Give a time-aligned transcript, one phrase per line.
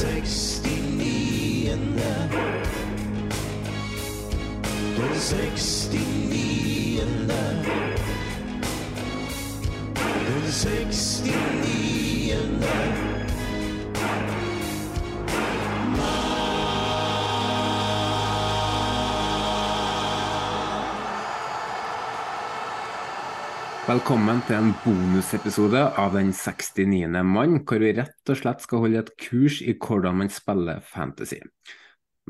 [0.00, 0.62] 69.
[0.62, 2.00] Den
[4.96, 5.90] 69.
[5.92, 7.28] Den
[10.46, 13.09] 69.
[23.90, 27.08] Velkommen til en bonusepisode av Den 69.
[27.26, 31.40] mann, hvor vi rett og slett skal holde et kurs i hvordan man spiller fantasy.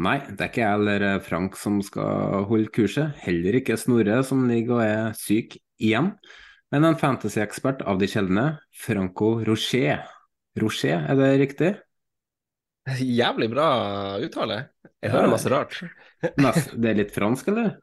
[0.00, 4.47] Nei, det er ikke jeg eller Frank som skal holde kurset, heller ikke Snorre som
[4.48, 6.14] ligger og er syk igjen,
[6.72, 10.06] men en fantasyekspert av de sjeldne, Franco Rocher.
[10.64, 11.74] Rocher, er det riktig?
[13.05, 13.69] Jævlig bra
[14.17, 14.62] uttale.
[15.02, 15.77] Jeg hører masse rart.
[16.24, 17.74] Det er litt fransk, eller?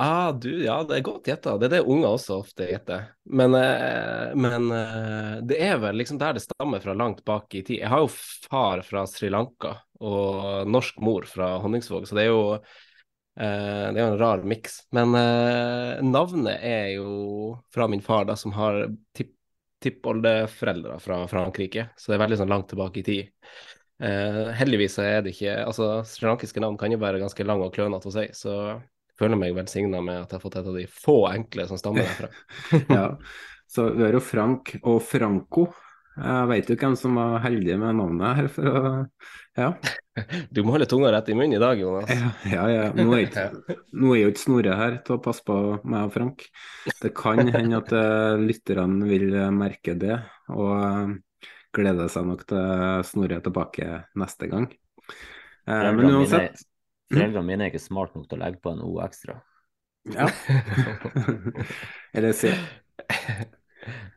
[0.00, 1.56] Ah, du, ja, det er godt gjetta.
[1.58, 3.08] Det er det unger også ofte gjetter.
[3.34, 7.64] Men, eh, men eh, det er vel liksom der det stammer fra langt bak i
[7.66, 7.80] tid.
[7.80, 8.10] Jeg har jo
[8.46, 13.98] far fra Sri Lanka og norsk mor fra Honningsvåg, så det er jo eh, det
[13.98, 14.84] er en rar miks.
[14.94, 15.16] Men
[16.06, 18.86] navnet er jo fra min far, da, som har
[19.18, 19.34] tipp
[19.78, 23.28] tippoldeforeldre fra Frankrike, så det er veldig sånn langt tilbake i tid.
[24.58, 28.14] Heldigvis er det ikke Altså, srilankiske navn kan jo være ganske lang og klønete å
[28.16, 28.56] si, så
[29.18, 32.06] føler meg velsigna med at jeg har fått et av de få enkle som stammer
[32.06, 32.30] derfra.
[32.98, 33.06] ja,
[33.68, 35.68] så du er jo Frank og Franco.
[36.18, 38.48] Jeg vet jo hvem som var heldig med navnet her.
[38.50, 38.80] For å,
[39.58, 39.72] ja.
[40.54, 42.10] Du må holde tunga rett i munnen i dag, Jonas.
[42.10, 42.64] Ja, ja.
[42.72, 42.86] ja.
[42.96, 43.44] Nå, er ikke,
[44.00, 46.46] nå er jo ikke Snorre her til å passe på meg og Frank.
[46.98, 50.18] Det kan hende at uh, lytterne vil merke det,
[50.50, 54.66] og uh, gleder seg nok til Snorre tilbake neste gang.
[55.68, 56.64] Men uansett
[57.08, 59.38] Foreldrene mine er ikke smart nok til å legge på en O ekstra.
[60.12, 60.28] Ja.
[62.16, 62.52] Eller C.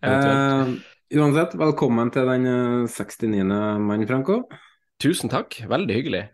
[0.04, 0.76] Uh,
[1.16, 2.48] uansett, velkommen til den
[2.92, 3.32] 69.
[3.48, 4.44] mannen, Franco.
[5.02, 5.62] Tusen takk.
[5.72, 6.26] Veldig hyggelig.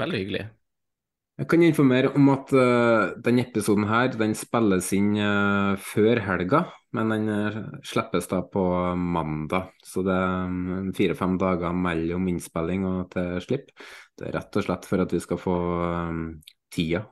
[0.00, 0.44] Veldig hyggelig.
[1.36, 6.62] Jeg kan informere om at uh, denne episoden her, den spilles inn uh, før helga,
[6.96, 8.64] men den uh, slippes da på
[8.96, 9.70] mandag.
[9.84, 13.70] Så det er um, fire-fem dager mellom innspilling og til slipp.
[14.16, 15.56] Det er rett og slett for at vi skal få
[16.10, 16.24] um,
[16.72, 17.04] tida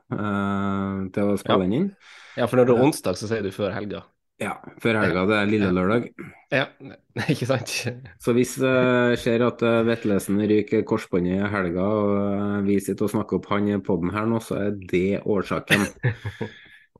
[1.15, 1.63] til å spille ja.
[1.63, 1.87] den inn.
[2.35, 4.03] Ja, for når det er onsdag, så sier du før helga.
[4.41, 5.23] Ja, før helga.
[5.29, 6.09] Det er lille lørdag.
[6.51, 6.65] Ja,
[7.31, 7.71] ikke sant?
[8.19, 12.81] Så hvis det uh, skjer at uh, Vetlesen ryker korsbåndet i helga, og uh, vi
[12.83, 15.87] sitter og snakker opp han i poden her nå, så er det årsaken.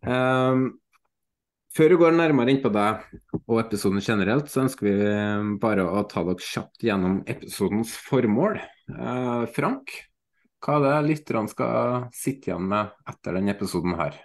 [0.07, 0.65] um,
[1.75, 3.03] før vi går nærmere inn på deg
[3.43, 4.95] og episoden generelt, så ønsker vi
[5.61, 8.61] bare å ta dere kjapt gjennom episodens formål.
[8.89, 9.91] Eh, Frank,
[10.63, 14.17] hva er det lytterne skal sitte igjen med etter denne episoden her?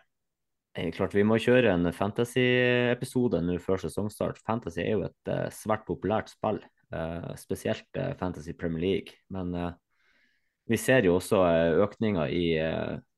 [0.94, 4.38] Klart Vi må kjøre en fantasy-episode nå før sesongstart.
[4.46, 6.62] Fantasy er jo et uh, svært populært spill,
[6.94, 9.18] uh, spesielt uh, Fantasy Premier League.
[9.34, 9.50] Men
[10.70, 11.42] vi ser jo også
[11.82, 12.44] økninger i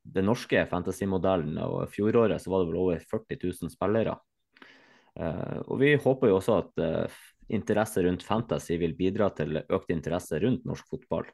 [0.02, 1.58] den norske fantasy-modellen.
[1.58, 4.16] og Fjoråret så var det vel over 40 000 spillere.
[5.68, 7.12] og Vi håper jo også at
[7.52, 11.26] interesse rundt fantasy vil bidra til økt interesse rundt norsk fotball.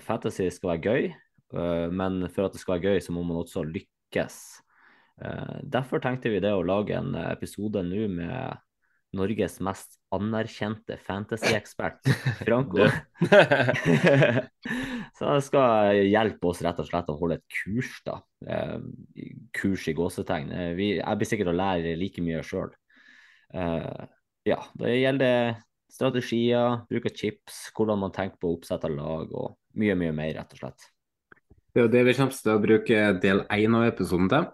[0.00, 1.12] fantasy skal være gøy,
[1.90, 4.62] men for at det skal være gøy, så må man også lykkes.
[5.62, 8.60] Derfor tenkte vi det å lage en episode nå med
[9.16, 12.08] Norges mest anerkjente fantasy-ekspert,
[12.44, 12.86] Franco.
[15.16, 18.18] så han skal hjelpe oss rett og slett å holde et kurs, da.
[18.46, 18.84] Uh,
[19.56, 20.52] kurs i gåsetegn.
[20.52, 22.74] Uh, vi, jeg blir sikkert å lære like mye sjøl.
[24.46, 25.54] ja, det gjelder
[25.92, 30.34] strategier, bruk av chips, hvordan man tenker på å oppsette lag og mye, mye mer,
[30.36, 30.90] rett og slett.
[31.72, 34.46] Det er jo det vi kommer til å bruke del én av episoden til.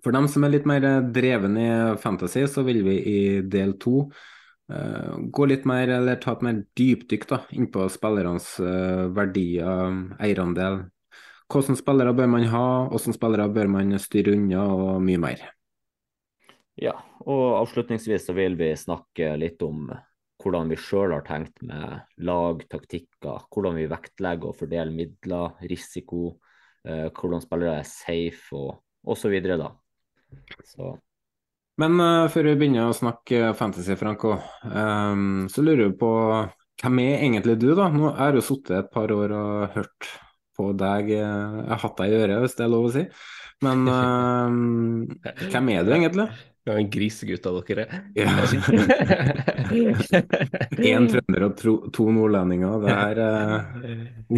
[0.00, 4.06] For dem som er litt mer dreven i fantasy, så vil vi i del to
[4.72, 10.86] uh, gå litt mer, eller ta et mer dypdykk da, innpå spillernes uh, verdier, eierandel.
[11.52, 15.42] Hvilke spillere bør man ha, hvilke spillere bør man styre unna, og mye mer.
[16.80, 16.94] Ja,
[17.28, 19.90] og avslutningsvis så vil vi snakke litt om
[20.42, 26.38] hvordan vi sjøl har tenkt med lag, taktikker, hvordan vi vektlegger og fordeler midler, risiko,
[26.88, 29.36] uh, hvordan spillere er safe og osv.
[29.48, 29.70] da.
[30.66, 30.96] Så.
[31.80, 34.36] Men uh, før vi begynner å snakke fantasy, Franco,
[34.68, 36.12] um, så lurer jeg på
[36.82, 37.88] hvem er egentlig du, da?
[37.92, 40.08] Nå har jeg jo sittet et par år og hørt
[40.58, 41.14] på deg.
[41.14, 43.04] Jeg har hatt deg i øret, hvis det er lov å si.
[43.62, 46.28] Men uh, hvem er du egentlig?
[46.64, 47.88] Ja, en grisegutt av dere.
[50.78, 52.84] Én trønder og to, to nordlendinger.
[52.84, 53.56] Det er uh,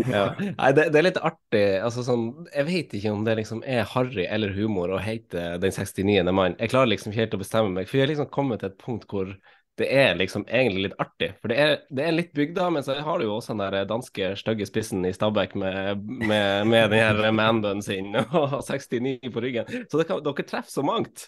[0.09, 0.23] ja.
[0.41, 1.65] Nei, det, det, er litt artig.
[1.85, 5.75] Altså, sånn, jeg vet ikke om det liksom er harry eller humor å hete Den
[5.77, 6.25] 69.
[6.33, 6.57] mann.
[6.57, 7.91] Jeg klarer liksom ikke helt å bestemme meg.
[7.91, 9.29] For jeg har liksom kommet til et punkt hvor
[9.77, 11.33] det er liksom egentlig litt artig.
[11.43, 13.89] For det er, det er litt bygda, men så har du jo også den der
[13.91, 19.43] danske stygge spissen i Stabæk med, med, med den her manbunnen sin og 69 på
[19.43, 19.69] ryggen.
[19.91, 21.27] Så kan, dere treffer så mangt.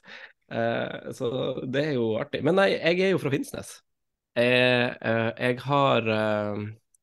[0.52, 1.28] Uh, så
[1.66, 2.42] det er jo artig.
[2.46, 3.78] Men nei, jeg er jo fra Finnsnes.
[4.36, 6.10] Jeg, uh, jeg har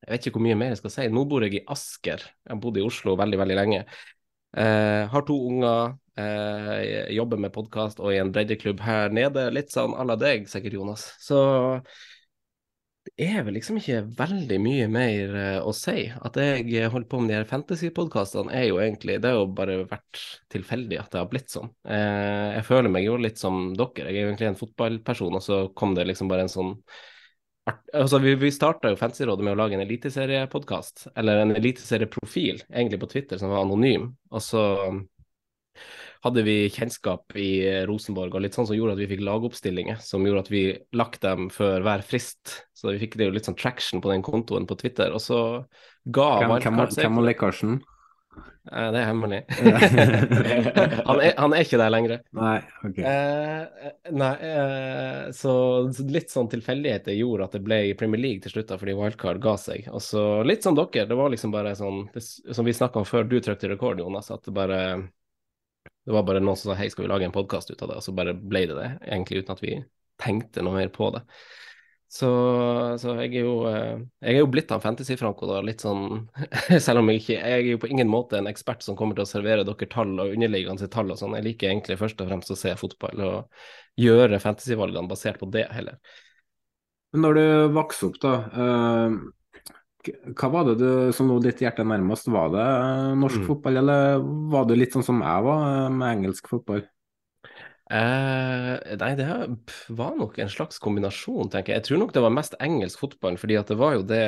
[0.03, 1.09] Jeg vet ikke hvor mye mer jeg skal si.
[1.11, 2.23] Nå bor jeg i Asker.
[2.43, 3.85] Jeg har bodd i Oslo veldig, veldig lenge.
[4.53, 5.95] har to unger.
[7.09, 9.47] jobber med podkast og i en breddeklubb her nede.
[9.55, 11.07] Litt sånn à la deg, sikkert, Jonas.
[11.23, 11.39] Så
[13.03, 16.05] det er vel liksom ikke veldig mye mer uh, å si.
[16.23, 19.81] At jeg holder på med de her fantasy-podkastene, er jo egentlig Det har jo bare
[19.89, 20.21] vært
[20.53, 21.71] tilfeldig at det har blitt sånn.
[21.83, 24.07] Uh, jeg føler meg jo litt som dere.
[24.07, 26.77] Jeg er jo egentlig en fotballperson, og så kom det liksom bare en sånn
[27.95, 32.99] Altså, vi, vi starta jo Fantasyrådet med å lage en eliteseriepodkast, eller en eliteserieprofil, egentlig
[32.99, 34.09] på Twitter, som var anonym.
[34.35, 34.63] Og så
[36.23, 37.51] hadde vi kjennskap i
[37.87, 40.63] Rosenborg og litt sånn som gjorde at vi fikk lagoppstillinger som gjorde at vi
[40.95, 42.61] lagt dem før hver frist.
[42.71, 45.11] Så vi fikk det jo litt sånn traction på den kontoen på Twitter.
[45.11, 45.39] Og så
[46.03, 47.81] ga Hvem, hvem var lekasjen?
[48.71, 49.41] Eh, det er hemmelig.
[51.09, 52.21] han, er, han, er, ikke der lenger.
[52.39, 52.55] Nei,
[52.87, 53.01] ok.
[53.03, 55.55] Eh, nei, eh, så
[56.07, 59.43] litt sånn tilfeldigheter gjorde at det ble i Premier League til slutt, da, fordi Wildcard
[59.43, 59.89] ga seg.
[59.91, 63.09] Og så litt som dere, det var liksom bare sånn det, Som vi snakka om
[63.09, 64.79] før du trykte rekord, Jonas, at det bare
[66.03, 67.99] det var bare noen som sa hei, skal vi lage en podkast ut av det,
[67.99, 69.75] og så bare ble det det, egentlig uten at vi
[70.21, 71.23] tenkte noe mer på det.
[72.13, 72.27] Så,
[73.01, 76.27] så jeg, er jo, eh, jeg er jo blitt han Fantasy-Franco, da, litt sånn
[76.85, 79.25] Selv om jeg ikke Jeg er jo på ingen måte en ekspert som kommer til
[79.25, 81.33] å servere dere tall og underliggende tall og sånn.
[81.39, 83.65] Jeg liker egentlig først og fremst å se fotball og
[83.97, 85.97] gjøre fantasy-valgene basert på det, heller.
[87.17, 87.45] Når du
[87.79, 88.35] vokser opp, da.
[90.03, 92.27] Hva var det du, som lå ditt hjerte nærmest?
[92.31, 93.45] Var det eh, norsk mm.
[93.47, 96.83] fotball, eller var du litt sånn som jeg var, eh, med engelsk fotball?
[97.93, 99.27] Eh, nei, det
[99.93, 101.81] var nok en slags kombinasjon, tenker jeg.
[101.81, 104.23] Jeg tror nok det var mest engelsk fotball, fordi at det var jo det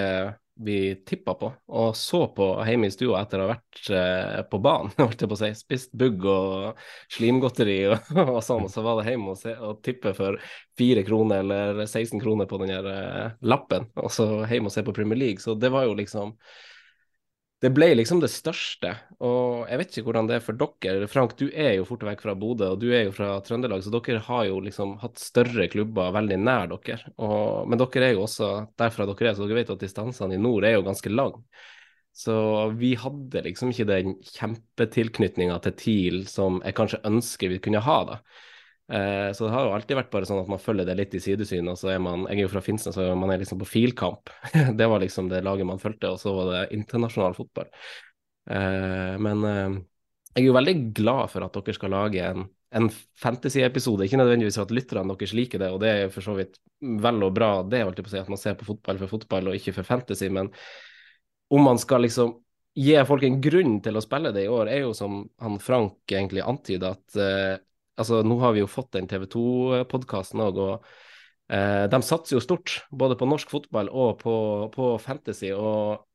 [0.55, 4.59] vi tippa på og så på hjemme i stua etter å ha vært eh, på
[4.63, 5.49] banen, holdt jeg på å si.
[5.57, 9.81] Spist bugg og slimgodteri og, og sånn, og så var det hjemme og, se, og
[9.85, 10.39] tippe for
[10.79, 14.85] fire kroner eller 16 kroner på den her eh, lappen, og så hjemme og se
[14.85, 15.43] på Premier League.
[15.43, 16.35] Så det var jo liksom
[17.63, 18.91] det ble liksom det største.
[19.23, 21.07] Og jeg vet ikke hvordan det er for dere.
[21.11, 23.93] Frank, du er jo fort vekk fra Bodø, og du er jo fra Trøndelag, så
[23.95, 27.13] dere har jo liksom hatt større klubber veldig nær dere.
[27.15, 30.41] Og, men dere er jo også derfra dere er, så dere vet at distansene i
[30.41, 31.39] nord er jo ganske lang.
[32.15, 32.35] Så
[32.79, 37.97] vi hadde liksom ikke den kjempetilknytninga til TIL som jeg kanskje ønsker vi kunne ha,
[38.07, 38.19] da.
[38.85, 41.21] Eh, så det har jo alltid vært bare sånn at man følger det litt i
[41.23, 41.67] sidesyn.
[41.71, 44.29] og så er man, Jeg er jo fra Finnsnes, så man er liksom på filkamp.
[44.79, 47.71] det var liksom det laget man fulgte, og så var det internasjonal fotball.
[48.49, 49.79] Eh, men eh,
[50.35, 52.89] jeg er jo veldig glad for at dere skal lage en, en
[53.21, 54.05] fantasy-episode.
[54.05, 56.59] Ikke nødvendigvis for at lytterne deres liker det, og det er for så vidt
[57.01, 59.17] vel og bra, det er alltid på å si at man ser på fotball for
[59.17, 60.29] fotball og ikke for fantasy.
[60.29, 60.51] Men
[61.49, 62.35] om man skal liksom
[62.75, 66.11] gi folk en grunn til å spille det i år, er jo som han Frank
[66.11, 67.63] egentlig antyder, at
[67.95, 70.89] altså Nå har vi jo fått den TV 2-podkasten òg, og
[71.53, 74.35] eh, de satser jo stort både på norsk fotball og på,
[74.73, 75.53] på, fantasy.
[75.55, 76.05] og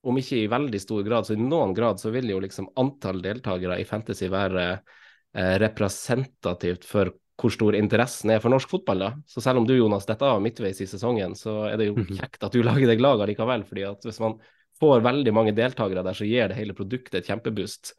[0.00, 3.20] om ikke i veldig stor grad, så i noen grad så vil jo liksom antall
[3.24, 9.04] deltakere i fantasy være eh, representativt for hvor stor interessen er for norsk fotball.
[9.04, 9.10] da.
[9.28, 12.16] Så selv om du Jonas, dette av midtveis i sesongen, så er det jo mhm.
[12.20, 13.64] kjekt at du lager deg lag allikevel.
[13.68, 14.38] fordi at hvis man
[14.80, 17.94] får veldig mange deltakere der, så gir det hele produktet et kjempeboost.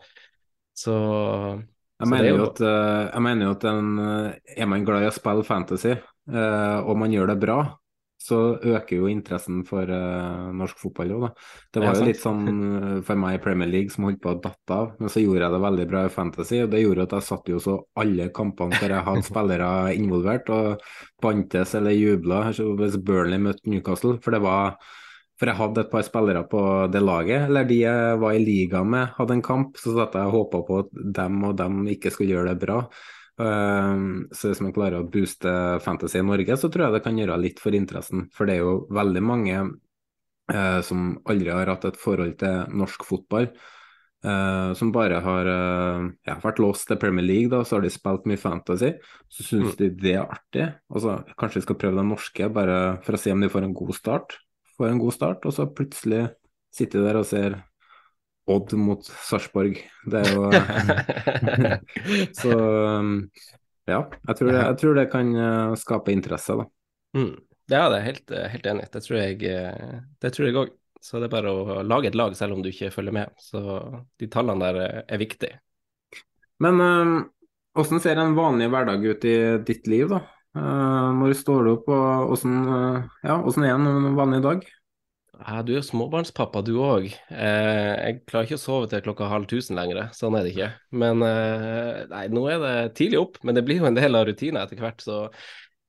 [0.78, 0.96] Så
[2.02, 5.12] jeg mener, jo at, eh, jeg mener jo at en, eh, er man glad i
[5.12, 7.60] å spille fantasy, eh, og man gjør det bra,
[8.22, 11.24] så øker jo interessen for norsk fotball òg.
[11.74, 14.76] Det var jo litt sånn for meg i Premier League som holdt på å datte
[14.76, 17.28] av, men så gjorde jeg det veldig bra i Fantasy, og det gjorde at jeg
[17.32, 19.72] satt jo så alle kampene der jeg hadde spillere
[20.04, 20.86] involvert, og
[21.26, 24.78] bantes eller jubla hvis Burnley møtte Newcastle, for det var
[25.42, 26.60] for jeg hadde et par spillere på
[26.94, 30.30] det laget, eller de jeg var i liga med, hadde en kamp, så satt jeg
[30.30, 32.76] og håpa på at dem og dem ikke skulle gjøre det bra.
[33.42, 35.50] Um, så hvis man klarer å booste
[35.82, 38.28] fantasy i Norge, så tror jeg det kan gjøre litt for interessen.
[38.38, 39.56] For det er jo veldig mange
[40.54, 43.50] eh, som aldri har hatt et forhold til norsk fotball.
[44.26, 47.90] eh, som bare har eh, ja, vært låst til Premier League, da, så har de
[47.90, 48.94] spilt mye fantasy.
[49.26, 50.70] Så syns de det er artig.
[50.94, 53.78] Altså, kanskje vi skal prøve det norske, bare for å se om de får en
[53.82, 54.38] god start.
[54.82, 56.24] Får en god start, og så plutselig
[56.74, 57.60] sitter de der og ser
[58.50, 59.76] Odd mot Sarpsborg.
[60.10, 60.48] Det er jo
[62.40, 63.12] Så um,
[63.86, 66.66] ja, jeg tror, det, jeg tror det kan uh, skape interesse, da.
[67.14, 67.36] Mm.
[67.70, 68.88] Ja, det er helt, helt enig.
[68.90, 70.74] Det tror jeg eh, det tror jeg òg.
[71.02, 73.38] Så det er bare å lage et lag selv om du ikke følger med.
[73.38, 73.62] Så
[74.18, 75.62] de tallene der eh, er viktige.
[76.66, 77.16] Men um,
[77.78, 79.38] hvordan ser en vanlig hverdag ut i
[79.70, 80.26] ditt liv, da?
[80.52, 84.66] Uh, når står du opp, og hvordan, uh, ja, er en vanlig dag?
[85.42, 87.08] Ja, du er småbarnspappa, du òg.
[87.34, 90.68] Eh, jeg klarer ikke å sove til klokka halv tusen lenger, sånn er det ikke.
[91.02, 94.28] Men eh, nei, nå er det tidlig opp, men det blir jo en del av
[94.30, 95.24] rutina etter hvert, så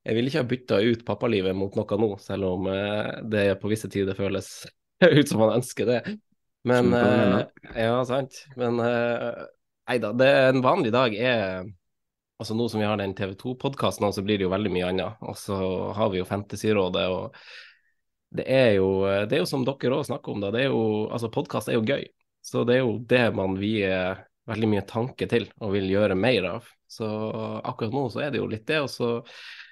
[0.09, 3.71] jeg vil ikke ha bytta ut pappalivet mot noe nå, selv om eh, det på
[3.71, 4.49] visse tider føles
[5.19, 6.01] ut som man ønsker det.
[6.69, 7.39] Men eh,
[7.77, 8.45] Ja, sant.
[8.57, 9.45] Men eh,
[9.91, 11.69] nei da, det en vanlig dag er
[12.43, 15.21] Altså Nå som vi har den TV 2-podkasten, så blir det jo veldig mye annet.
[15.23, 15.59] Og så
[15.95, 17.39] har vi jo Fantasyrådet og
[18.33, 18.89] det er jo,
[19.29, 20.51] det er jo som dere òg snakker om, da.
[20.55, 22.07] Det er jo, altså Podkast er jo gøy.
[22.43, 26.49] Så det er jo det man vier veldig mye tanke til og vil gjøre mer
[26.57, 26.71] av.
[26.91, 27.07] Så
[27.63, 28.81] akkurat nå så er det jo litt det.
[28.83, 29.11] Og så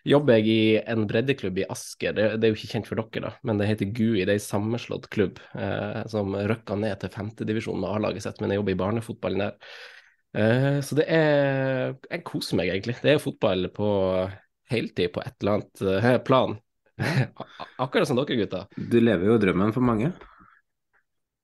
[0.06, 0.60] jobber jeg i
[0.92, 2.14] en breddeklubb i Asker.
[2.16, 4.22] Det, det er jo ikke kjent for dere, da, men det heter GUI.
[4.22, 8.54] Det er en sammenslått klubb eh, som røkka ned til femtedivisjon med A-laget sitt, men
[8.54, 9.74] jeg jobber i barnefotballen der.
[10.30, 12.99] Eh, så det er Jeg koser meg egentlig.
[13.02, 13.90] Det er jo fotball på
[14.70, 16.58] heltid på et eller annet eh, plan.
[17.82, 18.66] Akkurat som dere gutta.
[18.76, 20.12] Du lever jo drømmen for mange.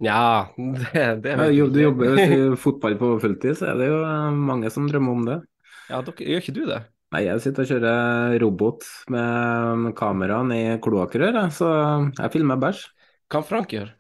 [0.05, 4.03] Ja, det, det Ja, du jobber jo i fotball på fulltid, så er det jo
[4.05, 5.41] uh, mange som drømmer om det.
[5.89, 6.83] Ja, dere, gjør ikke du det?
[7.15, 11.69] Nei, jeg sitter og kjører robot med kameraene i kloakkrør, så
[12.11, 12.83] jeg filmer bæsj.
[13.31, 13.93] Hva Frank gjør?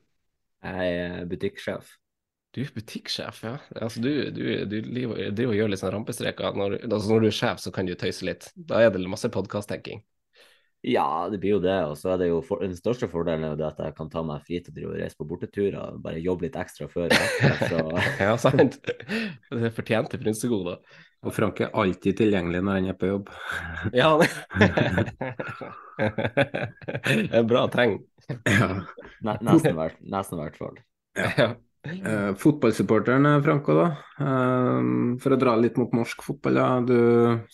[0.66, 1.95] Jeg er butikksjef.
[2.57, 3.59] Du er butikksjef, ja.
[3.77, 6.55] Altså, du, du, du og gjør litt sånn rampestreker.
[6.57, 8.47] Når, altså, når du er sjef, så kan du tøyse litt.
[8.57, 10.01] Da er det masse podkast-tenking.
[10.87, 11.77] Ja, det blir jo det.
[11.91, 14.09] Og så er det jo for, den største fordelen er jo det at jeg kan
[14.09, 17.13] ta meg fri til å drive og reise på borteturer bare jobbe litt ekstra før.
[17.67, 17.83] Så
[18.25, 18.81] Ja, sant.
[18.87, 20.81] Det er fortjente frynsegoder.
[21.27, 23.27] Og Frank er alltid tilgjengelig når han er på jobb.
[23.93, 24.17] Ja,
[27.21, 28.01] det er bra tegn.
[28.49, 28.73] Ja.
[29.21, 30.81] nesten, hvert fall.
[31.21, 31.53] Ja.
[31.87, 33.87] Eh, fotballsupporteren eh, Franco, da.
[34.21, 34.90] Eh,
[35.23, 36.61] for å dra litt mot norsk fotball.
[36.61, 36.69] Ja.
[36.85, 36.99] Du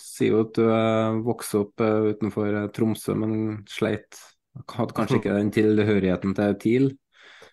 [0.00, 4.20] sier jo at du eh, vokste opp eh, utenfor eh, Tromsø, men sleit.
[4.68, 6.90] Hadde kanskje ikke den tilhørigheten til TIL.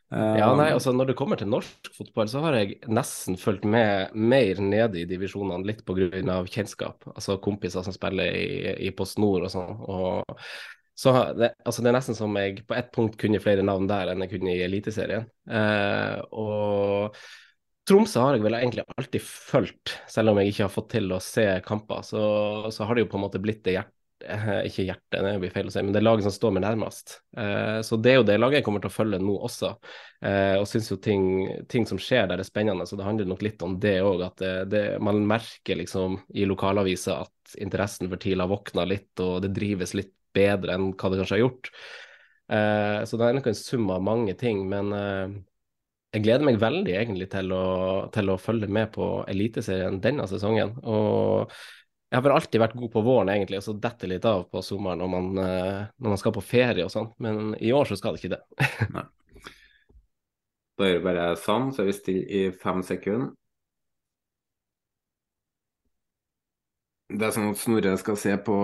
[0.09, 4.15] Ja, nei, altså Når det kommer til norsk fotball, så har jeg nesten fulgt med
[4.17, 6.39] mer nede i divisjonene, litt pga.
[6.50, 7.05] kjennskap.
[7.13, 9.77] Altså kompiser som spiller i, i Post Nord og sånn.
[9.86, 10.41] Og
[11.00, 14.12] så det, altså det er nesten som jeg på ett punkt kunne flere navn der
[14.12, 15.29] enn jeg kunne i Eliteserien.
[15.48, 17.15] Eh, og
[17.88, 21.22] Tromsø har jeg vel egentlig alltid fulgt, selv om jeg ikke har fått til å
[21.24, 22.03] se kamper.
[22.06, 22.25] Så,
[22.75, 23.96] så har det jo på en måte blitt det hjerte,
[24.27, 27.15] eh, ikke hjertet, det blir feil å si, men det laget som står meg nærmest.
[27.39, 29.72] Eh, så det er jo det laget jeg kommer til å følge nå også.
[30.20, 31.25] Eh, og syns jo ting,
[31.72, 34.27] ting som skjer der er spennende, så det handler nok litt om det òg.
[34.27, 39.13] At det, det, man merker liksom i lokalaviser at interessen for TIL har våkna litt,
[39.24, 41.71] og det drives litt bedre enn hva det kanskje har gjort.
[42.50, 45.38] Eh, så det er nok en sum av mange ting, men eh,
[46.15, 47.65] jeg gleder meg veldig egentlig til å,
[48.13, 50.74] til å følge med på Eliteserien denne sesongen.
[50.81, 51.51] Og
[52.09, 54.63] jeg har bare alltid vært god på våren, egentlig, og så detter litt av på
[54.65, 57.12] sommeren når man, eh, når man skal på ferie og sånn.
[57.21, 59.05] Men i år så skal det ikke det.
[60.79, 63.33] Da gjør vi bare sånn, så er vi stille i fem sekunder.
[67.09, 68.55] Det er sånn at Snorre skal se på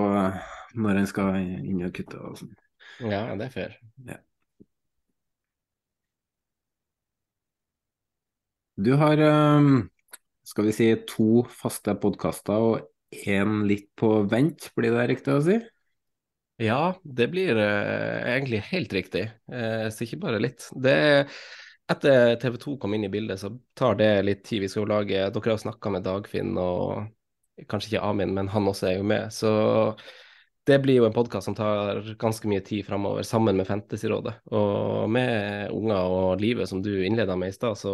[0.76, 2.56] når en skal inn og kutte og sånn.
[3.02, 3.78] Ja, det er fair.
[4.08, 4.20] Ja.
[8.76, 9.70] Du har, eh,
[10.44, 15.44] skal vi si, to faste podkaster og én litt på vent, blir det riktig å
[15.46, 15.60] si?
[16.62, 20.68] Ja, det blir eh, egentlig helt riktig, eh, så ikke bare litt.
[20.72, 21.40] Det er
[21.92, 24.64] etter TV 2 kom inn i bildet, så tar det litt tid.
[24.64, 27.12] Vi skal jo lage Dere har snakka med Dagfinn og
[27.70, 29.30] kanskje ikke Amin, men han også er jo med.
[29.34, 29.52] Så
[30.66, 34.34] det blir jo en podkast som tar ganske mye tid framover, sammen med Fantasyrådet.
[34.58, 37.94] Og med unger og livet, som du innleda med i stad, så,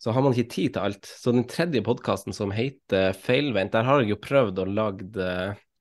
[0.00, 1.04] så, har man ikke tid til alt.
[1.04, 5.28] Så den tredje podkasten som heter Feilvendt, der har jeg jo prøvd å lage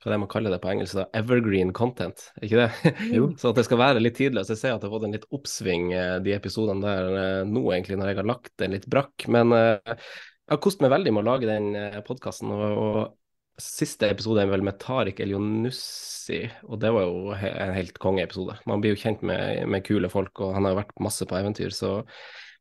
[0.03, 2.93] hva det man kaller det på engelsk, da, evergreen content, ikke det?
[3.15, 3.29] Jo.
[3.39, 4.51] så at det skal være litt tidløst.
[4.51, 7.63] Jeg ser at det har fått en litt oppsving, eh, de episodene der eh, nå,
[7.72, 9.29] egentlig, når jeg har lagt den litt brakk.
[9.31, 12.51] Men jeg har kost meg veldig med å lage den podkasten.
[12.51, 13.23] Og, og
[13.62, 18.57] siste episode er vel med Tariq Elionussi, og det var jo en helt kongeepisode.
[18.69, 21.38] Man blir jo kjent med, med, kule folk, og han har jo vært masse på
[21.38, 22.01] eventyr, så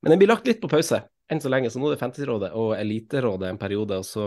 [0.02, 0.98] Men den blir lagt litt på pause
[1.30, 4.24] enn så lenge, så nå er det Fantasyrådet og Eliterådet en periode, og så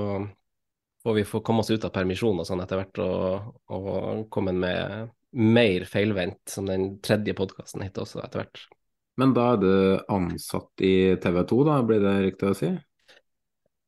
[1.04, 4.56] får vi få komme oss ut av permisjon og sånn etter hvert og, og komme
[4.56, 8.64] med mer feilvendt, som den tredje podkasten hit også etter hvert.
[9.20, 9.74] Men da er du
[10.12, 12.72] ansatt i TV 2, da, blir det riktig å si?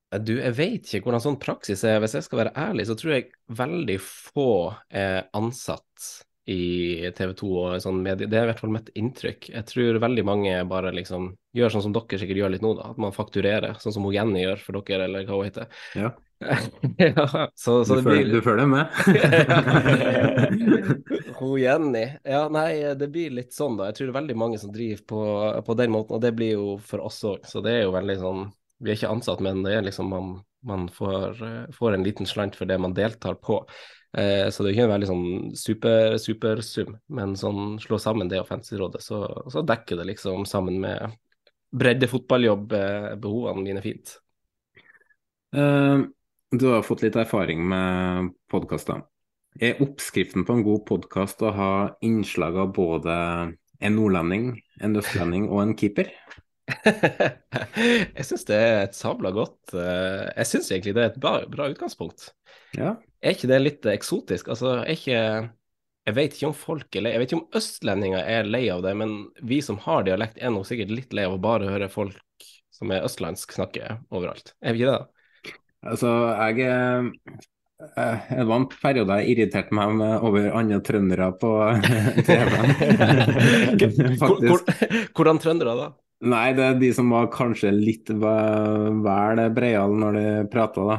[0.07, 1.99] Du, jeg vet ikke hvordan sånn praksis er.
[1.99, 4.49] Hvis jeg skal være ærlig, så tror jeg veldig få
[4.87, 6.07] er ansatt
[6.47, 8.27] i TV 2 og sånn medie.
[8.31, 9.49] Det er i hvert fall mitt inntrykk.
[9.51, 12.93] Jeg tror veldig mange bare liksom gjør sånn som dere sikkert gjør litt nå, da.
[12.93, 15.67] At man fakturerer, sånn som Jenny gjør for dere, eller hva hun heter.
[15.99, 16.13] Ja.
[17.01, 17.25] ja,
[17.57, 18.31] så, så du, følger, blir...
[18.37, 18.85] du, følger, med?
[21.41, 22.05] Hun Jenny.
[22.23, 23.89] Ja, nei, det blir litt sånn, da.
[23.89, 25.21] Jeg tror det er veldig mange som driver på,
[25.67, 27.43] på den måten, og det blir jo for oss òg.
[27.49, 28.47] Så det er jo veldig sånn
[28.83, 30.33] Vi er ikke ansatt, men det er liksom man,
[30.67, 31.39] man får,
[31.73, 33.63] får, en liten slant for det man deltar på.
[34.17, 38.41] Eh, så det er ikke en veldig sånn super, supersum, men sånn slå sammen det
[38.41, 41.17] og Fantasyrådet, så, så dekker det liksom sammen med
[41.77, 44.15] bredde fotballjobb-behovene mine fint.
[45.55, 46.07] Uh,
[46.51, 49.03] du har fått litt erfaring med podkaster.
[49.59, 51.71] Er oppskriften på en god podkast å ha
[52.05, 53.15] innslag av både
[53.77, 56.11] en nordlending, en østlending og en keeper?
[58.17, 61.37] jeg syns det er et sabla godt eh, Jeg syns egentlig det er et bra,
[61.47, 62.31] bra utgangspunkt.
[62.75, 62.97] Ja.
[63.23, 64.51] Er ikke det litt eksotisk?
[64.51, 65.21] Altså, er ikke
[66.07, 68.83] jeg vet ikke om folk er lei Jeg vet ikke om østlendinger er lei av
[68.85, 71.89] det, men vi som har dialekt, er nok sikkert litt lei av å bare høre
[71.91, 74.53] folk som er østlandsk snakke overalt.
[74.61, 75.03] Er vi ikke det?
[75.87, 76.11] Altså,
[76.47, 77.03] jeg eh,
[77.77, 81.51] det var en periode jeg irriterte meg over andre trøndere på
[82.27, 82.71] TV-en.
[85.17, 85.89] Hvordan trøndere da?
[86.25, 89.01] Nei, det er de som var kanskje litt vel
[89.53, 90.95] breiale når de prata, da.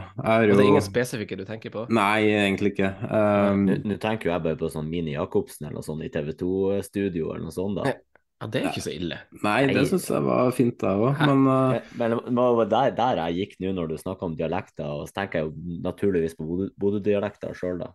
[0.46, 0.52] Jo...
[0.52, 1.86] Og det er ingen spesifikke du tenker på?
[1.90, 2.92] Nei, egentlig ikke.
[3.10, 3.64] Um...
[3.66, 7.32] Nå tenker jo jeg bare på sånn Mini Jacobsen eller noe sånt i TV 2-studio
[7.32, 7.90] eller noe sånt, da.
[7.90, 9.18] Ja, Det er ikke så ille.
[9.42, 11.90] Nei, det syns jeg var fint, da òg, men uh...
[11.98, 15.18] Men det var der, der jeg gikk nå når du snakka om dialekter, og så
[15.18, 17.90] tenker jeg jo naturligvis på Bodø-dialekter sjøl, da.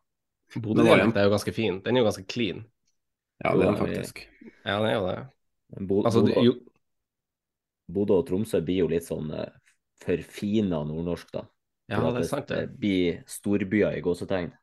[0.60, 1.80] Bodø-dialekt er jo ganske fin.
[1.88, 2.66] Den er jo ganske clean.
[3.40, 4.22] Ja, det er den faktisk.
[4.68, 5.18] Ja, den er jo det.
[5.88, 6.60] Bo altså, jo...
[7.92, 9.48] Bodø og Tromsø blir jo litt sånn uh,
[10.04, 11.48] forfina nordnorsk, da.
[11.92, 12.62] Ja, det er sant, det.
[12.68, 14.54] Det blir storbyer i gåsetegn.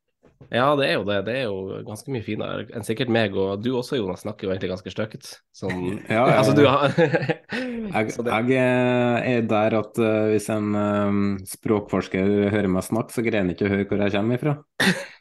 [0.49, 1.19] Ja, det er jo det.
[1.27, 4.55] Det er jo ganske mye finere enn sikkert meg, og du også, Jonas, snakker jo
[4.55, 5.29] egentlig ganske støkket.
[5.55, 11.23] Sånn, ja, ja, altså, du har jeg, jeg, er der at uh, hvis en um,
[11.49, 14.57] språkforsker hører meg snakke, så greier han ikke å høre hvor jeg kommer ifra.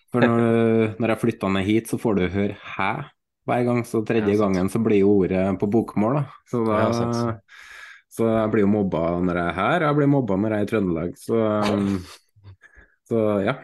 [0.09, 0.43] For når,
[1.01, 3.09] når jeg flytta ned hit, så får du høre 'hæ'
[3.49, 6.23] hver gang, så tredje ja, gangen så blir jo ordet på bokmål, da.
[6.49, 7.37] Så, da, ja,
[8.09, 10.67] så jeg blir jo mobba når jeg er her, jeg blir mobba når jeg er
[10.67, 11.99] i Trøndelag, så, um,
[13.09, 13.57] så ja.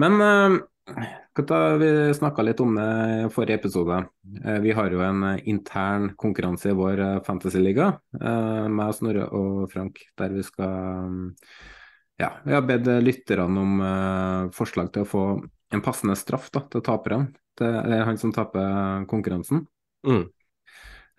[0.00, 0.58] Men uh,
[1.78, 2.86] vi snakka litt om det
[3.26, 4.04] i forrige episode.
[4.44, 9.70] Eh, vi har jo en intern konkurranse i vår eh, fantasyliga, eh, med Snorre og
[9.72, 11.30] Frank, der vi skal
[12.20, 15.22] Ja, vi har bedt lytterne om forslag til å få
[15.72, 17.30] en passende straff da, til taperne.
[17.56, 19.62] Til, eller han som taper konkurransen.
[20.04, 20.26] Mm.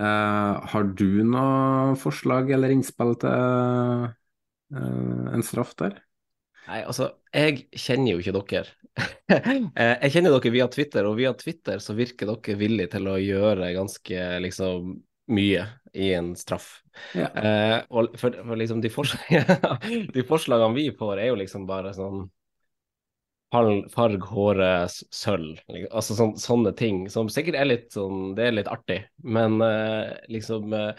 [0.02, 4.08] Har du noe forslag eller innspill til
[4.72, 6.00] en straff der?
[6.68, 8.68] Nei, altså, jeg kjenner jo ikke dere.
[9.32, 13.16] Eh, jeg kjenner dere via Twitter, og via Twitter så virker dere villige til å
[13.22, 14.98] gjøre ganske liksom
[15.32, 15.64] mye
[15.96, 16.82] i en straff.
[17.16, 17.30] Ja.
[17.32, 19.56] Eh, og for, for liksom de, forslag,
[20.16, 22.26] de, forslagene vi får, er jo liksom bare sånn
[23.52, 25.60] farg håret sølv.
[25.92, 30.14] Altså sån, sånne ting som sikkert er litt sånn Det er litt artig, men uh,
[30.32, 30.94] liksom uh,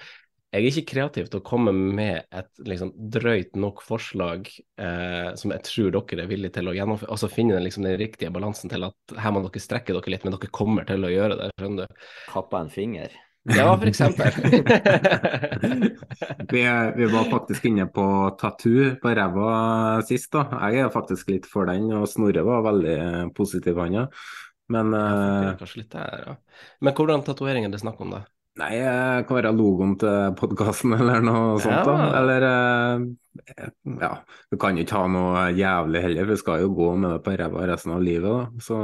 [0.53, 5.55] jeg er ikke kreativ til å komme med et liksom, drøyt nok forslag eh, som
[5.55, 7.09] jeg tror dere er villige til å gjennomføre.
[7.15, 10.37] Altså finne liksom, den riktige balansen til at her må dere strekke dere litt, men
[10.37, 11.49] dere kommer til å gjøre det.
[11.57, 12.03] skjønner du?
[12.35, 13.17] Kappa en finger?
[13.42, 14.31] Ja, eksempel.
[16.52, 16.62] vi,
[16.96, 18.05] vi, var faktisk inne på
[18.38, 20.44] tattoo på ræva sist, da.
[20.70, 22.98] Jeg er faktisk litt for den, og Snorre var veldig
[23.35, 24.22] positiv, han òg.
[24.72, 25.59] Men, uh...
[25.59, 26.37] ja.
[26.81, 28.22] Men hvordan tatovering er det snakk om, da?
[28.61, 31.87] Nei, det kan være logoen til podkasten eller noe sånt.
[31.88, 32.09] da.
[32.19, 33.05] Eller eh,
[34.03, 34.11] ja,
[34.53, 37.23] du kan jo ikke ha noe jævlig heller, for vi skal jo gå med det
[37.25, 38.29] på ræva resten av livet.
[38.29, 38.65] da.
[38.67, 38.77] Så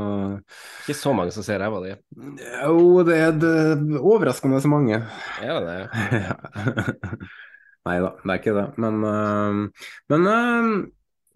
[0.87, 1.93] Ikke så mange som ser ræva di.
[2.17, 3.55] jo, det er det,
[4.01, 5.03] overraskende så mange.
[5.45, 7.29] Er det det?
[7.89, 8.67] Nei da, det er ikke det.
[8.81, 10.71] Men, eh, men eh,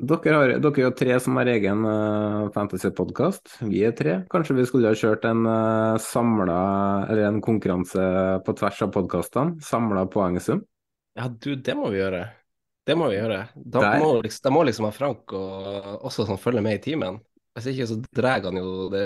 [0.03, 3.57] dere, har, dere er jo tre som har egen uh, fantasypodkast.
[3.71, 4.17] Vi er tre.
[4.33, 6.59] Kanskje vi skulle ha kjørt en uh, samla,
[7.07, 8.05] eller en konkurranse
[8.43, 9.63] på tvers av podkastene?
[9.63, 10.65] Samla poengsum?
[11.19, 12.25] Ja, du, det må vi gjøre.
[12.83, 13.45] Det må vi gjøre.
[13.55, 14.03] Da Der.
[14.03, 17.21] må, liksom, da må liksom ha Frank og også som følger med i timen.
[17.53, 19.05] Hvis ikke så drar han jo det,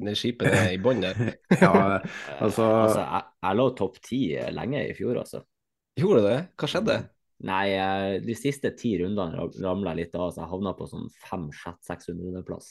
[0.00, 1.18] det skipet ned i bånn der.
[1.62, 2.00] Ja,
[2.40, 4.22] altså Altså, jeg, jeg lå topp ti
[4.58, 5.44] lenge i fjor, altså.
[6.00, 6.38] Gjorde det?
[6.56, 7.02] Hva skjedde?
[7.42, 12.68] Nei, eh, de siste ti rundene ramla litt av, så jeg havna på sånn fem-600-plass.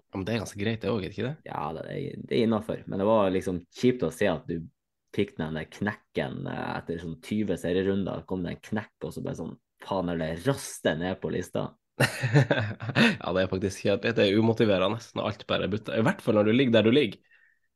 [0.00, 1.34] Ja, men det er ganske greit, det òg, ikke det?
[1.48, 1.84] Ja, det
[2.24, 2.84] det er innafor.
[2.86, 4.62] Men det var liksom kjipt å se at du
[5.14, 8.24] fikk den der knekken eh, etter sånn 20 serierunder.
[8.26, 11.68] kom det en knekk, og så bare sånn faen, eller raste ned på lista.
[12.00, 15.98] ja, det er faktisk helt det er umotiverende når alt bare butter.
[15.98, 17.20] I hvert fall når du ligger der du ligger.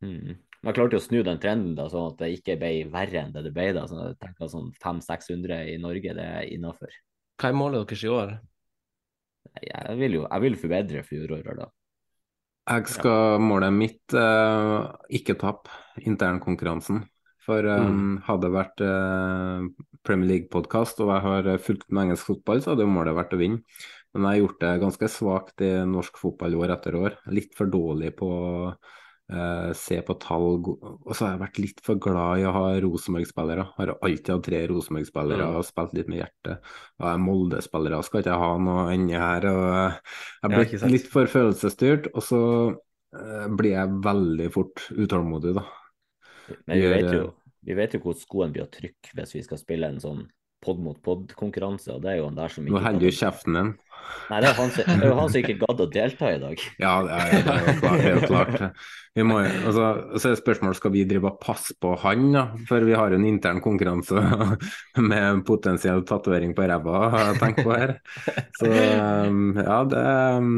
[0.03, 0.39] Mm.
[0.59, 3.21] Men jeg klarte jo å snu den trenden da, sånn at det ikke ble verre
[3.23, 3.69] enn det det ble.
[3.77, 6.95] da, sånn at jeg tenker sånn 500-600 i Norge, det er innafor.
[7.39, 8.39] Hva er målet deres i år?
[9.63, 11.69] Jeg vil jo jeg vil forbedre fjoråret, da.
[12.69, 15.73] Jeg skal målet mitt uh, ikke tape
[16.05, 17.07] internkonkurransen.
[17.49, 19.63] For um, hadde det vært uh,
[20.05, 23.41] Premier League-podkast og jeg har fulgt med engelsk fotball, så hadde jo målet vært å
[23.41, 23.63] vinne.
[24.13, 27.17] Men jeg har gjort det ganske svakt i norsk fotball år etter år.
[27.33, 28.29] Litt for dårlig på
[29.33, 30.59] eh, se på tall.
[30.65, 33.67] Og så har jeg vært litt for glad i å ha Rosenborg-spillere.
[33.77, 36.71] Har alltid hatt tre Rosenborg-spillere og spilt litt med hjertet.
[37.01, 39.49] Og jeg Molde-spillere skal ikke jeg ha noe annet her.
[39.53, 39.99] Og jeg
[40.43, 40.95] jeg Ja, ikke blitt sant.
[40.95, 42.41] litt for følelsesstyrt, og så
[42.73, 45.67] uh, blir jeg veldig fort utålmodig, da.
[46.67, 49.43] Men vi vet jo, eh, vi vet jo hvor skoen blir å trykke hvis vi
[49.45, 50.23] skal spille en sånn
[50.65, 53.75] pod mot pod-konkurranse, og det er jo han der som Nå holder du kjeften din.
[54.29, 56.41] Nei, det er jo han, som- det er han som ikke gadd å delta i
[56.43, 56.65] dag.
[56.85, 58.01] Ja, det er, det er jo klart.
[58.03, 58.83] Det er jo klart.
[59.19, 59.87] Vi må, altså,
[60.21, 62.43] så er spørsmålet skal vi drive og passe på han, da?
[62.69, 64.21] For vi har en intern konkurranse
[65.11, 67.01] med potensiell tatovering på ræva,
[67.41, 67.97] tenkt på her.
[68.61, 70.05] Så um, ja, det
[70.37, 70.53] um,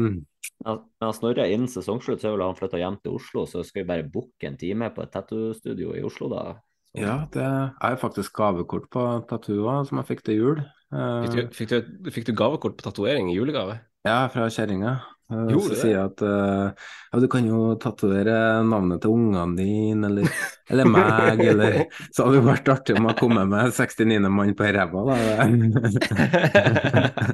[0.67, 4.05] Men Snorre innen sesongslutt så vel han flytte hjem til Oslo, så skal vi bare
[4.13, 6.43] booke en time på et tattoo-studio i Oslo, da.
[6.91, 10.61] Så, Ja, det er faktisk gavekort på tattooer som jeg fikk til jul.
[10.91, 11.77] Eh, Fikk du, fikk du,
[12.11, 13.75] fikk du gavekort på tatovering i julegave?
[14.07, 14.91] Ja, fra kjerringa.
[15.31, 18.33] Hun sier at uh, ja, du kan jo tatovere
[18.67, 20.27] navnet til ungene dine, eller,
[20.67, 21.77] eller meg, eller
[22.11, 24.19] Så hadde det vært artig om jeg kom med 69.
[24.27, 25.15] mann på ræva, da.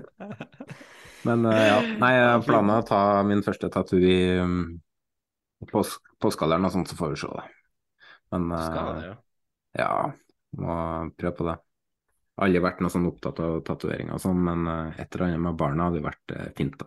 [1.28, 4.62] Men uh, ja, nei, jeg planer å ta min første tattoo i um,
[5.72, 7.42] pås påskealderen og sånt, så får vi se, da.
[8.36, 9.16] Men uh, ja.
[9.82, 9.90] ja,
[10.62, 10.78] må
[11.18, 11.58] prøve på det.
[12.38, 15.58] Aldri vært noe sånn opptatt av tatoveringer og sånn, men uh, et eller annet med
[15.58, 16.86] barna hadde vært uh, fint, da.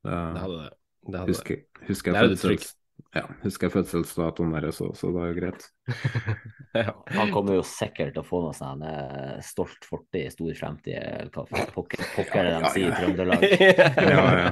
[0.00, 0.70] Det, Det hadde det.
[1.06, 2.70] det, hadde husker, husker, er jeg fødsels,
[3.16, 5.68] ja, husker jeg fødselsdatoen deres òg, så det er jo greit.
[6.70, 6.92] Ja.
[7.16, 10.94] Han kommer jo sikkert til å få noe sånn eh, stolt fortid i stor fremtid,
[10.94, 13.42] eller hva pokker, pokker er det de sier i Trøndelag.
[14.14, 14.50] Ja, ja.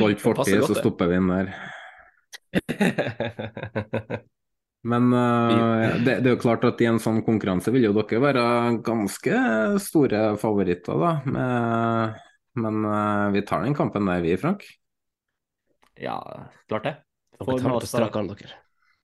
[0.00, 1.54] Stolt fortid, så stopper vi inn der.
[4.82, 8.22] Men uh, det, det er jo klart at i en sånn konkurranse vil jo dere
[8.22, 8.44] være
[8.86, 9.42] ganske
[9.84, 11.12] store favoritter, da.
[11.26, 12.16] Men,
[12.64, 14.64] men uh, vi tar den kampen der, vi, Frank.
[16.00, 16.16] Ja,
[16.70, 16.96] klart det.
[17.40, 18.54] Får tar noe på strak arm, dere.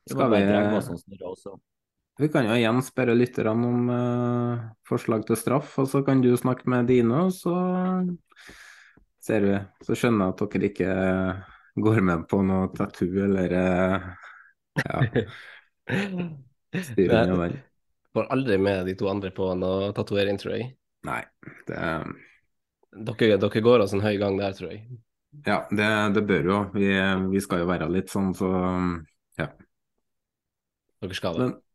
[0.06, 1.56] Vi Skal vi-.
[2.16, 6.30] Vi kan jo igjen spørre lytterne om uh, forslag til straff, og så kan du
[6.40, 7.52] snakke med dine, og så
[9.26, 9.58] ser vi.
[9.84, 10.94] Så skjønner jeg at dere ikke
[11.76, 14.06] går med på noe tattoo eller eh,
[14.80, 15.02] ja,
[16.90, 17.56] styrer.
[18.16, 20.70] Får aldri med de to andre på noe tatovering, tror jeg.
[21.06, 21.20] Nei,
[21.68, 21.82] det
[22.96, 24.86] Dere, dere går altså en høy gang der, tror jeg.
[25.44, 26.58] Ja, det, det bør jo.
[26.72, 26.86] Vi,
[27.34, 28.48] vi skal jo være litt sånn, så
[29.36, 29.50] ja.
[31.04, 31.48] Dere skal det.
[31.50, 31.65] Men.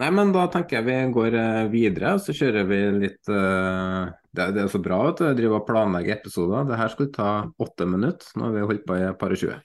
[0.00, 4.08] Nei, men da tenker jeg vi går eh, videre, og så kjører vi litt uh,
[4.32, 6.64] det, det er så bra at du driver og planlegger episoder.
[6.70, 8.30] Det her skulle ta åtte minutter.
[8.38, 9.58] Nå har vi holdt på i et par og tjue.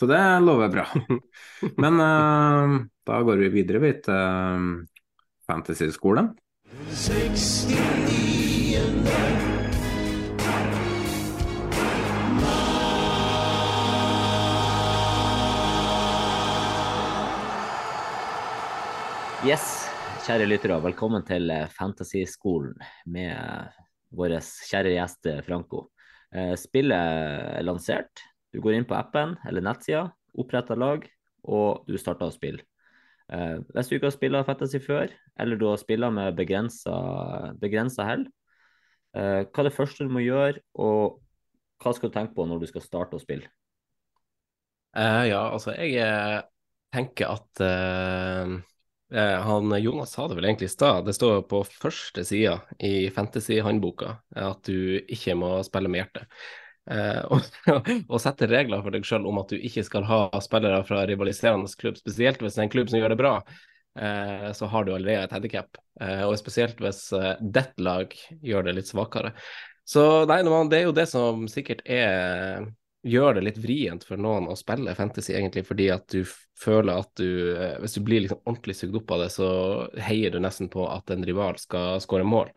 [0.00, 0.86] Så det lover bra.
[1.84, 4.80] Men uh, da går vi videre vi til uh,
[5.44, 6.32] Fantasyskolen.
[19.44, 19.64] Yes,
[20.24, 22.78] kjære lyttere, velkommen til eh, Fantasyskolen
[23.12, 23.74] med eh,
[24.16, 25.82] vår kjære gjest eh, Franco.
[26.56, 28.22] Spillet er lansert.
[28.48, 30.06] Du går inn på appen eller nettsida,
[30.40, 31.04] oppretter lag,
[31.44, 32.64] og du starter å spille.
[33.28, 38.26] Hvis du ikke har spilt Fantasy før, eller du har spilt med begrensa hell,
[39.12, 41.20] hva er det første du må gjøre, og
[41.84, 43.52] hva skal du tenke på når du skal starte å spille?
[44.96, 46.48] Uh, ja, altså jeg
[46.96, 48.56] tenker at uh,
[49.14, 51.04] han, Jonas sa det vel egentlig i stad.
[51.06, 56.28] Det står på første sida i Fantasy-håndboka at du ikke må spille med hjertet.
[57.32, 57.40] Og,
[58.10, 61.70] og, sette regler for deg sjøl om at du ikke skal ha spillere fra rivaliserende
[61.80, 63.30] klubb, spesielt hvis det er en klubb som gjør det bra.
[64.52, 65.80] så har du allerede et handikap,
[66.28, 67.06] og spesielt hvis
[67.40, 68.12] ditt lag
[68.44, 69.32] gjør det litt svakere.
[69.88, 72.68] Så nei, det er jo det som sikkert er
[73.04, 76.22] gjør det litt vrient for noen å spille fantasy, egentlig, fordi at du
[76.60, 79.48] føler at du eh, Hvis du blir liksom ordentlig sugd opp av det, så
[80.06, 82.50] heier du nesten på at en rival skal skåre mål.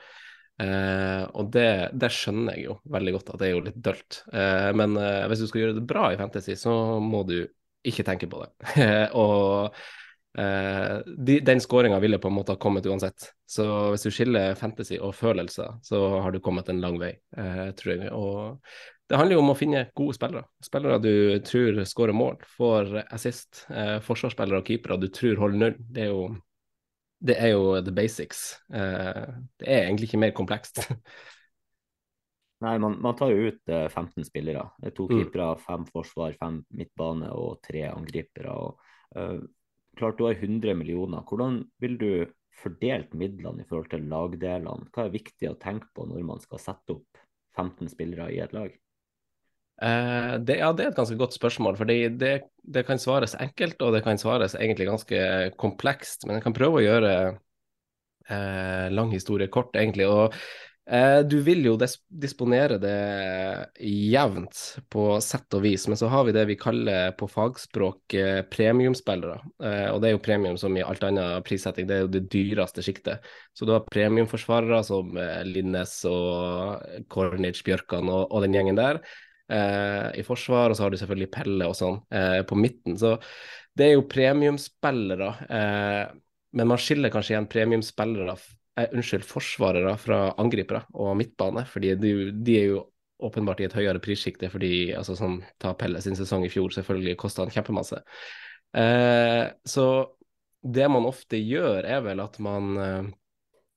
[0.58, 4.24] Eh, og det, det, skjønner jeg jo veldig godt, at det er jo litt dølt.
[4.34, 7.40] Eh, men eh, hvis du skal gjøre det bra i fantasy, så må du
[7.88, 8.52] ikke tenke på det.
[9.24, 9.76] og
[10.40, 13.32] eh, de, den skåringa ville på en måte ha kommet uansett.
[13.48, 17.68] Så hvis du skiller fantasy og følelser, så har du kommet en lang vei, eh,
[17.78, 18.14] tror jeg.
[18.18, 18.78] Og
[19.08, 20.44] det handler jo om å finne gode spillere.
[20.64, 21.14] Spillere du
[21.48, 23.64] tror skårer mål, får assist.
[23.72, 25.78] Eh, forsvarsspillere og keepere du tror holder null.
[25.80, 26.26] Det er jo,
[27.24, 28.42] det er jo the basics.
[28.68, 29.24] Eh,
[29.62, 30.82] det er egentlig ikke mer komplekst.
[32.66, 34.66] Nei, man, man, tar jo ut eh, 15 spillere.
[34.82, 35.14] Det er to mm.
[35.14, 38.56] keepere, fem forsvar, fem midtbane og tre angripere.
[38.58, 39.38] Og, uh,
[40.00, 41.22] klart du har 100 millioner.
[41.30, 42.10] Hvordan vil du
[42.58, 44.90] fordelt midlene i forhold til lagdelene?
[44.92, 47.22] Hva er viktig å tenke på når man skal sette opp
[47.56, 48.74] 15 spillere i et lag?
[49.78, 51.78] Uh, det, ja, det er et ganske godt spørsmål.
[51.78, 56.26] fordi det, det, kan svares enkelt, og det kan svares egentlig ganske komplekst.
[56.26, 57.12] Men jeg kan prøve å gjøre
[58.32, 60.08] uh, lang historie kort, egentlig.
[60.10, 60.34] og
[60.90, 61.76] uh, Du vil jo
[62.10, 62.96] disponere det
[63.86, 68.18] jevnt på sett og vis, men så har vi det vi kaller på fagspråk
[68.50, 69.38] premiumspillere.
[69.92, 72.82] og det er jo premium som i alt annet prissetting, det er jo det dyreste
[72.82, 73.22] sjiktet.
[73.54, 75.14] Så du har premiumforsvarere som
[75.46, 79.04] Linnes og Cornage Bjørkan og, og den gjengen der
[79.48, 82.98] i forsvar, og så har du selvfølgelig Pelle og sånn eh, på midten.
[83.00, 83.14] Så
[83.78, 86.04] det er jo premiumspillere, eh,
[86.58, 92.14] men man skiller kanskje igjen premiumspillere eh, unnskyld, forsvarere fra angripere og midtbane, fordi de,
[92.34, 92.84] de er jo
[93.28, 97.18] åpenbart i et høyere prissjikte fordi altså sånn, ta Pelle sin sesong i fjor, selvfølgelig
[97.22, 98.02] kosta han kjempemasse.
[98.78, 99.88] Eh, så
[100.62, 103.12] det man ofte gjør, er vel at man eh,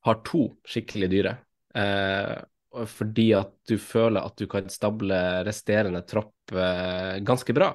[0.09, 1.37] har to skikkelig dyre.
[1.76, 2.37] Eh,
[2.70, 7.72] fordi at du føler at du kan stable resterende tropp eh, ganske bra.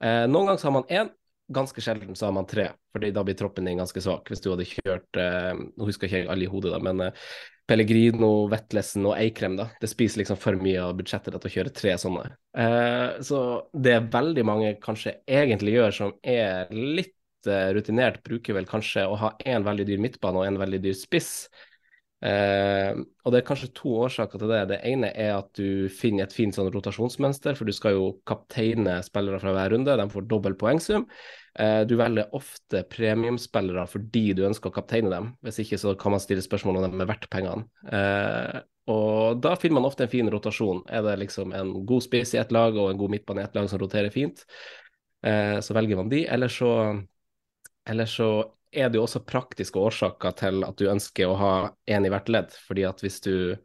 [0.00, 1.12] Eh, noen ganger så har man én,
[1.50, 4.30] ganske sjelden så har man tre, fordi da blir troppen din ganske svak.
[4.30, 7.30] Hvis du hadde kjørt eh, Nå husker jeg ikke alle i hodet, da, men eh,
[7.70, 9.68] Pellegrino, Vetlesen og Eikrem, da.
[9.78, 12.26] Det spiser liksom for mye av budsjettet til å kjøre tre sånne.
[12.58, 13.40] Eh, så
[13.74, 19.18] det veldig mange kanskje egentlig gjør som er litt eh, rutinert, bruker vel kanskje å
[19.20, 21.34] ha én veldig dyr midtbane og en veldig dyr spiss
[22.20, 22.92] Eh,
[23.24, 24.60] og Det er kanskje to årsaker til det.
[24.68, 28.98] Det ene er at du finner et fint sånn rotasjonsmønster, for du skal jo kapteine
[29.06, 29.96] spillere fra hver runde.
[29.96, 31.06] De får dobbel poengsum.
[31.58, 35.32] Eh, du velger ofte premiumspillere fordi du ønsker å kapteine dem.
[35.44, 37.66] Hvis ikke så kan man stille spørsmål om dem er verdt pengene.
[37.88, 40.84] Eh, og da finner man ofte en fin rotasjon.
[40.90, 43.56] Er det liksom en god spiss i ett lag og en god midtbane i ett
[43.56, 44.44] lag som roterer fint,
[45.24, 46.24] eh, så velger man de.
[46.26, 46.72] Eller så,
[47.88, 48.30] eller så
[48.72, 51.54] er det jo også praktiske årsaker til at du ønsker å ha
[51.90, 52.56] én i hvert ledd.
[52.66, 53.56] fordi at hvis du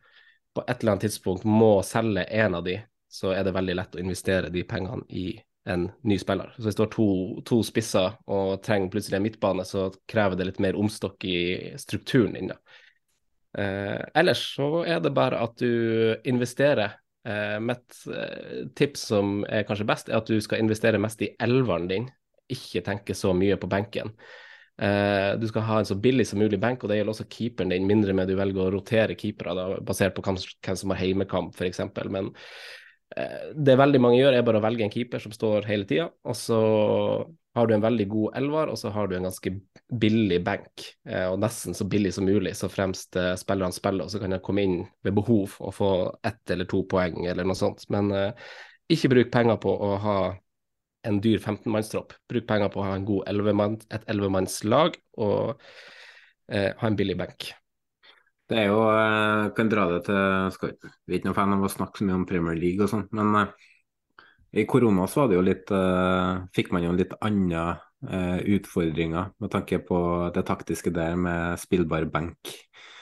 [0.55, 2.79] på et eller annet tidspunkt må selge én av de,
[3.11, 6.53] så er det veldig lett å investere de pengene i en ny spiller.
[6.55, 7.07] Så hvis du har to,
[7.47, 11.39] to spisser og trenger plutselig en midtbane, så krever det litt mer omstokk i
[11.81, 12.51] strukturen din.
[13.57, 16.99] Eh, ellers så er det bare at du investerer.
[17.25, 21.31] Eh, mitt eh, tips som er kanskje best, er at du skal investere mest i
[21.41, 22.09] elveren din,
[22.51, 24.13] ikke tenke så mye på benken.
[24.75, 27.71] Uh, du skal ha en så billig som mulig benk, og det gjelder også keeperen
[27.71, 30.39] din, mindre med du velger å rotere keepere, da, basert på hvem,
[30.75, 31.79] som har heimekamp, f.eks.
[32.11, 32.33] Men
[33.15, 36.09] uh, det veldig mange gjør, er bare å velge en keeper som står hele tida,
[36.27, 36.59] og så
[37.55, 39.55] har du en veldig god elver, og så har du en ganske
[40.03, 44.19] billig benk, uh, og nesten så billig som mulig, så fremst spillerne spiller, og så
[44.19, 45.91] kan de komme inn ved behov og få
[46.27, 47.87] ett eller to poeng eller noe sånt.
[47.95, 48.11] Men
[48.91, 50.17] ikke bruk penger på å ha
[51.07, 52.15] en dyr 15-mannstropp.
[52.29, 55.61] Bruk penger på å ha en god 11 et 11-mannslag og
[56.51, 57.51] eh, ha en billig benk.
[58.45, 61.55] Det er jo Jeg eh, kan dra det til skal, Vi er ikke noen fan
[61.55, 63.71] av å snakke så mye om Premier League og sånn, men eh,
[64.61, 67.65] i korona så var det jo litt eh, Fikk man jo litt andre
[68.05, 69.97] uh, utfordringer med tanke på
[70.35, 72.53] det taktiske der med spillbar benk.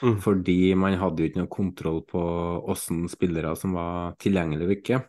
[0.03, 0.17] Mm.
[0.23, 2.21] Fordi man hadde jo ikke noe kontroll på
[2.71, 5.01] åssen spillere som var tilgjengelige og ikke.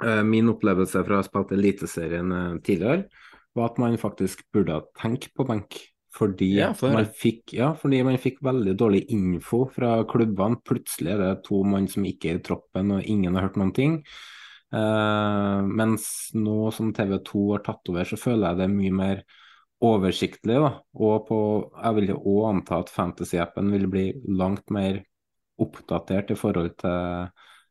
[0.00, 3.08] Eh, min opplevelse fra å ha spilt Eliteserien eh, tidligere,
[3.56, 5.80] var at man faktisk burde tenke på benk.
[6.16, 6.90] Fordi, Ja, for...
[6.90, 10.58] man fikk, ja, fordi man fikk veldig dårlig info fra klubbene.
[10.66, 13.74] Plutselig er det to mann som ikke er i troppen, og ingen har hørt noen
[13.76, 14.00] ting.
[14.74, 18.96] Uh, mens nå som TV 2 har tatt over, så føler jeg det er mye
[18.98, 19.22] mer
[19.86, 20.58] oversiktlig.
[20.62, 20.72] Da.
[20.98, 21.38] Og på,
[21.78, 25.00] jeg vil jo òg anta at Fantasy-appen vil bli langt mer
[25.62, 27.30] oppdatert i forhold til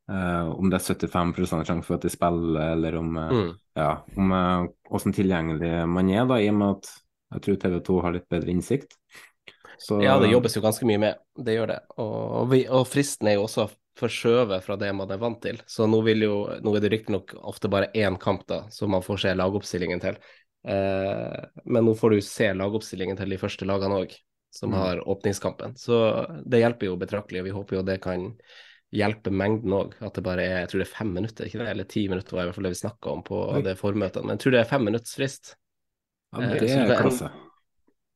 [0.09, 3.51] eh, om det er 75% sjanse for at de spiller, eller om eh, Mm.
[3.79, 6.89] ja, om eh, hvordan tilgjengelig man er, da, i og med at
[7.35, 8.95] jeg tror TV 2 har litt bedre innsikt.
[9.79, 11.79] Så, Ja, det jobbes jo ganske mye med, det gjør det.
[12.01, 13.69] Og, vi, og fristen er jo også
[13.99, 15.59] forskjøvet fra det man er vant til.
[15.67, 19.03] Så nå, vil jo, nå er det riktignok ofte bare én kamp da, som man
[19.05, 20.17] får se lagoppstillingen til.
[20.67, 24.15] Eh, men nå får du se lagoppstillingen til de første lagene òg,
[24.51, 24.77] som Mm.
[24.79, 25.77] har åpningskampen.
[25.77, 25.95] Så
[26.49, 28.33] det hjelper jo betraktelig, og vi håper jo det kan
[28.95, 29.97] hjelpe mengden òg.
[30.05, 31.67] At det bare er jeg tror det er fem minutter, ikke det?
[31.73, 33.61] Eller ti minutter var i hvert fall det vi snakka om på Oi.
[33.65, 34.23] det formøtet.
[34.23, 35.53] Men jeg tror det er fem minutts frist.
[36.33, 37.33] ja, eh, det er klasse.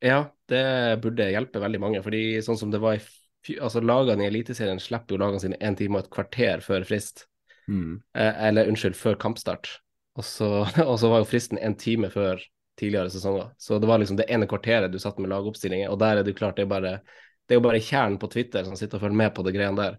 [0.04, 0.64] Ja, det
[1.04, 2.02] burde hjelpe veldig mange.
[2.04, 5.76] fordi sånn som det var i altså Lagene i Eliteserien slipper jo lagene sine én
[5.76, 7.26] time og et kvarter før frist.
[7.68, 8.02] Mm.
[8.16, 9.80] Eh, eller unnskyld, før kampstart.
[10.20, 10.50] Og så,
[10.90, 12.42] og så var jo fristen en time før
[12.80, 13.52] tidligere sesonger.
[13.62, 16.34] Så det var liksom det ene kvarteret du satt med lagoppstillinger, og der er det
[16.34, 16.98] jo klart det er bare
[17.44, 19.76] det er jo bare kjernen på Twitter som sitter og følger med på det greiene
[19.76, 19.98] der.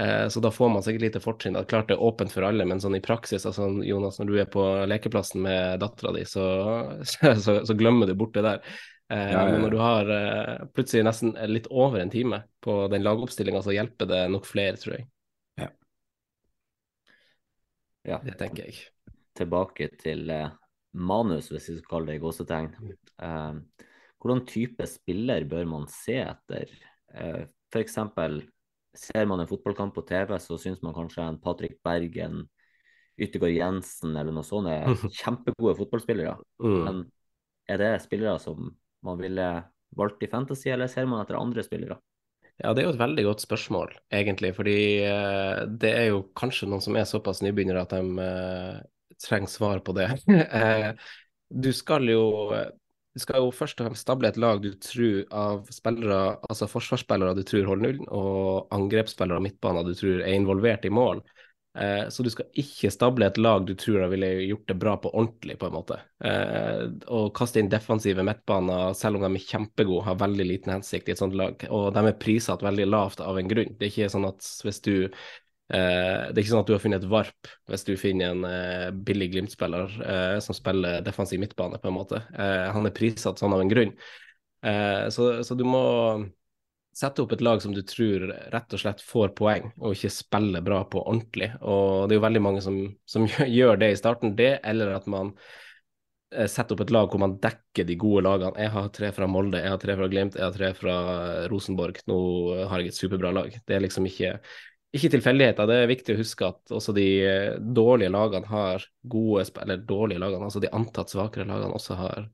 [0.00, 1.56] Eh, så da får man sikkert lite fortrinn.
[1.56, 4.38] Er klart det er åpent for alle, men sånn i praksis, altså Jonas, når du
[4.40, 6.46] er på lekeplassen med dattera di, så,
[7.04, 8.62] så, så glemmer du bort det der.
[9.12, 9.50] Eh, Ja, ja, ja.
[9.52, 13.76] Men når du har eh, plutselig nesten litt over en time på den lagoppstillinga, så
[13.76, 15.08] hjelper det nok flere, tror jeg.
[18.08, 18.18] Ja.
[18.24, 18.80] Det tenker jeg.
[19.38, 20.26] Tilbake til
[20.92, 22.72] manus, hvis vi skal kalle det i gåsetegn.
[24.22, 26.72] Hvordan type spiller bør man se etter?
[27.12, 27.46] F.eks.
[27.72, 28.40] for eksempel,
[28.98, 32.46] ser man en fotballkamp på TV, så syns man kanskje en Patrick Bergen,
[33.20, 34.88] Yttergård Jensen eller noe sånt er
[35.22, 36.36] kjempegode fotballspillere.
[36.62, 36.78] Mm.
[36.86, 37.02] Men
[37.70, 38.72] er det spillere som
[39.04, 39.48] man ville
[39.96, 41.98] valgt i Fantasy, eller ser man etter andre spillere?
[42.60, 44.52] Ja, det er jo et veldig godt spørsmål, egentlig.
[44.56, 44.78] Fordi
[45.08, 48.78] eh, det er jo kanskje noen som er såpass nybegynnere at de eh,
[49.22, 50.10] trenger svar på det.
[50.62, 50.92] Eh,
[51.52, 52.22] du skal jo
[53.12, 57.36] du skal jo først og fremst stable et lag du tror av spillere, altså forsvarsspillere
[57.36, 61.20] du tror holder nullen, og angrepsspillere og midtbaner du tror er involvert i mål.
[61.78, 65.12] Eh, så du skal ikke stable et lag du tror ville gjort det bra på
[65.12, 66.00] ordentlig, på en måte.
[66.24, 71.08] Eh, og kaste inn defensive midtbaner, selv om de er kjempegode, har veldig liten hensikt
[71.08, 71.64] i et sånt lag.
[71.68, 73.76] Og de er prissatt veldig lavt av en grunn.
[73.76, 74.94] Det er ikke sånn at hvis du
[75.70, 78.90] det er ikke sånn at du har funnet et varp hvis du finner en eh,
[78.92, 82.20] billig Glimt-spiller eh, som spiller defensiv midtbane, på en måte.
[82.34, 83.94] Eh, han er prissatt sånn av en grunn.
[84.66, 85.82] Eh, så, så du må
[86.96, 90.64] sette opp et lag som du tror rett og slett får poeng, og ikke spiller
[90.64, 91.48] bra på ordentlig.
[91.64, 95.08] Og det er jo veldig mange som, som gjør det i starten, det, eller at
[95.10, 95.32] man
[96.34, 98.52] eh, setter opp et lag hvor man dekker de gode lagene.
[98.60, 100.98] Jeg har tre fra Molde, jeg har tre fra Glimt, jeg har tre fra
[101.52, 102.02] Rosenborg.
[102.12, 102.18] Nå
[102.68, 103.56] har jeg et superbra lag.
[103.64, 104.36] Det er liksom ikke,
[104.92, 105.68] ikke tilfeldigheter.
[105.68, 109.86] Det er viktig å huske at også de eh, dårlige lagene har gode spillere, Eller
[109.88, 112.26] dårlige lagene, altså de antatt svakere lagene også har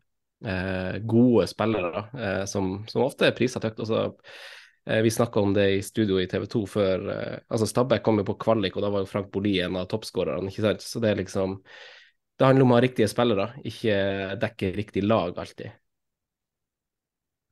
[0.45, 3.79] eh, gode spillere eh, som, som ofte er priset høyt.
[3.85, 4.01] Altså,
[4.89, 8.19] eh, vi snakka om det i studio i TV 2 før eh, altså Stabæk kom
[8.23, 10.51] jo på kvalik, og da var jo Frank Boli en av toppskårerne.
[10.83, 11.61] Så det er liksom
[12.39, 13.95] Det handler om å ha riktige spillere, ikke
[14.39, 15.79] dekke riktig lag alltid.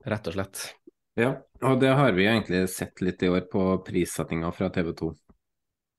[0.07, 0.67] Rett og slett.
[1.17, 1.31] Ja,
[1.65, 5.13] og det har vi egentlig sett litt i år på prissettinga fra TV 2.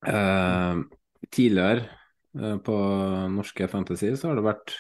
[0.08, 0.82] Eh,
[1.34, 1.88] tidligere
[2.38, 2.76] eh, på
[3.34, 4.76] norske Fantasy så har det vært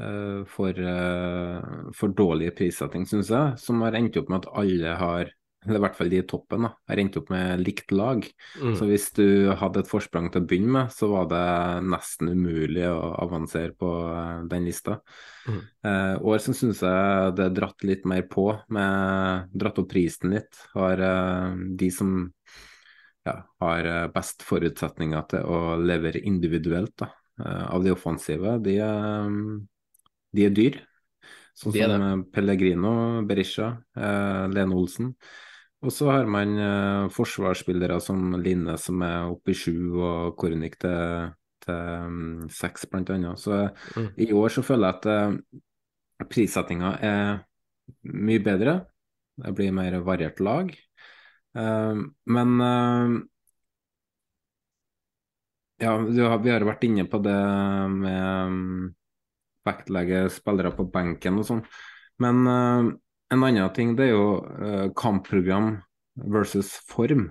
[0.00, 4.96] eh, for, eh, for dårlig prissetting, syns jeg, som har endt opp med at alle
[5.04, 5.30] har
[5.66, 8.24] eller i hvert fall de i toppen, da, har endt opp med likt lag.
[8.56, 8.72] Mm.
[8.78, 9.24] Så hvis du
[9.60, 11.42] hadde et forsprang til å begynne med, så var det
[11.84, 14.96] nesten umulig å avansere på eh, den lista.
[15.44, 15.58] Mm.
[15.84, 20.32] Eh, år så syns jeg det er dratt litt mer på, med dratt opp prisen
[20.32, 20.62] litt.
[20.72, 22.14] Har eh, de som
[23.28, 27.10] ja, har eh, best forutsetninger til å levere individuelt da,
[27.44, 29.36] eh, av de offensive, de, er-
[30.32, 30.80] de er dyr.
[31.60, 32.90] Sånn som Pellegrino,
[33.28, 35.10] Berisha, Lene Olsen.
[35.80, 40.76] Og så har man eh, forsvarsspillere som Line, som er oppe i sju, og Kornik
[40.82, 41.30] til,
[41.64, 43.40] til um, seks, blant annet.
[43.40, 43.62] Så
[43.96, 44.10] Mm.
[44.16, 47.40] i år så føler jeg at eh, prissettinga er
[48.04, 48.76] mye bedre.
[49.40, 50.68] Det blir mer variert lag.
[51.56, 52.04] Eh,
[52.36, 53.18] men eh,
[55.80, 57.38] ja, har, vi har vært inne på det
[57.96, 58.90] med um,
[59.64, 61.62] vektlegge spillere på benken og sånn.
[62.20, 62.90] Men eh,
[63.30, 65.76] en annen ting det er jo uh, kampprogram
[66.30, 67.30] versus form.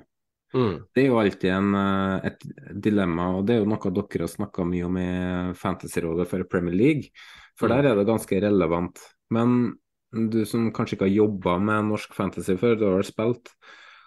[0.53, 0.85] Mm.
[0.95, 2.45] Det er jo alltid en, eh, et
[2.81, 5.09] dilemma, og det er jo noe dere har snakka mye om i
[5.53, 7.11] Fantasyrådet for Premier League.
[7.59, 7.75] For Mm.
[7.75, 8.99] der er det ganske relevant.
[9.29, 9.77] Men
[10.11, 13.53] du som kanskje ikke har jobba med norsk fantasy før, du har vel spilt.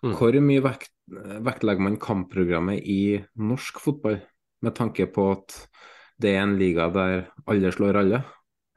[0.02, 0.14] Mm.
[0.18, 0.90] Hvor mye vekt,
[1.46, 4.20] vektlegger man kampprogrammet i norsk fotball,
[4.62, 5.68] med tanke på at
[6.18, 8.24] det er en liga der alle slår alle?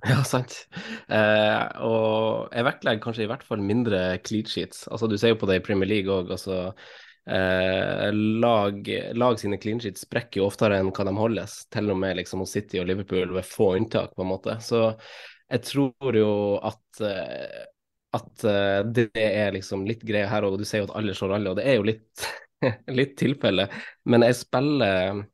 [0.11, 0.53] Ja, sant.
[1.09, 4.83] Eh, og jeg vektlegger kanskje i hvert fall mindre clean sheets.
[4.91, 6.29] Altså, du ser jo på det i Premier League òg.
[6.35, 6.59] Altså,
[7.25, 8.09] eh,
[8.43, 11.57] lag, lag, sine clean sheets sprekker jo oftere enn hva de holdes.
[11.73, 14.59] Til og med liksom hos City og Liverpool ved få unntak, på en måte.
[14.61, 14.83] Så
[15.49, 16.33] jeg tror jo
[16.65, 17.63] at eh,
[18.15, 20.53] at uh, det er liksom litt greia her òg.
[20.59, 22.27] Du ser jo at alle slår alle, og det er jo litt,
[22.99, 23.67] litt tilfelle.
[24.07, 25.25] Men jeg spiller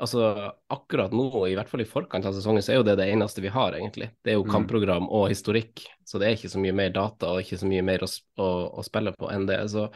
[0.00, 3.08] altså akkurat nå, i hvert fall i forkant av sesongen, så er jo det det
[3.12, 4.10] eneste vi har, egentlig.
[4.24, 4.52] Det er jo mm.
[4.52, 7.86] kampprogram og historikk, så det er ikke så mye mer data og ikke så mye
[7.86, 9.60] mer å, å, å spille på enn det.
[9.72, 9.86] Så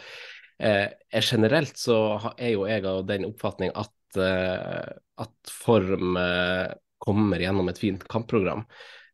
[0.62, 0.86] eh,
[1.20, 1.98] generelt så
[2.36, 4.92] er jo jeg av den oppfatning at, eh,
[5.24, 6.74] at form eh,
[7.04, 8.64] kommer gjennom et fint kampprogram.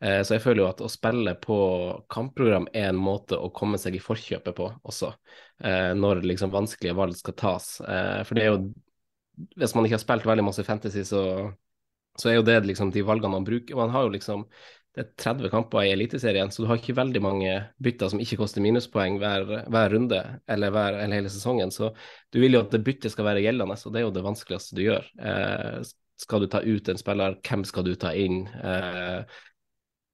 [0.00, 1.56] Eh, så jeg føler jo at å spille på
[2.12, 5.12] kampprogram er en måte å komme seg i forkjøpet på også,
[5.64, 7.74] eh, når liksom vanskelige valg skal tas.
[7.84, 8.62] Eh, for det er jo
[9.56, 11.22] hvis man ikke har spilt veldig masse fantasy, så,
[12.18, 13.78] så er jo det liksom de valgene man bruker.
[13.78, 14.46] Man har jo liksom
[14.96, 17.50] det er 30 kamper i Eliteserien, så du har ikke veldig mange
[17.82, 20.18] bytter som ikke koster minuspoeng hver, hver runde
[20.50, 21.70] eller, hver, eller, hele sesongen.
[21.70, 21.92] Så
[22.34, 24.78] du vil jo at det byttet skal være gjeldende, og det er jo det vanskeligste
[24.78, 25.06] du gjør.
[25.22, 25.76] Eh,
[26.20, 28.42] skal du ta ut en spiller, hvem skal du ta inn?
[28.50, 29.38] Eh,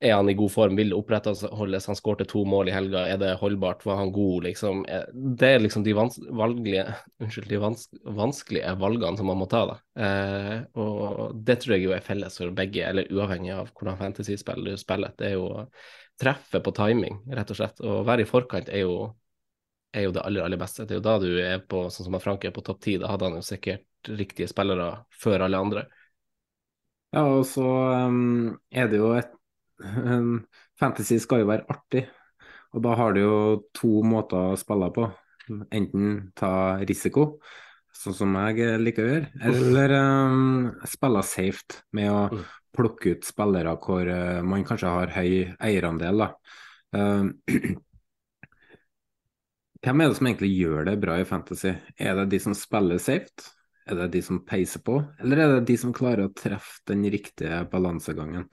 [0.01, 0.77] er han i god form?
[0.77, 1.87] Vil det opprettholdes?
[1.89, 3.85] Han skårte to mål i helga, er det holdbart?
[3.87, 4.45] Var han god?
[4.45, 4.83] Liksom?
[4.93, 5.05] Eh,
[5.41, 6.85] det er liksom de, valgelige,
[7.23, 9.63] unnskyld, de vans vanskelige valgene som man må ta.
[9.71, 9.77] Da.
[10.05, 14.69] Eh, og det tror jeg jo er felles for begge, eller uavhengig av hvordan fantasyspill
[14.69, 15.15] du spiller.
[15.17, 15.69] Det er jo å
[16.21, 17.81] treffe på timing, rett og slett.
[17.81, 18.99] Å være i forkant er jo,
[19.97, 20.85] er jo det aller, aller beste.
[20.85, 22.99] Det er jo da du er på, sånn som Frank er på topp ti.
[23.01, 25.87] Da hadde han jo sikkert riktige spillere før alle andre.
[27.17, 27.65] Ja, og så
[28.11, 29.33] um, er det jo et
[30.81, 32.07] Fantasy skal jo være artig,
[32.77, 33.39] og da har du jo
[33.77, 35.09] to måter å spille på.
[35.47, 36.51] Enten ta
[36.83, 37.37] risiko,
[37.95, 42.45] sånn som jeg liker å gjøre, eller um, spille safe med å mm.
[42.77, 45.31] plukke ut spillere hvor uh, man kanskje har høy
[45.69, 46.27] eierandel.
[46.97, 47.31] Uh,
[49.87, 51.77] hvem er det som egentlig gjør det bra i Fantasy?
[51.97, 53.53] Er det de som spiller safe?
[53.87, 57.07] Er det de som peiser på, eller er det de som klarer å treffe den
[57.07, 58.49] riktige balansegangen?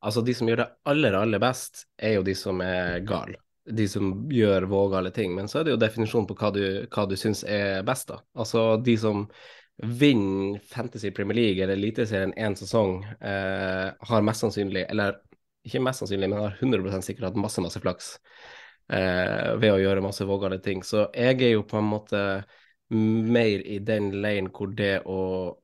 [0.00, 3.40] Altså, de som gjør det aller, aller best, er jo de som er gale.
[3.70, 5.34] De som gjør vågale ting.
[5.36, 8.20] Men så er det jo definisjonen på hva du, hva du syns er best, da.
[8.40, 9.26] Altså, de som
[9.80, 15.20] vinner Fantasy Premier League eller Eliteserien én sesong, eh, har mest sannsynlig, eller
[15.64, 18.10] ikke mest sannsynlig, men har 100 sikkert hatt masse, masse flaks
[18.92, 20.82] eh, ved å gjøre masse vågale ting.
[20.84, 22.24] Så jeg er jo på en måte
[22.90, 25.20] mer i den lane hvor det å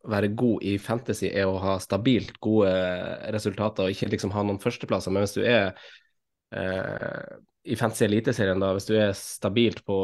[0.07, 2.71] være god i fantasy er å ha stabilt gode
[3.35, 5.15] resultater, og ikke liksom ha noen førsteplasser.
[5.15, 5.73] Men hvis du er
[6.55, 7.35] eh,
[7.67, 9.99] i fantasy eliteserien, da, hvis du er stabilt på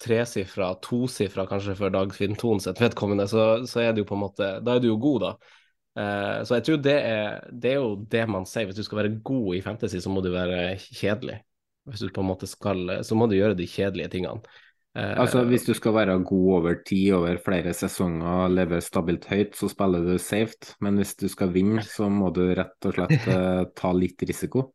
[0.00, 4.50] tresifra, tosifra kanskje for Dagfinn Thon sitt vedkommende, så, så, er du på en måte
[4.64, 5.54] Da er du jo god, da.
[6.00, 8.68] Eh, så jeg tror det er, det er jo det man sier.
[8.68, 11.42] Hvis du skal være god i fantasy, så må du være kjedelig.
[11.86, 14.56] Hvis du på en måte skal Så må du gjøre de kjedelige tingene.
[14.96, 19.52] Eh, altså Hvis du skal være god over tid, over flere sesonger, leve stabilt høyt,
[19.58, 20.72] så spiller du safe.
[20.80, 24.70] Men hvis du skal vinne, så må du rett og slett uh, ta litt risiko.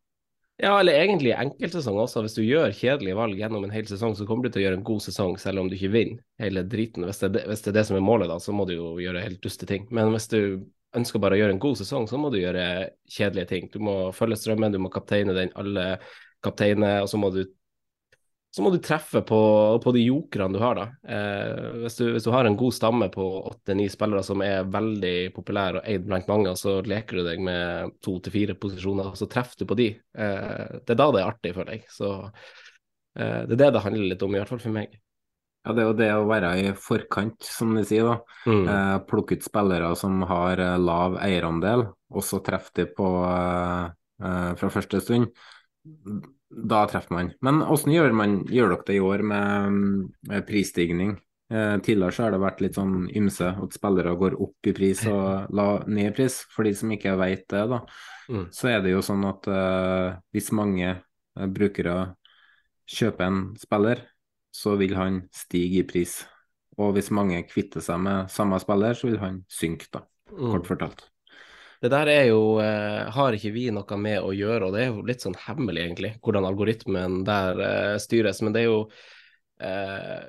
[0.62, 2.22] Ja, eller egentlig enkeltsesong også.
[2.22, 4.78] Hvis du gjør kjedelige valg gjennom en hel sesong, så kommer du til å gjøre
[4.78, 7.08] en god sesong selv om du ikke vinner hele driten.
[7.10, 9.24] Hvis det, hvis det er det som er målet, da, så må du jo gjøre
[9.26, 9.88] helt duste ting.
[9.90, 10.42] Men hvis du
[10.98, 13.72] ønsker bare å gjøre en god sesong, så må du gjøre kjedelige ting.
[13.74, 15.96] Du må følge strømmen, du må kapteine den alle
[16.46, 17.42] kapteiner, og så må du
[18.52, 19.38] så må du treffe på,
[19.84, 20.86] på de jokerne du har, da.
[21.08, 25.32] Eh, hvis, du, hvis, du, har en god stamme på åtte-ni spillere som er veldig
[25.36, 29.14] populære og eid blant mange, og så leker du deg med to til fire posisjoner,
[29.14, 29.88] og så treffer du på de.
[29.96, 31.86] Eh, det er da det er artig for deg.
[31.96, 35.00] Så eh, det er det det handler litt om, i hvert fall for meg.
[35.62, 38.12] Ja, det er jo det å være i forkant, som de sier.
[38.12, 38.52] da.
[38.52, 38.68] Mm.
[38.76, 43.90] Eh, plukke ut spillere som har eh, lav eierandel, og så treffe de på eh,
[44.60, 45.32] fra første stund
[46.52, 47.34] da treffer man.
[47.42, 49.82] Men hvordan gjør, man, gjør dere det i år med,
[50.28, 51.16] med prisstigning?
[51.52, 55.02] Eh, tidligere så har det vært litt sånn ymse at spillere går opp i pris
[55.12, 56.42] og la ned i pris.
[56.54, 57.82] For de som ikke vet det, da,
[58.32, 58.46] mm.
[58.56, 62.14] så er det jo sånn at eh, hvis mange eh, brukere
[62.92, 64.06] kjøper en spiller,
[64.52, 66.22] så vil han stige i pris.
[66.80, 70.48] Og hvis mange kvitter seg med samme spiller, så vil han synke, da, mm.
[70.54, 71.11] kort fortalt.
[71.82, 74.92] Det der er jo, eh, har ikke vi noe med å gjøre, og det er
[74.92, 78.44] jo litt sånn hemmelig, egentlig, hvordan algoritmen der eh, styres.
[78.46, 78.84] Men det er jo
[79.66, 80.20] eh,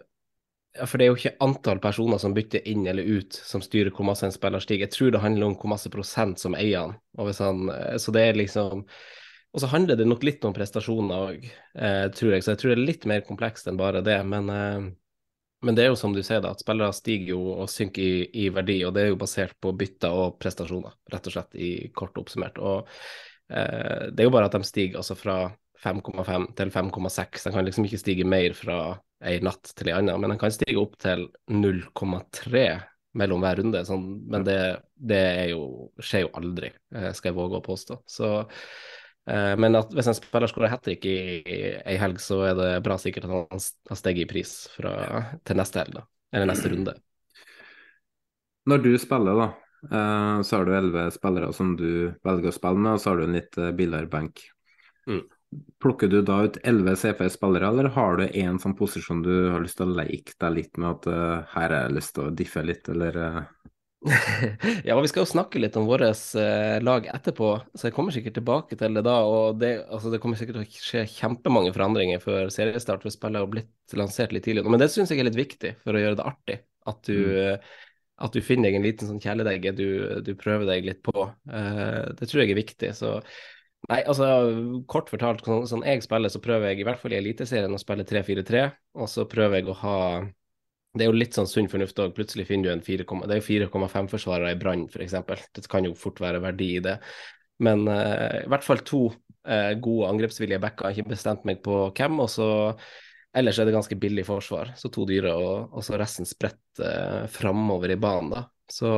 [0.81, 4.09] For det er jo ikke antall personer som bytter inn eller ut som styrer hvor
[4.09, 4.87] masse en spiller stiger.
[4.87, 6.97] Jeg tror det handler om hvor masse prosent som eier han.
[7.21, 7.67] han
[8.01, 8.87] så det er liksom
[9.53, 11.43] og så handler det nok litt om prestasjoner òg,
[11.77, 12.45] eh, tror jeg.
[12.45, 14.17] Så jeg tror det er litt mer komplekst enn bare det.
[14.25, 14.87] Men, eh,
[15.63, 18.15] men det er jo som du sier, da, at spillere stiger jo og synker i,
[18.45, 18.81] i, verdi.
[18.87, 22.59] Og det er jo basert på bytter og prestasjoner, rett og slett, i kort oppsummert.
[22.59, 22.89] Og
[23.53, 25.37] eh, det er jo bare at de stiger altså fra
[25.83, 27.47] 5,5 til 5,6.
[27.47, 28.79] De kan liksom ikke stige mer fra
[29.23, 32.65] ei natt til ei anna, men de kan stige opp til 0,3
[33.19, 33.85] mellom hver runde.
[33.87, 34.59] Sånn, men det,
[34.99, 38.03] det jo, skjer jo aldri, eh, skal jeg våge å påstå.
[38.09, 38.33] Så
[39.23, 41.17] men at hvis en spiller skårer hat trick i,
[41.87, 44.95] ei helg, så er det bra sikkert at han har steget i pris fra,
[45.47, 46.03] til neste helg, da.
[46.33, 46.95] Eller neste runde.
[48.65, 49.49] Når du spiller, da,
[49.91, 53.21] eh, så har du elleve spillere som du velger å spille med, og så har
[53.21, 54.45] du en litt eh, billigere benk.
[55.11, 55.25] Mm.
[55.83, 59.81] Plukker du da ut elleve CFS-spillere, eller har du en sånn posisjon du har lyst
[59.81, 62.63] til å leke deg litt med at uh, her har jeg lyst til å diffe
[62.65, 63.43] litt, eller uh...
[64.89, 68.35] ja, vi skal jo snakke litt om vårt eh, lag etterpå, så jeg kommer sikkert
[68.41, 69.15] tilbake til det da.
[69.29, 73.45] Og det, altså, det kommer sikkert til å skje kjempemange forandringer før seriestart, for spillet
[73.45, 74.73] har blitt lansert litt tidligere.
[74.73, 76.59] Men det syns jeg er litt viktig for å gjøre det artig.
[76.91, 77.73] At du, mm.
[78.27, 79.89] at du finner deg en liten sånn kjæledegge du,
[80.27, 81.29] du, prøver deg litt på.
[81.47, 82.95] Uh, det tror jeg er viktig.
[82.99, 83.21] Så
[83.91, 84.27] Nei, altså
[84.87, 87.81] kort fortalt, sånn, sånn jeg spiller, så prøver jeg i hvert fall i Eliteserien å
[87.83, 88.61] spille 3-4-3,
[88.95, 89.97] og så prøver jeg å ha
[90.93, 92.13] det er jo litt sånn sunn fornuft òg.
[92.17, 95.15] Plutselig finner du en 4, det er jo 4,5-forsvarere i Brann, f.eks.
[95.57, 96.99] Det kan jo fort være verdi i det.
[97.65, 100.91] Men uh, i hvert fall to uh, gode angrepsvillige backer.
[100.91, 102.21] Jeg har ikke bestemt meg på hvem.
[102.25, 102.51] og så
[103.33, 107.25] Ellers er det ganske billig forsvar, så to dyre, og, og så resten spredt uh,
[107.33, 108.35] framover i banen.
[108.35, 108.43] da.
[108.69, 108.91] Så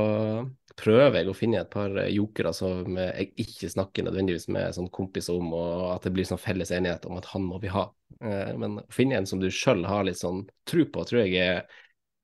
[0.74, 5.38] prøver jeg å finne et par jokere som jeg ikke snakker nødvendigvis med sånn kompiser
[5.38, 7.84] om, og at det blir sånn felles enighet om at han må vi ha.
[8.18, 11.62] Men å finne en som du sjøl har litt sånn tro på, tror jeg er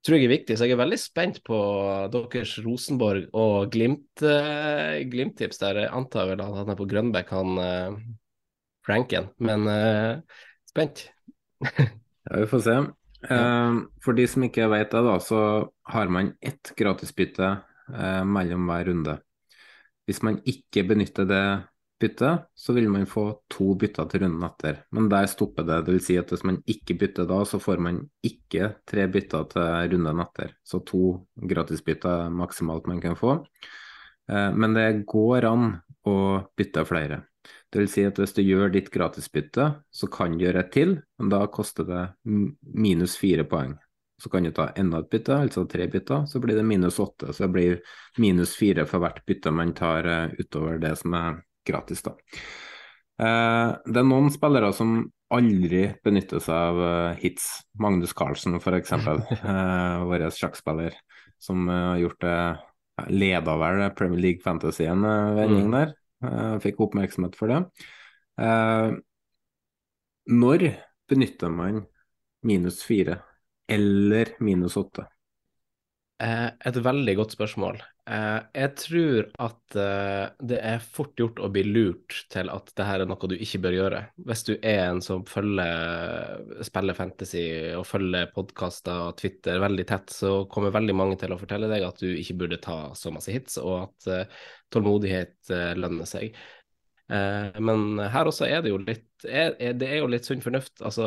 [0.05, 0.57] tror jeg er viktig.
[0.57, 1.59] Så jeg er veldig spent på
[2.13, 5.85] deres Rosenborg og Glimt, uh, Glimt-tips der.
[5.85, 8.01] Jeg antar vel at han er på Grønbekk, han uh,
[8.87, 9.31] Franken.
[9.39, 10.21] Men uh,
[10.71, 11.09] spent.
[11.79, 12.77] ja, vi får se.
[13.29, 15.43] Uh, for de som ikke vet det, da, så
[15.93, 17.51] har man ett gratisbytte
[17.93, 19.19] uh, mellom hver runde.
[20.09, 21.45] Hvis man ikke benytter det
[22.01, 24.81] bytte, så vil man få to bytter til runden etter.
[24.97, 25.83] Men der stopper det.
[25.87, 26.07] Dvs.
[26.07, 30.23] Si at hvis man ikke bytter da, så får man ikke tre bytter til runden
[30.25, 30.55] etter.
[30.65, 31.05] Så to
[31.37, 33.39] gratisbytter maksimalt man kan få.
[34.31, 35.75] Eh, men det går an
[36.09, 36.17] å
[36.57, 37.25] bytte flere.
[37.71, 40.97] Det vil si at hvis du gjør ditt gratisbytte, så kan du gjøre et til,
[41.21, 43.77] men da koster det minus fire poeng.
[44.21, 47.33] Så kan du ta enda et bytte, altså tre bytter, så blir det minus åtte.
[47.33, 47.79] Så det blir
[48.21, 51.39] minus fire for hvert bytte man tar eh, utover det som er
[51.71, 52.17] gratis, da.
[53.21, 57.47] Eh, det er noen spillere som aldri benytter seg av uh, hits.
[57.79, 60.97] Magnus Carlsen f.eks., uh, vår sjakkspiller,
[61.41, 62.41] som har gjort det
[63.15, 65.77] Leda vel Premier League Fantasy en vending mm.
[65.77, 65.95] der.
[66.61, 67.63] Fikk oppmerksomhet for det.
[70.29, 70.65] når
[71.09, 71.79] benytter man
[72.45, 73.23] minus fire
[73.65, 75.07] eller minus åtte?
[76.21, 77.81] et veldig godt spørsmål.
[78.11, 82.87] Uh, jeg tror at uh, det er fort gjort å bli lurt til at det
[82.89, 84.01] her er noe du ikke bør gjøre.
[84.27, 87.45] Hvis du er en som følger, spiller fantasy
[87.79, 91.87] og følger podkaster og Twitter veldig tett, så kommer veldig mange til å fortelle deg
[91.87, 94.33] at du ikke burde ta så masse hits, og at
[94.75, 96.35] tålmodighet lønner seg.
[97.11, 100.81] men her også er det jo litt Det er jo litt sunn fornuft.
[100.83, 101.07] Altså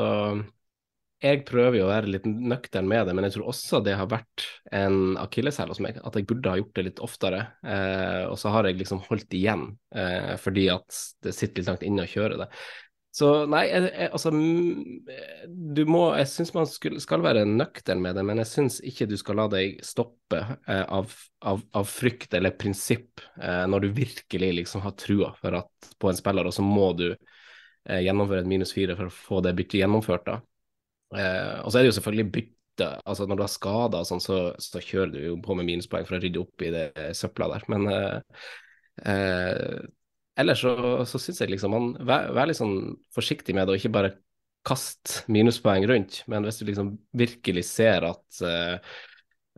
[1.24, 4.09] jeg prøver jo å være litt nøktern med det, men jeg tror også det har
[4.11, 4.45] vært
[4.76, 5.99] en akilleshæl hos meg.
[6.03, 7.43] At jeg burde ha gjort det litt oftere.
[7.64, 11.86] Eh, og så har jeg liksom holdt igjen eh, fordi at det sitter litt langt
[11.88, 12.49] inne å kjøre det.
[13.14, 14.32] Så nei, jeg, jeg, altså
[15.78, 19.05] Du må Jeg syns man skal, skal være nøktern med det, men jeg syns ikke
[19.11, 21.14] du skal la deg stoppe eh, av,
[21.45, 26.09] av, av, frykt eller prinsipp eh, når du virkelig liksom har trua for at, på
[26.09, 29.53] en spiller, og så må du eh, gjennomføre et minus fire for å få det
[29.61, 30.26] byttet gjennomført.
[30.32, 30.39] da.
[31.18, 32.89] Eh, og så er det jo selvfølgelig bytte.
[33.05, 36.18] altså Når du har skader sånn, så, så, kjører du jo på med minuspoeng for
[36.18, 36.88] å rydde opp i det
[37.18, 37.66] søpla der.
[37.74, 38.43] Men eh,
[39.14, 39.80] eh,
[40.41, 40.76] ellers så,
[41.09, 44.14] så syns jeg liksom man vær, vær, litt sånn forsiktig med det, og ikke bare
[44.66, 46.24] kast minuspoeng rundt.
[46.32, 48.43] Men hvis du liksom virkelig ser at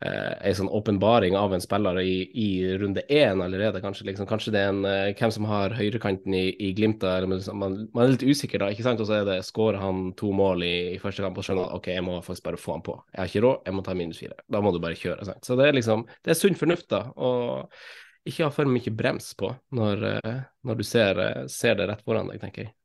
[0.01, 2.47] eh, eh, sånn åpenbaring av en spiller i, i
[2.79, 3.81] runde én allerede.
[3.83, 7.03] Kanskje, liksom, kanskje det er en eh, hvem som har høyrekanten i, i Glimt.
[7.03, 9.03] Eller, man, man, er litt usikker da, ikke sant?
[9.03, 11.79] Og så er det skårer han to mål i, i første kamp og skjønner at
[11.79, 12.97] OK, jeg må faktisk bare få han på.
[13.13, 14.39] Jeg har ikke råd, jeg må ta minus fire.
[14.51, 15.27] Da må du bare kjøre.
[15.27, 15.45] Sant?
[15.47, 17.05] Så det er liksom, det er sunn fornuft, da.
[17.15, 21.21] Og ikke ha for mye brems på når, eh, når du ser,
[21.51, 22.75] ser det rett foran deg, tenker jeg.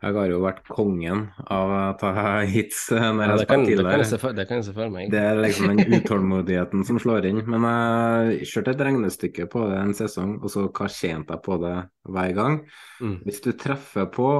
[0.00, 2.10] Jeg har jo vært kongen av å ta
[2.48, 4.32] hits når Ja, jeg det, har kan, spilt det, kan tidligere.
[4.38, 5.10] det kan jeg se for meg.
[5.12, 7.42] Det er liksom den utålmodigheten som slår inn.
[7.52, 11.58] Men jeg kjørte et regnestykke på det en sesong, og så hva tjente jeg på
[11.60, 11.74] det
[12.08, 12.56] hver gang?
[13.04, 13.18] Mm.
[13.26, 14.30] Hvis du treffer på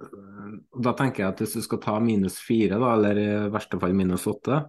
[0.00, 0.54] øh,
[0.88, 3.92] Da tenker jeg at hvis du skal ta minus fire, da, eller i verste fall
[3.96, 4.62] minus åtte,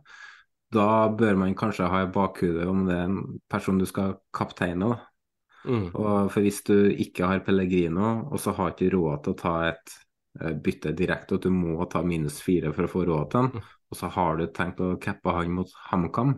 [0.72, 4.92] da bør man kanskje ha i bakhudet om det er en person du skal kapteine.
[4.92, 5.00] da.
[5.64, 5.90] Mm.
[5.96, 9.96] For hvis du ikke har Pellegrino, og så har ikke råd til å ta et
[9.96, 10.08] eh,
[10.64, 13.64] bytte direkte, at du må ta minus fire for å få råd til han.
[13.92, 16.38] og så har du tenkt å cappe han mot HamKam,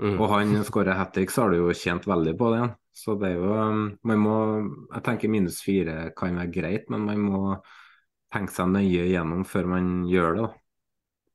[0.00, 0.14] Mm.
[0.20, 2.68] og han skårer hat trick, så har du jo tjent veldig på det.
[2.94, 4.34] Så det er jo um, Man må
[4.94, 7.40] Jeg tenker minus fire kan være greit, men man må
[8.32, 10.52] tenke seg nøye gjennom før man gjør det, da.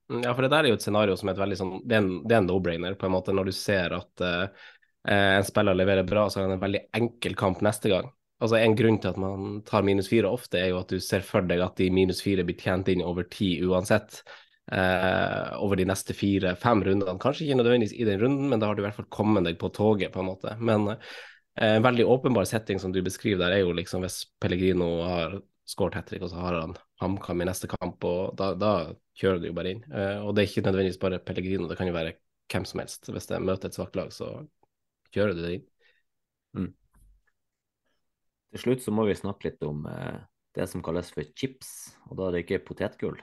[0.09, 1.95] Mm, Ja, for det der er jo et scenario som er et veldig sånn Det
[1.97, 4.65] er en, en no-brainer, på en måte, når du ser at eh,
[5.07, 8.11] eh, en spiller leverer bra, så er det en veldig enkel kamp neste gang.
[8.41, 11.21] Altså En grunn til at man tar minus fire ofte, er jo at du ser
[11.25, 14.23] for deg at de minus fire blir tjent inn over ti uansett.
[14.71, 17.19] Eh, over de neste fire-fem rundene.
[17.19, 19.57] Kanskje ikke nødvendigvis i den runden, men da har du i hvert fall kommet deg
[19.59, 20.55] på toget, på en måte.
[20.63, 24.89] Men eh, en veldig åpenbar setting som du beskriver der, er jo liksom hvis Pellegrino
[25.07, 28.73] har skåret hat trick, og så har han HamKam i neste kamp, og da, da
[29.19, 29.83] kjører du jo bare inn.
[29.91, 32.15] Eh, og det er ikke nødvendigvis bare Pellegrino, det kan jo være
[32.51, 33.11] hvem som helst.
[33.11, 34.31] Hvis det møter et svakt lag, så
[35.11, 35.67] kjører du det inn.
[38.53, 40.19] Til slutt så må vi snakke litt om eh,
[40.53, 41.71] det som kalles for chips,
[42.09, 43.17] og da er det ikke potetgull.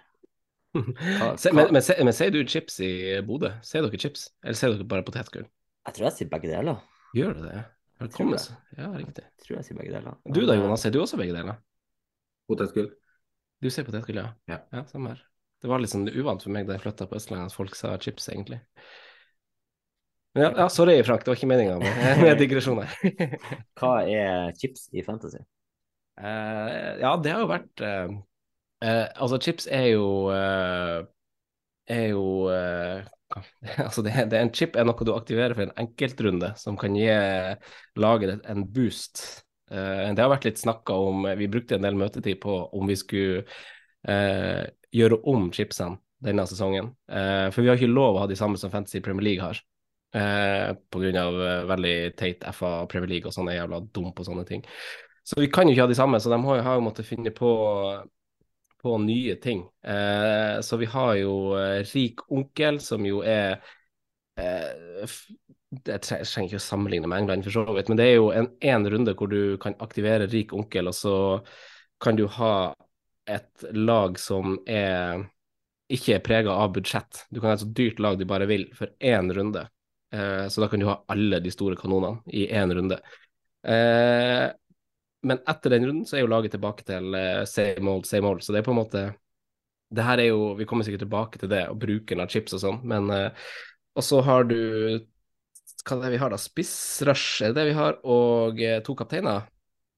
[0.74, 2.90] Hva- hva- men, men, men sier du chips i
[3.26, 3.52] Bodø?
[3.66, 5.46] Sier dere chips, eller sier dere bare potetgull?
[5.86, 6.82] Jeg tror jeg sier begge deler.
[7.16, 7.62] Gjør det det?
[8.00, 8.42] Velkommen.
[8.78, 9.24] Ja, riktig.
[9.26, 10.18] Jeg tror jeg sier begge deler.
[10.30, 11.58] Du da, Jonas, sier du også begge deler?
[12.50, 12.90] Potetgull.
[13.60, 14.28] Du sier potetgull, ja.
[14.50, 14.60] Ja.
[14.72, 15.24] ja samme her.
[15.60, 17.92] Det var litt sånn uvant for meg da jeg flytta på Østlandet at folk sa
[18.00, 18.62] chips, egentlig.
[20.32, 22.90] Ja, ja, sorry Frank, det var ikke meninga med, med digresjoner.
[23.80, 25.40] Hva er chips i fantasy?
[26.20, 28.10] Uh, ja, det har jo vært uh,
[28.84, 30.04] uh, Altså, chips er jo
[31.88, 32.24] Er jo
[33.86, 36.94] Altså, det, det er en chip er noe du aktiverer for en enkeltrunde, som kan
[36.98, 37.08] gi
[37.98, 39.22] laget en boost.
[39.70, 43.44] Det har vært litt snakka om Vi brukte en del møtetid på om vi skulle
[44.90, 46.90] gjøre om chipsene denne sesongen.
[47.06, 49.62] For vi har ikke lov å ha de samme som Fantasy Premier League har.
[50.12, 50.70] Eh,
[51.22, 54.64] av eh, veldig teit FA Premier League og sånn er jævla dum på sånne ting.
[55.24, 57.06] Så vi kan jo ikke ha de samme, så de har, jo- har jo måttet
[57.06, 57.50] finne på,
[58.82, 59.68] på nye ting.
[59.84, 63.58] Eh, så vi har jo eh, Rik onkel, som jo er
[64.40, 65.12] eh,
[65.86, 68.48] jeg trenger ikke å sammenligne med England, for så vidt, men det er jo en,
[68.72, 71.14] en runde hvor du kan aktivere Rik onkel, og så
[72.02, 72.72] kan du ha
[73.30, 75.26] et lag som er
[75.92, 77.24] ikke er prega av budsjett.
[77.30, 79.66] Du kan ha et så dyrt lag du bare vil, for én runde.
[80.12, 82.98] Eh, så da kan du ha alle de store kanonene i én runde.
[83.62, 84.46] Eh,
[85.22, 88.42] men etter den runden så er jo laget tilbake til eh, same old, same old.
[88.44, 89.10] Så det er på en måte
[89.90, 92.62] Det her er jo Vi kommer sikkert tilbake til det og bruken av chips og
[92.62, 94.56] sånn, men Og så har du
[95.84, 96.38] Hva er det vi har, da?
[96.38, 99.48] Spissrush er det vi har, og to kapteiner.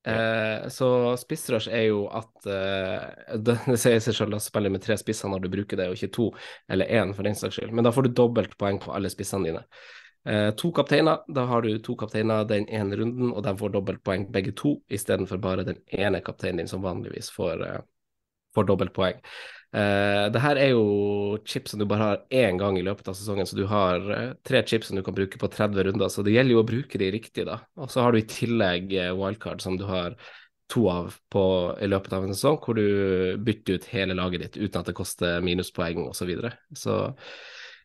[0.05, 4.83] Eh, så spissrush er jo at eh, det, det sier seg selv å spiller med
[4.83, 6.29] tre spisser når du bruker det, og ikke to
[6.71, 7.75] eller én for den saks skyld.
[7.75, 9.63] Men da får du dobbelt poeng på alle spissene dine.
[10.25, 14.29] Eh, to kapteiner, da har du to kapteiner den ene runden, og de får dobbeltpoeng
[14.35, 17.81] begge to, istedenfor bare den ene kapteinen din som vanligvis får, eh,
[18.55, 19.19] får dobbeltpoeng.
[19.75, 23.15] Eh, det her er jo chips som du bare har én gang i løpet av
[23.15, 26.35] sesongen, så du har tre chips som du kan bruke på 30 runder, så det
[26.35, 27.61] gjelder jo å bruke de riktig, da.
[27.77, 30.15] Og så har du i tillegg wildcard, som du har
[30.69, 34.57] to av på, i løpet av en sesong, hvor du bytter ut hele laget ditt
[34.57, 36.23] uten at det koster minuspoeng osv.
[36.23, 36.53] Så, videre.
[36.75, 37.15] så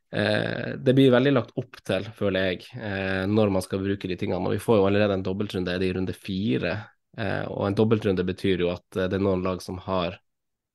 [0.08, 4.40] det blir veldig lagt opp til, føler jeg, eh, når man skal bruke de tingene.
[4.48, 6.78] Og vi får jo allerede en dobbeltrunde, er det i runde fire?
[7.18, 10.20] Eh, og en dobbeltrunde betyr jo at eh, det er noen lag som har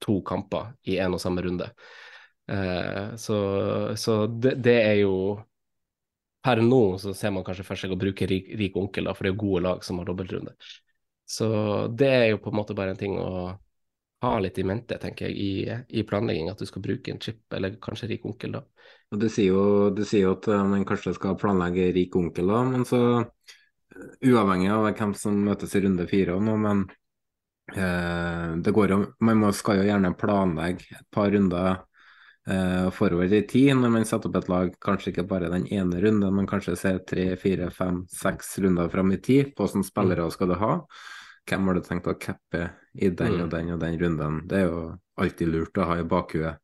[0.03, 1.69] to kamper i en og samme runde.
[2.51, 3.37] Eh, så
[3.97, 5.15] så det, det er jo
[6.43, 9.23] Per nå så ser man kanskje for seg å bruke rik, rik onkel, da, for
[9.23, 10.57] det er jo gode lag som har dobbeltrunde.
[11.23, 11.47] Så
[11.95, 13.53] det er jo på en måte bare en ting å
[14.23, 17.43] ha litt i mente, tenker jeg, i, i planlegging, at du skal bruke en chip,
[17.55, 18.63] eller kanskje rik onkel, da.
[19.13, 19.65] Og det sier jo,
[19.95, 23.55] det sier jo at eh, man kanskje skal planlegge rik onkel, da, men så eh,
[24.31, 26.85] Uavhengig av hvem som møtes i runde fire noe, men
[27.75, 31.75] eh, det går jo Man må, skal jo gjerne planlegge et par runder
[32.49, 36.01] eh, forover i tid når man setter opp et lag, kanskje ikke bare den ene
[36.03, 39.53] runden, men kanskje se tre, fire, fem, seks runder fram i tid.
[39.59, 40.77] Hvilke spillere skal du ha?
[41.51, 44.41] Hvem har du tenkt å cappe i den og den og den runden?
[44.49, 44.83] Det er jo
[45.21, 46.61] alltid lurt å ha i bakhuet.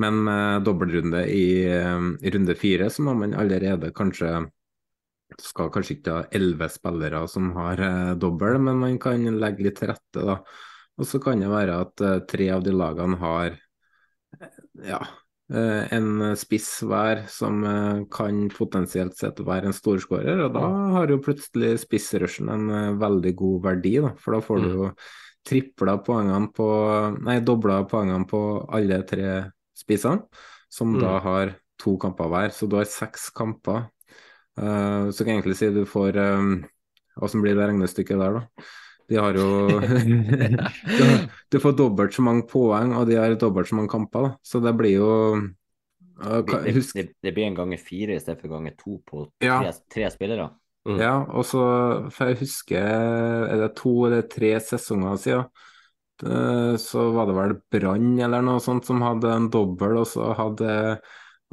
[0.00, 4.34] Men med dobbeltrunde i, eh, i runde fire, så må man allerede kanskje
[5.40, 9.78] skal kanskje ikke ha elleve spillere som har eh, dobbel, men man kan legge litt
[9.80, 10.38] til rette da,
[10.98, 13.58] Og så kan det være at eh, tre av de lagene har
[14.82, 14.98] ja,
[15.54, 17.60] uh, en spiss hver som
[18.10, 20.64] kan potensielt sett være en storskårer, og da
[20.96, 24.88] har jo plutselig spissrushen en veldig god verdi, da, for da får du jo
[25.44, 26.68] tripla poengene på
[27.24, 28.40] Nei, dobla poengene på
[28.72, 29.34] alle tre
[29.76, 30.24] spissene,
[30.72, 31.00] som mm.
[31.02, 32.54] da har to kamper hver.
[32.54, 33.90] Så du har seks kamper.
[34.54, 36.16] så kan jeg egentlig si du får
[37.22, 38.64] Åssen blir det regnestykket der, da?
[39.08, 39.80] De har jo
[41.52, 44.32] Du får dobbelt så mange poeng, og de har dobbelt så mange kamper, da.
[44.42, 45.12] Så det blir jo
[46.14, 49.72] det, Det, det, blir en ganger fire i stedet for ganger to på tre, ja.
[49.90, 50.48] tre spillere.
[50.84, 50.98] Mm.
[51.00, 51.64] Ja, og så
[52.12, 55.46] For jeg husker er det to eller tre sesonger siden,
[56.78, 60.74] så var det vel Brann eller noe sånt som hadde en dobbel, og så hadde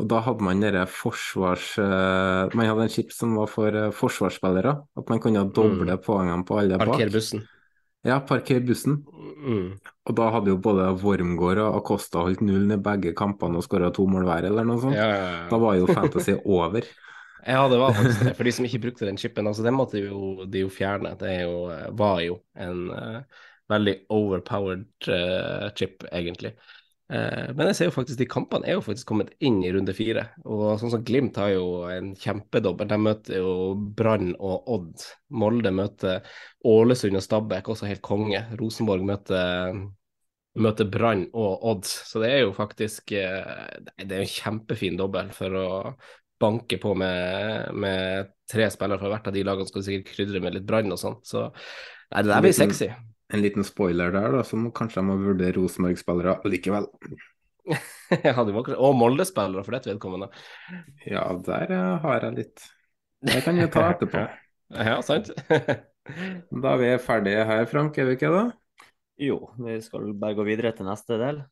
[0.01, 1.73] og da hadde man dere forsvars...
[1.77, 4.73] Uh, man hadde en chip som var for uh, forsvarsspillere.
[4.97, 6.01] At man kunne doble mm.
[6.05, 6.93] poengene på alle bak.
[6.95, 7.43] Parker bussen.
[8.07, 9.03] Ja, parker bussen.
[9.41, 9.75] Mm.
[9.77, 13.91] Og da hadde jo både Wormgård og Acosta holdt nullen i begge kampene og skåra
[13.93, 14.97] to mål hver, eller noe sånt.
[14.97, 15.45] Ja, ja, ja.
[15.51, 16.87] Da var jo Fantasy over.
[17.45, 18.33] Ja, det var faktisk det.
[18.37, 21.15] For de som ikke brukte den chipen, altså den måtte jo, de jo fjerne.
[21.19, 21.55] Det jo,
[21.97, 26.53] var jo en uh, veldig overpowered uh, chip, egentlig.
[27.11, 29.95] Uh, men jeg ser jo faktisk de kampene er jo faktisk kommet inn i runde
[29.95, 30.27] fire.
[30.45, 32.91] Og sånn som Glimt har jo en kjempedobbel.
[32.91, 33.55] De møter jo
[33.97, 35.07] Brann og Odd.
[35.41, 36.21] Molde møter
[36.67, 38.45] Ålesund og Stabæk, også helt konge.
[38.61, 39.81] Rosenborg møter,
[40.61, 41.89] møter Brann og Odd.
[41.89, 45.69] Så det er jo faktisk eh, Det er en kjempefin dobbel for å
[46.41, 49.69] banke på med, med tre spillere fra hvert av de lagene.
[49.69, 51.21] Skal sikkert krydre med litt Brann og sånn.
[51.27, 52.91] Så nei, det der blir sexy
[53.31, 56.87] en liten spoiler der, da, som kanskje de må vurdere Rosenborg-spillere likevel.
[58.25, 60.27] ja, du må, og Molde-spillere for dette vedkommende.
[61.07, 62.65] Ja, der uh, har jeg litt.
[63.31, 64.25] Det kan vi ta etterpå.
[64.89, 65.31] ja, sant.
[65.37, 68.45] da er vi ferdige her, Frank, er vi ikke det?
[69.21, 71.43] Jo, vi skal bare gå videre til neste del.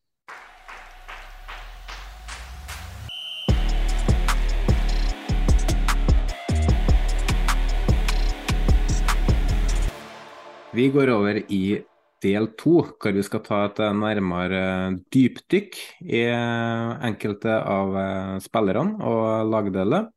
[10.79, 11.63] Vi går over i
[12.23, 14.61] del to, hvor vi skal ta et nærmere
[15.11, 15.75] dypdykk
[16.07, 16.21] i
[17.09, 17.97] enkelte av
[18.43, 20.07] spillerne og lagdeler.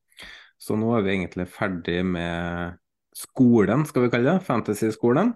[0.63, 2.79] Så nå er vi egentlig ferdig med
[3.11, 4.47] skolen, skal vi kalle det.
[4.47, 5.35] Fantasy-skolen.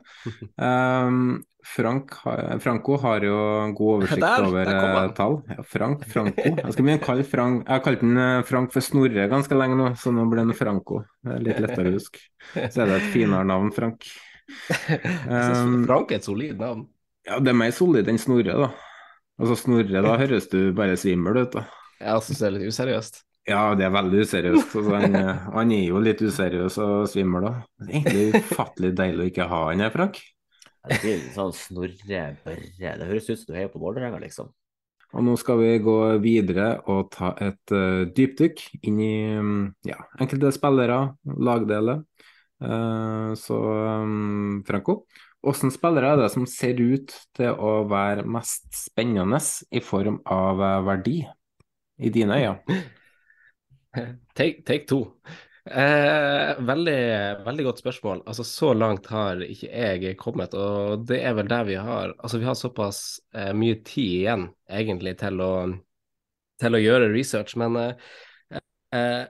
[0.54, 2.14] Um, Frank,
[2.62, 3.38] Franco har jo
[3.74, 5.40] god oversikt der, over der eh, tall.
[5.50, 6.44] Ja, Frank, Franco.
[6.46, 9.58] Jeg skal begynne å kalle Frank Jeg har kalt den eh, Frank for Snorre ganske
[9.58, 11.02] lenge nå, så nå blir den Franco.
[11.26, 12.22] Det er litt lettere å huske.
[12.54, 14.06] Så er det et finere navn, Frank.
[15.28, 16.86] Um, Frank er et solid navn.
[17.26, 18.68] Ja, det er mer solid enn Snorre, da.
[19.40, 21.66] Altså Snorre, da høres du bare svimmel ut, da.
[21.98, 23.22] Jeg syns det er litt useriøst.
[23.46, 24.72] Ja, det er veldig useriøst.
[24.78, 25.16] Altså, han,
[25.54, 27.52] han, er jo litt useriøs og svimmel, da.
[27.78, 30.20] Det er egentlig ufattelig deilig å ikke ha han her, Frank.
[30.86, 34.52] Det blir sånn Snorre Børre Det høres ut som du heier på Vålerenga, liksom.
[35.16, 39.54] Og nå skal vi gå videre og ta et uh, dypdykk inn i um,
[39.86, 42.02] ja, enkelte spillere, lagdeler.
[42.62, 43.56] Eh, så
[44.02, 45.02] um, Franco,
[45.44, 49.40] hvilke spillere er det som ser ut til å være mest spennende
[49.70, 51.16] i form av eh, verdi,
[52.00, 52.78] i dine øyne?
[54.36, 54.98] Take, take to.
[55.66, 56.98] Eh, veldig,
[57.46, 58.20] veldig godt spørsmål.
[58.28, 62.38] Altså, så langt har ikke jeg kommet, og det er vel der vi har Altså,
[62.38, 63.00] vi har såpass
[63.34, 65.52] eh, mye tid igjen, egentlig, til å,
[66.60, 68.12] til å gjøre research, men eh,
[68.94, 69.24] eh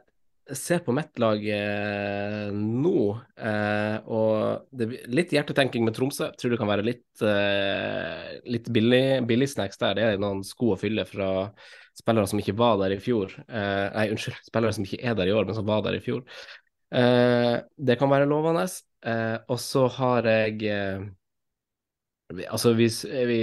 [0.54, 3.00] ser på mitt lag eh, nå,
[3.40, 6.28] eh, og det litt hjertetenking med Tromsø.
[6.38, 9.96] Tror det kan være litt, eh, litt billig, billig, snacks der.
[9.98, 11.30] Det er noen sko å fylle fra
[11.96, 13.34] spillere som ikke var der i fjor.
[13.48, 16.04] Eh, nei, unnskyld, spillere som ikke er der i år, men som var der i
[16.04, 16.22] fjor.
[16.94, 17.54] Eh,
[17.90, 18.68] det kan være lovende.
[19.06, 20.62] Eh, og så har jeg
[22.26, 22.88] Altså vi,
[23.28, 23.36] vi,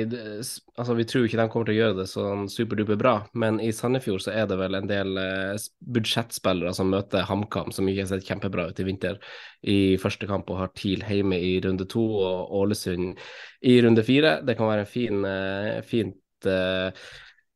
[0.76, 3.70] altså vi, tror ikke de kommer til å gjøre det sånn superduper bra, men i
[3.72, 8.10] Sandefjord så er det vel en del eh, budsjettspillere som møter HamKam, som ikke har
[8.12, 9.22] sett kjempebra ut i vinter
[9.72, 13.24] i første kamp, og har TIL hjemme i runde to og Ålesund
[13.64, 14.42] i runde fire.
[14.44, 17.08] Det kan være en fin, eh, fint eh,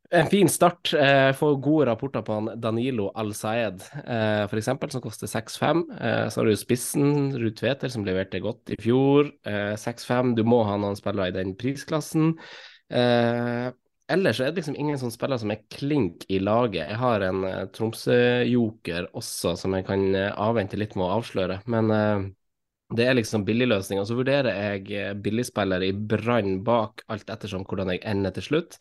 [0.09, 0.93] en fin start.
[0.93, 5.83] Eh, får gode rapporter på han Danilo Al-Saed, eh, f.eks., som koster 6-5.
[6.01, 9.31] Eh, så har du spissen, Ruud Tveter, som leverte godt i fjor.
[9.47, 10.35] Eh, 6-5.
[10.37, 12.37] Du må ha noen spillere i den prisklassen.
[12.87, 13.67] Eh,
[14.07, 16.87] ellers er det liksom ingen sånne spillere som er klink i laget.
[16.87, 21.61] Jeg har en eh, Tromsø-joker også, som jeg kan eh, avvente litt med å avsløre.
[21.67, 22.27] Men eh,
[22.95, 24.07] det er liksom billigløsninga.
[24.07, 28.79] Så vurderer jeg billigspillere i Brann bak, alt ettersom hvordan jeg ender til slutt.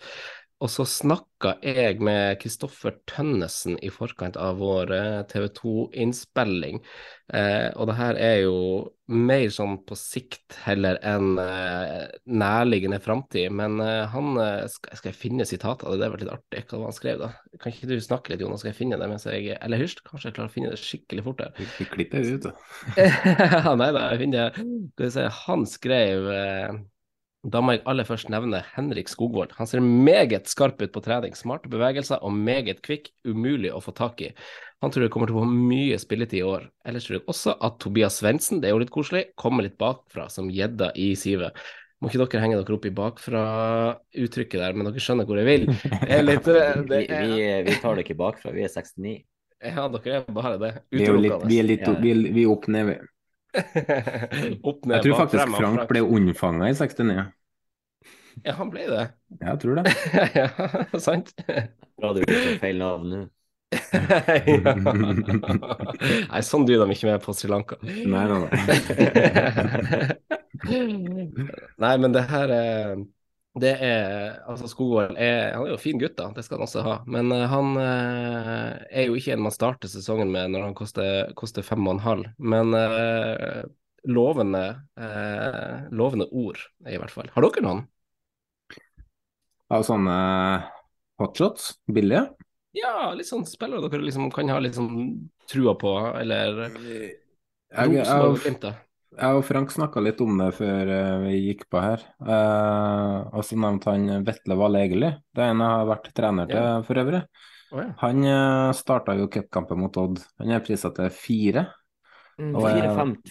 [0.57, 6.81] Og så snakka jeg med Kristoffer Tønnesen i forkant av vår eh, TV 2-innspilling.
[7.37, 8.55] Eh, og det her er jo
[9.13, 13.53] mer sånn på sikt heller enn eh, nærliggende framtid.
[13.53, 16.09] Men eh, han eh, skal, skal, jeg finne sitatet det?
[16.09, 17.31] er vel litt artig hva han skrev, da.
[17.61, 18.65] Kan ikke du snakke litt, Jonas?
[18.65, 21.29] Skal jeg finne det mens jeg Eller hysj, kanskje jeg klarer å finne det skikkelig
[21.29, 21.65] fort her.
[21.77, 22.57] Vi klipper ut, da.
[23.83, 26.85] Nei da, jeg finner Skal vi se, han skrev eh,
[27.47, 29.53] da må jeg aller først nevne Henrik Skogvold.
[29.55, 33.95] Han ser meget skarp ut på trening, smarte bevegelser og meget kvikk, umulig å få
[33.95, 34.33] tak i.
[34.83, 36.67] Han tror det kommer til å få mye spilletid i år.
[36.89, 40.27] Ellers tror jeg også at Tobias Svendsen, det er jo litt koselig, kommer litt bakfra
[40.33, 41.55] som gjedda i sivet.
[42.03, 45.71] Må ikke dere henge dere opp i bakfra-uttrykket der, men dere skjønner hvor jeg vil.
[46.29, 46.83] Litt, er...
[46.83, 49.21] vi, vi, vi, tar det ikke bakfra, vi er 69.
[49.65, 50.73] Ja, dere er bare det.
[50.93, 52.99] Vi er, litt, vi er, litt, vi er, vi er opp ned, vi.
[54.69, 57.25] Opp, ned, jeg tror faktisk frem, Frank ble unnfanga i 69.
[58.45, 59.07] Ja, han ble det.
[59.41, 59.85] Jeg tror det.
[60.41, 60.49] ja,
[61.01, 61.33] sant.
[61.97, 63.23] Bra du ikke feil navn nå.
[66.31, 67.75] Nei, sånn dyr de ikke med på Sri Lanka.
[67.83, 68.51] Nei, nei, nei.
[71.83, 73.03] nei, men det her er
[73.61, 76.85] det er Altså, Skogvold er, han er jo fin gutt, da, det skal han også
[76.85, 76.95] ha.
[77.09, 81.33] Men uh, han uh, er jo ikke en man starter sesongen med når han koster,
[81.39, 82.31] koster fem og en halv.
[82.39, 83.65] Men uh,
[84.07, 84.65] lovende,
[85.91, 87.27] lovende ord, i hvert fall.
[87.35, 87.81] Har dere noen?
[89.75, 90.19] Av sånne
[91.19, 91.73] hotshots?
[91.91, 92.29] Billige?
[92.77, 94.93] Ja, litt sånn spillere dere liksom kan ha litt sånn
[95.51, 97.17] trua på, eller jeg,
[97.73, 98.77] jeg, jeg,
[99.17, 102.03] jeg og Frank snakka litt om det før uh, vi gikk på her.
[102.21, 105.11] Eh, og så nevnte han Vetle Valle Egeli.
[105.35, 106.75] Det er en jeg har vært trener til ja.
[106.87, 107.23] for øvrig.
[107.73, 107.89] Oh, ja.
[108.03, 110.21] Han eh, starta jo cupkampen mot Odd.
[110.43, 111.67] Han er prisa til fire.
[112.37, 112.53] Mm,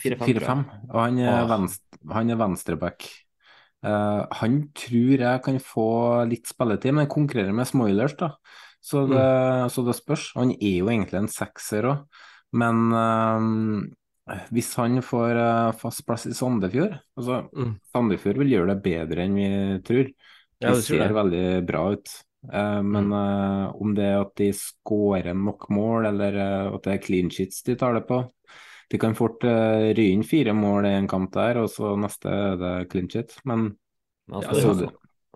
[0.02, 0.64] Fire-fem.
[0.90, 1.50] Og han er, oh.
[1.52, 3.06] venstre, han er venstreback.
[3.86, 5.90] Uh, han tror jeg kan få
[6.26, 8.32] litt spilletid, men konkurrerer med Smoilers, da.
[8.82, 9.70] Så det, mm.
[9.74, 10.32] så det spørs.
[10.40, 12.24] Han er jo egentlig en sekser òg,
[12.58, 13.46] men uh,
[14.26, 17.76] hvis han får uh, fast plass i Sandefjord altså mm.
[17.94, 19.50] Sandefjord vil gjøre det bedre enn vi
[19.86, 20.08] tror.
[20.56, 21.14] Det ja, ser det.
[21.14, 22.14] veldig bra ut.
[22.46, 27.06] Uh, men uh, om det er at de skårer nok mål, eller at det er
[27.06, 28.24] clean sheets de tar det på
[28.90, 32.60] De kan fort ry inn fire mål i en kamp der, og så neste er
[32.62, 33.38] det clean sheet.
[33.46, 33.72] Men
[34.32, 34.92] han står, ja,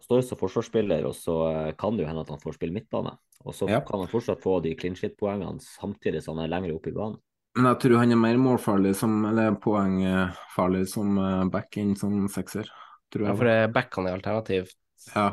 [0.06, 1.40] står som forsvarsspiller, og så
[1.78, 3.16] kan det jo hende at han får spille midtbane.
[3.46, 3.82] Og så ja.
[3.86, 7.18] kan han fortsatt få de clean sheet-poengene samtidig som han er lenger oppe i banen.
[7.60, 12.22] Men jeg tror han er mer målfarlig som, eller poengfarlig som eh, back enn som
[12.32, 12.70] sekser.
[13.12, 13.34] Tror jeg.
[13.34, 14.70] Ja, for det er back han er alternativ.
[15.12, 15.26] Ja,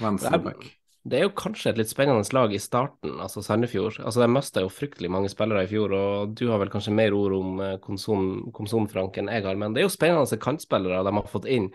[0.00, 0.62] venstre back.
[1.04, 3.98] Det er jo kanskje et litt spennende lag i starten, altså Sandefjord.
[4.00, 7.12] Altså De mista jo fryktelig mange spillere i fjor, og du har vel kanskje mer
[7.12, 9.60] ord om eh, Komson, Frank, enn jeg har.
[9.60, 11.68] Men det er jo spennende kantspillere de har fått inn,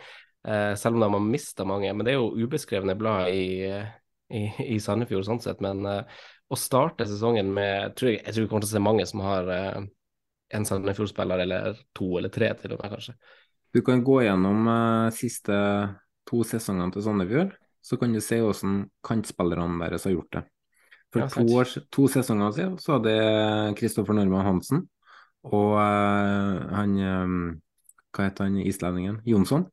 [0.49, 1.93] eh, selv om de har mista mange.
[1.93, 3.70] Men det er jo ubeskrevne blad i,
[4.34, 4.43] i,
[4.74, 5.62] i Sandefjord sånn sett.
[5.62, 9.05] Men å starte sesongen med tror jeg, jeg, tror vi kommer til å se mange
[9.05, 9.53] som har
[10.56, 13.16] en Sandefjord-spiller, eller to eller tre til og med, kanskje.
[13.76, 15.58] Du kan gå gjennom uh, siste
[16.30, 17.54] to sesongene til Sandefjord,
[17.86, 20.43] så kan du se hvordan kantspillerne deres har gjort det.
[21.10, 23.14] For ja, to, år, to, sesonger siden så hadde
[23.80, 24.84] Kristoffer Normann Hansen
[25.47, 27.39] og uh, han um,
[28.14, 29.18] Hva heter han islendingen?
[29.26, 29.66] Jonsson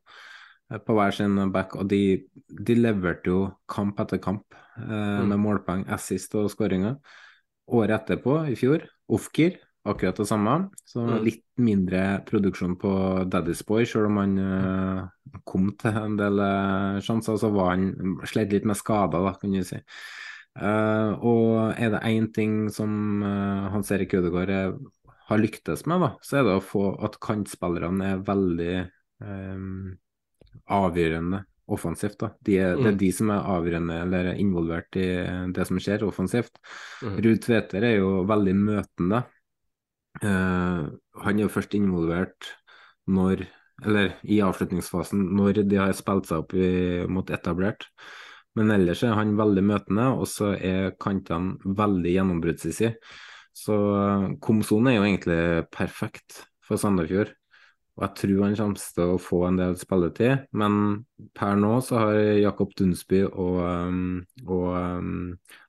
[0.66, 5.28] på hver sin back, og de, de leverte jo kamp etter kamp eh, mm.
[5.30, 6.96] med målpoeng, assist og skåringer.
[7.76, 9.60] Året etterpå, i fjor, Ofkir,
[9.92, 10.56] akkurat det samme.
[10.88, 11.16] Så mm.
[11.24, 12.92] litt mindre produksjon på
[13.32, 17.38] Daddy's Boy, selv om han uh, kom til en del uh, sjanser.
[17.40, 19.80] Så var han slitt litt med skader, da, kan du si.
[20.56, 23.20] Uh, og er det én ting som
[23.72, 24.78] Hans Erik Ødegaard
[25.26, 28.74] har lyktes med, da, så er det å få at kantspillerne er veldig
[29.26, 29.96] um,
[30.70, 32.18] avgjørende offensivt.
[32.20, 32.30] da.
[32.46, 32.82] De er, mm.
[32.82, 33.00] Det er mm.
[33.00, 35.08] de som er avgjørende eller involvert i
[35.54, 36.60] det som skjer offensivt.
[37.02, 37.16] Mm.
[37.26, 39.22] Ruud Tveter er jo veldig møtende.
[40.22, 40.88] Uh,
[41.22, 42.52] han er jo først involvert
[43.06, 43.44] når
[43.84, 47.84] eller i avslutningsfasen når de har spilt seg opp i, mot etablert.
[48.56, 52.94] Men ellers er han veldig møtende, og så er kantene veldig gjennombruddshissige.
[53.56, 55.40] Så uh, Komson er jo egentlig
[55.74, 57.34] perfekt for Sandefjord.
[57.96, 60.74] Og jeg tror han kommer til å få en del spilletid, men
[61.36, 65.14] per nå så har Jakob Dunsby og, um, og um,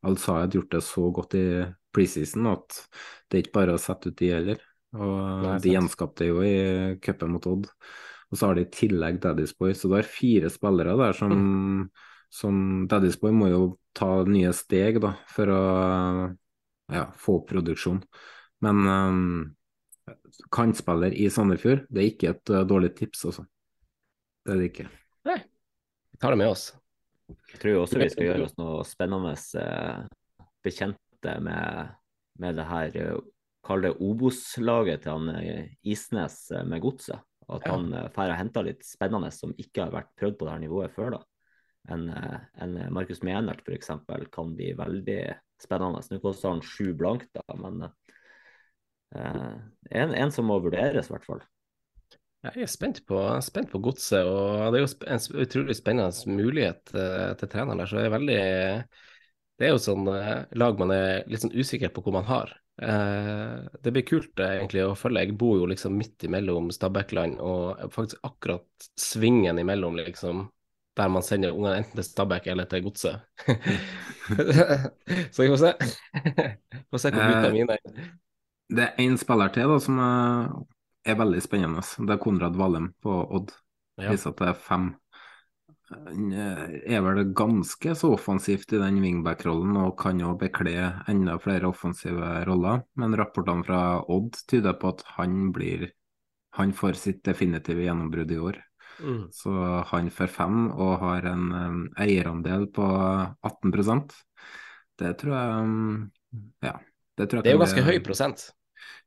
[0.04, 1.45] Al-Sayed gjort det så godt i
[1.98, 2.82] preseason at
[3.28, 4.62] det er ikke bare å sette ut de heller.
[4.95, 6.58] Og Nei, de gjenskapte jo i
[7.04, 7.68] cupen mot Odd.
[8.32, 11.34] Og så har de i tillegg Daddy's Boy, så det er fire spillere der som,
[11.34, 11.84] mm.
[12.34, 13.62] som Daddy's Boy må jo
[13.98, 15.62] ta nye steg da, for å
[16.93, 18.02] ja, få produksjon.
[18.64, 19.45] Men um,
[20.54, 23.48] kantspiller i Sandefjord, det er ikke et uh, dårlig tips, altså.
[24.43, 24.89] Det er det ikke.
[25.28, 25.39] Nei,
[26.12, 26.70] vi tar det med oss.
[27.52, 30.06] Jeg tror jo også vi skal gjøre oss noe spennende eh,
[31.22, 31.89] bekjente med,
[32.39, 33.18] med det her eh,
[33.68, 37.20] Kall det Obos-laget til han eh, Isnes eh, med godset.
[37.49, 37.74] At Ja.
[37.76, 40.91] han eh, får henter litt spennende som ikke har vært prøvd på det her nivået
[40.95, 41.11] før.
[41.18, 41.24] da.
[41.89, 42.09] En,
[42.59, 43.89] en Markus Menert f.eks.
[44.32, 46.01] kan bli veldig spennende.
[46.11, 47.89] Nå koster han sju blankt, da, men
[49.15, 49.53] eh,
[49.91, 51.43] en, en som må vurderes, i hvert fall.
[52.43, 56.84] Jeg er spent på, spent på godset, og det er jo en utrolig spennende mulighet
[56.93, 57.89] til treneren der.
[57.89, 58.41] Så jeg er veldig
[59.58, 62.51] Det er jo sånn eh, lag man er litt sånn usikker på hvor man har.
[62.78, 65.24] Eh, det blir kult eh, egentlig å følge.
[65.26, 70.45] Jeg bor jo liksom midt imellom Stabækland og faktisk akkurat svingen imellom, liksom.
[70.97, 73.26] Der man sender ungene enten til Stabæk eller til Godset.
[75.34, 75.74] Så vi får se.
[76.91, 78.08] Får se hvor gutta mine er.
[78.68, 81.86] Det er én spiller til da, som er veldig spennende.
[81.86, 83.53] Det er Konrad Valem på Odd.
[83.97, 84.12] Ja.
[84.12, 84.89] Viser at det er fem.
[85.88, 86.64] Han eh,
[86.96, 90.74] er vel ganske så offensivt i den wingback-rollen og kan jo bekle
[91.08, 92.84] enda flere offensive roller.
[93.00, 95.92] Men rapportene fra Odd tyder på at han blir
[96.58, 98.56] Han får sitt definitive gjennombrudd i år.
[98.98, 99.28] Mm.
[99.32, 99.52] Så
[99.92, 102.86] han får fem og har en um, eierandel på
[103.46, 104.16] 18%
[104.98, 106.08] Det tror jeg um,
[106.66, 106.80] Ja.
[107.14, 108.48] Det, tror jeg Det er jo ganske høy prosent.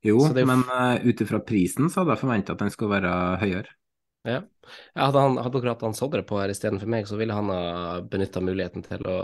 [0.03, 3.41] Jo, jo men uh, ut ifra prisen så hadde jeg forventa at den skulle være
[3.43, 3.75] høyere.
[4.23, 4.43] Ja.
[4.95, 8.43] Hadde, han, hadde akkurat han Sondre på her istedenfor meg, så ville han ha benytta
[8.45, 9.19] muligheten til å,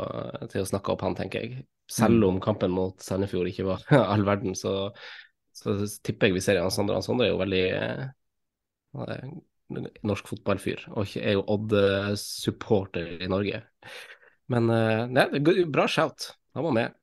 [0.53, 1.67] til å snakke opp han, tenker jeg.
[1.93, 4.89] Selv om kampen mot Sandefjord ikke var all verden, så,
[5.57, 6.97] så tipper jeg vi ser han Sondre.
[6.97, 9.27] Han Sondre er jo veldig eh,
[10.07, 13.63] norsk fotballfyr, og er jo Odd-supporter i Norge.
[14.53, 15.29] Men eh, nei,
[15.69, 16.31] bra shout.
[16.57, 16.97] Han var med.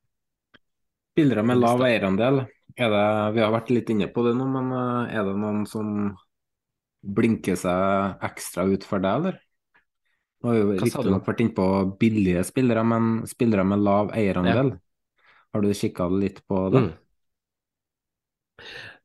[1.14, 2.42] Spillere med lav eierandel,
[2.74, 5.60] er det, vi har vært litt inne på det nå, men uh, er det noen
[5.70, 6.08] som
[7.04, 9.40] blinker seg ekstra ut for deg, eller?
[10.44, 11.68] Nå har jo riktignok vært innpå
[12.00, 14.74] billige spillere, men spillere med lav eierandel.
[15.54, 16.82] Har du kikka litt på det?
[16.84, 16.92] Mm.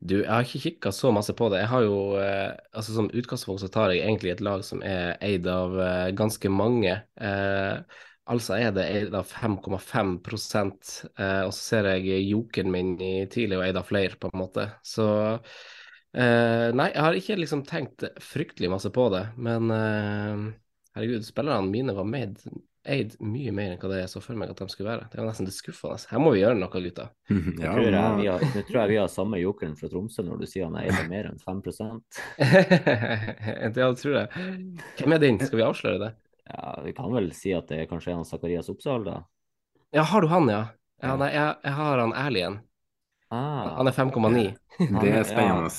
[0.00, 1.62] Du, jeg har ikke kikka så masse på det.
[1.62, 5.16] Jeg har jo, eh, altså Som utgangspunkt så tar jeg egentlig et lag som er
[5.24, 6.94] eid av eh, ganske mange.
[7.20, 7.98] Eh,
[8.30, 10.14] altså er det eid av 5,5
[11.18, 14.40] eh, og så ser jeg jokeren min i tidlig og eid av flere, på en
[14.40, 14.70] måte.
[14.86, 15.06] Så
[16.16, 20.50] eh, Nei, jeg har ikke liksom tenkt fryktelig masse på det, men uh,
[20.96, 22.52] herregud, spillerne mine var made,
[22.88, 25.08] eid mye mer enn hva det jeg så for meg at de skulle være.
[25.12, 26.00] Det var nesten litt skuffende.
[26.10, 27.10] Her må vi gjøre noe, gutta.
[27.60, 30.40] Ja, tror, jeg vi har, nå tror jeg vi har samme jokeren fra Tromsø når
[30.40, 31.60] du sier han eier mer enn 5
[32.40, 34.48] ja, det tror jeg.
[34.98, 35.40] Hvem er din?
[35.44, 36.14] Skal vi avsløre det?
[36.50, 39.20] Ja, Vi kan vel si at det er kanskje han Zakarias Oppsal, da.
[39.94, 40.64] Ja, har du han, ja?
[41.02, 42.58] Ja, nei, jeg, jeg har han Erlien.
[43.30, 44.48] Ah, Han er 5,9.
[45.00, 45.70] Det er spennende.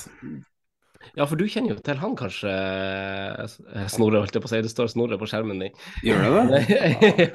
[1.17, 4.59] Ja, for du kjenner jo til han kanskje, eh, Snorre, holdt jeg på å si.
[4.61, 5.73] Det står Snorre på skjermen din.
[6.05, 6.21] Gjør
[6.51, 7.31] det det?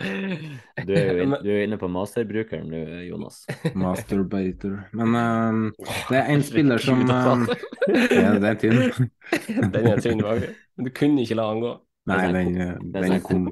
[0.88, 3.42] Du er jo inn, du er inne på masterbrukeren nå, Jonas.
[3.78, 4.74] Masterbater.
[4.96, 5.62] Men um,
[6.08, 7.44] det er en spiller som uh,
[8.10, 9.10] ja, Det er tynn.
[9.76, 10.54] Den er tynn, Vagre.
[10.76, 11.74] Men du kunne ikke la han gå.
[12.10, 13.50] Nei, Det er den, sånn- er den sånn- kom.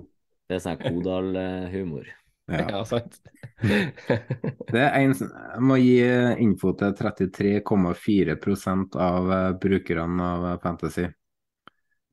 [0.48, 2.08] Det er sånn Kodal-humor.
[2.48, 2.64] Ja.
[2.70, 3.18] Ja, sant.
[4.72, 5.96] Det er en, som- jeg må gi
[6.44, 11.06] info til 33,4% av eh, brukerne av eh, Fantasy.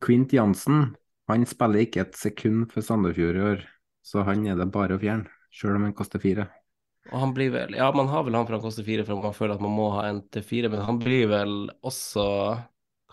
[0.06, 0.90] Quint Jansen
[1.28, 3.64] han spiller ikke et sekund for Sandefjord i år,
[4.06, 6.46] så han er det bare å fjerne, sjøl om han koster fire.
[7.12, 9.34] Og han blir vel Ja, man har vel han for han koster fire, for man
[9.38, 11.56] føler at man må ha en til fire, men han blir vel
[11.86, 12.28] også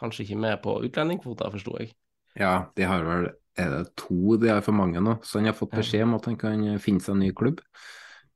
[0.01, 1.93] kanskje ikke med på utlendingkvota, forsto jeg.
[2.37, 3.27] Ja, de har vel
[3.61, 5.19] Er det to de har for mange nå?
[5.27, 7.61] Så han har fått beskjed om at han kan finne seg en ny klubb.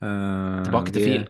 [0.02, 1.26] Uh, Tilbake til vi- Fil.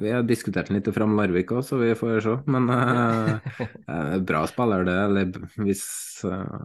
[0.00, 2.36] Vi har diskutert den litt fram Larvik òg, så vi får se.
[2.48, 3.50] Men eh,
[3.90, 4.94] eh, bra spiller det.
[5.02, 5.32] Eller
[5.66, 5.82] hvis
[6.24, 6.60] eh,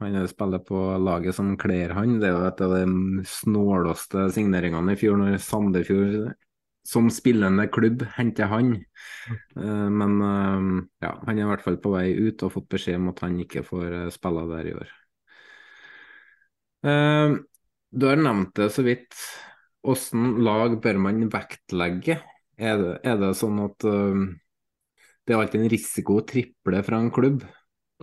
[0.00, 2.18] han spiller på laget som kler han.
[2.18, 6.32] Det er jo et av de snåleste signeringene i fjor, når Sandefjord
[6.88, 8.72] som spillende klubb henter han.
[9.60, 10.64] Eh, men eh,
[11.04, 13.22] ja, han er i hvert fall på vei ut og har fått beskjed om at
[13.26, 14.96] han ikke får eh, spille der i år.
[16.86, 17.36] Eh,
[17.90, 19.16] du har nevnt det så vidt.
[19.84, 22.20] Hvordan lag bør man vektlegge?
[22.60, 24.26] Er det, er det sånn at uh,
[25.24, 27.46] det er alltid en risiko å triple fra en klubb?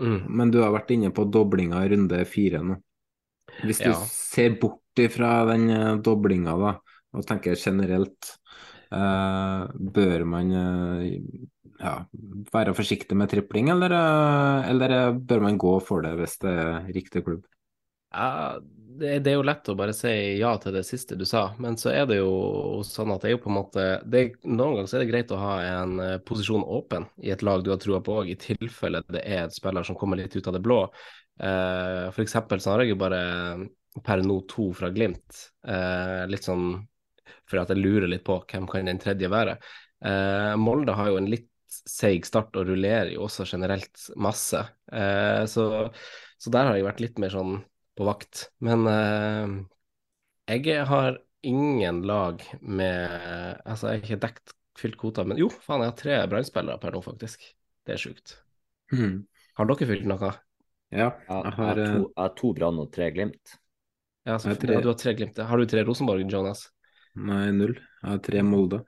[0.02, 0.24] Mm.
[0.40, 2.80] Men du har vært inne på doblinga i runde fire nå.
[3.62, 3.98] Hvis du Ja.
[4.10, 6.72] ser bort ifra den eh, doblinga, da,
[7.14, 8.32] og tenker generelt,
[8.94, 11.06] uh, bør man eh,
[11.78, 11.94] ja,
[12.54, 13.94] være forsiktig med tripling, eller,
[14.66, 17.46] eller bør man gå for det hvis det er riktig klubb?
[18.14, 18.58] Ja,
[18.98, 21.76] det, det er jo lett å bare si ja til det siste du sa, men
[21.78, 24.90] så er det jo sånn at det er jo på en måte det, Noen ganger
[24.90, 27.82] så er det greit å ha en eh, posisjon åpen i et lag du har
[27.84, 30.64] trua på òg, i tilfelle det er et spiller som kommer litt ut av det
[30.66, 30.86] blå.
[31.38, 33.20] Uh, for eksempel så har jeg jo bare
[34.02, 35.44] per nå to fra Glimt.
[35.70, 36.72] uh, litt sånn
[37.48, 39.60] for at jeg lurer litt på hvem kan den tredje være.
[40.02, 44.60] Uh, Molde har jo en litt seig start og rullerer jo også generelt masse.
[44.92, 45.66] Eh, så,
[46.38, 47.58] så, der har jeg vært litt mer sånn
[47.98, 48.48] på vakt.
[48.64, 49.56] Men eh,
[50.56, 55.84] jeg har ingen lag med Altså, jeg har ikke dekt fylt kvota, men jo, faen,
[55.84, 57.46] jeg har tre brannspillere per nå, faktisk.
[57.88, 58.36] Det er sjukt.
[58.94, 59.24] Mm.
[59.58, 60.34] Har dere fylt noe?
[60.94, 63.58] Ja, jeg har, jeg har to, to Brann og tre Glimt.
[64.28, 64.78] Ja, så, tre...
[64.78, 65.40] ja, du har tre Glimt.
[65.40, 66.68] Har du tre Rosenborg, Jonas?
[67.18, 67.76] Nei, null.
[68.04, 68.84] Jeg har tre Molde.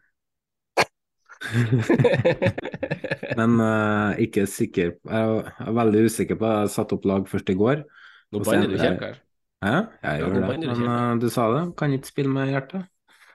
[3.39, 7.55] Men uh, ikke sikker Jeg er veldig usikker på Jeg satte opp lag først i
[7.60, 7.86] går.
[8.34, 9.19] Nå banner du kjekker.
[9.65, 9.75] Hæ?
[10.03, 10.57] Jeg gjør det.
[10.63, 12.88] Men uh, du sa det, kan ikke spille med hjertet.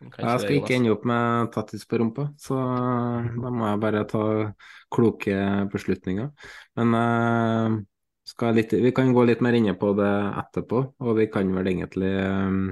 [0.05, 4.05] Jeg skal ikke ende opp med tattis på rumpa, så uh, da må jeg bare
[4.11, 4.25] ta
[4.93, 5.39] kloke
[5.73, 6.31] beslutninger.
[6.81, 6.99] Men
[8.57, 10.13] litt, vi kan gå litt mer inne på det
[10.45, 12.63] etterpå, og vi kan vel egentlig um,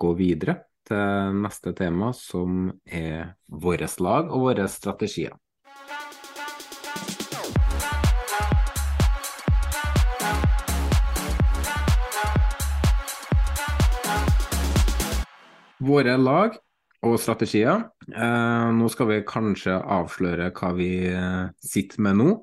[0.00, 0.56] gå videre
[0.88, 5.36] til neste tema, som er vårt lag og våre strategier.
[15.80, 16.58] Våre lag
[17.06, 17.86] og strategier.
[18.12, 22.34] Eh, nå skal vi kanskje avsløre hva vi eh, sitter med nå.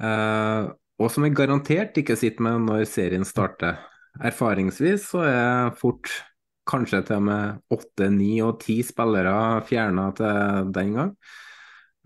[0.00, 0.70] Eh,
[1.00, 3.80] og som vi garantert ikke sitter med når serien starter.
[4.20, 6.10] Erfaringsvis så er fort
[6.70, 11.14] kanskje til og med åtte, ni og ti spillere fjerna til den gang.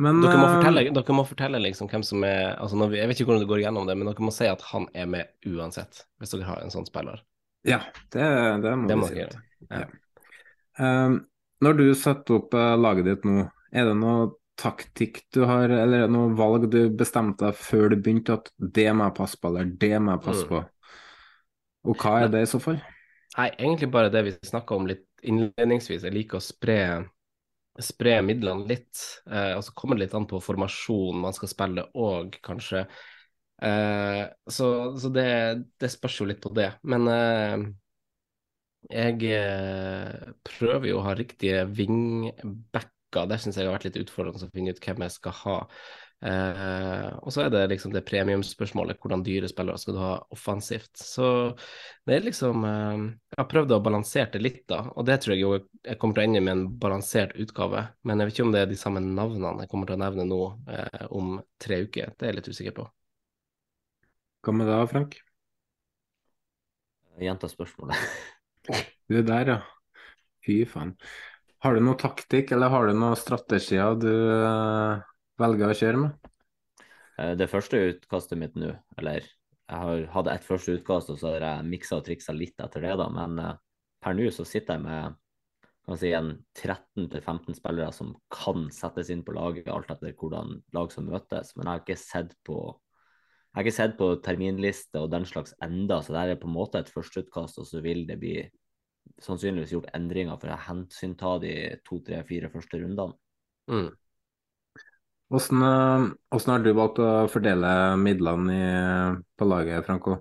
[0.03, 3.21] Men, dere, må fortelle, dere må fortelle liksom hvem som er altså vi, Jeg vet
[3.21, 6.03] ikke hvordan du går gjennom det, men dere må si at han er med uansett,
[6.19, 7.23] hvis dere har en sånn spiller.
[7.65, 7.79] Ja,
[8.13, 8.25] det,
[8.65, 9.21] det må det må si.
[9.23, 9.45] Gjøre.
[9.71, 9.87] Ja.
[10.79, 11.21] Um,
[11.65, 13.45] når du setter opp uh, laget ditt nå,
[13.75, 17.91] er det noe taktikk du har, eller er det noe valg du bestemte deg før
[17.91, 20.53] du begynte at det må jeg passe på, eller det må jeg passe mm.
[20.53, 20.63] på?
[21.91, 22.79] Og hva er det i så fall?
[23.35, 26.05] Nei, egentlig bare det vi snakka om litt innledningsvis.
[26.07, 26.79] Jeg liker å spre,
[27.83, 29.01] spre midlene litt.
[29.27, 32.85] Eh, og så kommer det litt an på formasjon man skal spille òg, kanskje.
[33.65, 34.69] Eh, så,
[35.01, 35.27] så det,
[35.83, 36.71] det, spørs jo litt på det.
[36.87, 37.67] Men eh,
[38.91, 43.29] jeg eh, prøver jo å ha riktige vingbacker.
[43.31, 45.59] Der syns jeg har vært litt utfordrende å finne ut hvem jeg skal ha.
[46.25, 50.97] Eh, og så er det liksom det premiumspørsmålet, hvordan dyre spillere skal du ha offensivt.
[50.97, 51.27] Så
[52.09, 53.03] det er liksom eh,
[53.35, 55.53] Jeg har prøvd å balansere det litt, da, og det tror jeg jo
[55.85, 57.85] jeg kommer til å ende med en balansert utgave.
[58.03, 60.29] Men jeg vet ikke om det er de samme navnene jeg kommer til å nevne
[60.31, 60.41] nå
[60.73, 62.17] eh, om tre uker.
[62.17, 62.89] Det er jeg litt usikker på.
[64.45, 65.21] Hva med deg, Frank?
[67.21, 68.01] Gjenta spørsmålet.
[68.69, 69.61] du er der, ja.
[70.45, 70.95] Fy faen.
[71.65, 75.05] Har du noe taktikk, eller har du noen strategier du eh,
[75.41, 76.31] velger å kjøre med?
[77.19, 81.35] Eh, det første utkastet mitt nå, eller jeg har hatt et første utkast, og så
[81.35, 83.07] har jeg miksa og triksa litt etter det, da.
[83.13, 83.55] Men uh,
[84.05, 85.21] per nå så sitter jeg med
[85.85, 90.93] kan si, en 13-15 spillere som kan settes inn på laget, alt etter hvordan lag
[90.93, 91.53] som møtes.
[91.57, 92.59] Men jeg har ikke sett på
[93.55, 96.57] jeg har ikke sett på terminliste og den slags enda, så det er på en
[96.57, 98.41] måte et førsteutkast, og så vil det bli
[99.23, 101.53] sannsynligvis gjort endringer for å hensynta de
[101.87, 103.15] to, tre, fire første rundene.
[103.71, 103.93] Mm.
[105.31, 107.71] Hvordan, eh, hvordan, har du valgt å fordele
[108.03, 108.67] midlene i,
[109.39, 110.19] på laget, Franco?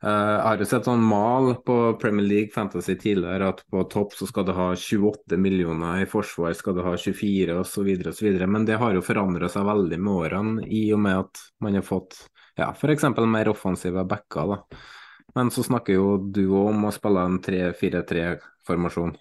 [0.00, 4.14] Uh, jeg har jo sett sånn mal på Premier League Fantasy tidligere at på topp
[4.16, 7.90] så skal du ha 28 millioner, i forsvar skal du ha 24 osv.
[8.08, 8.40] osv.
[8.48, 11.84] Men det har jo forandra seg veldig med årene, i og med at man har
[11.84, 12.16] fått
[12.60, 13.06] ja, f.eks.
[13.26, 14.54] mer offensive backer.
[14.54, 14.80] da.
[15.34, 19.14] Men så snakker jo du òg om å spille en 3-4-3-formasjon,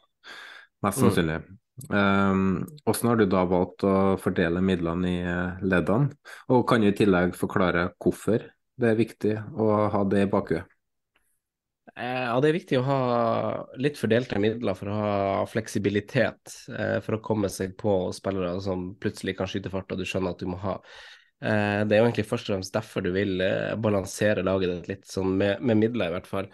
[0.86, 1.04] mest mm.
[1.04, 1.40] sannsynlig.
[1.46, 1.58] Mm.
[1.90, 2.42] Um,
[2.84, 6.12] hvordan har du da valgt å fordele midlene i eh, leddene,
[6.52, 10.68] og kan du i tillegg forklare hvorfor det er viktig å ha det i bakhuet?
[11.96, 13.00] Eh, ja, det er viktig å ha
[13.82, 16.54] litt fordelte midler for å ha fleksibilitet.
[16.72, 20.36] Eh, for å komme seg på spillere som plutselig kan skyte fart, og du skjønner
[20.36, 20.78] at du må ha.
[21.40, 23.40] Det er jo egentlig først og fremst derfor du vil
[23.80, 26.50] balansere laget ditt litt, sånn med, med midler i hvert fall.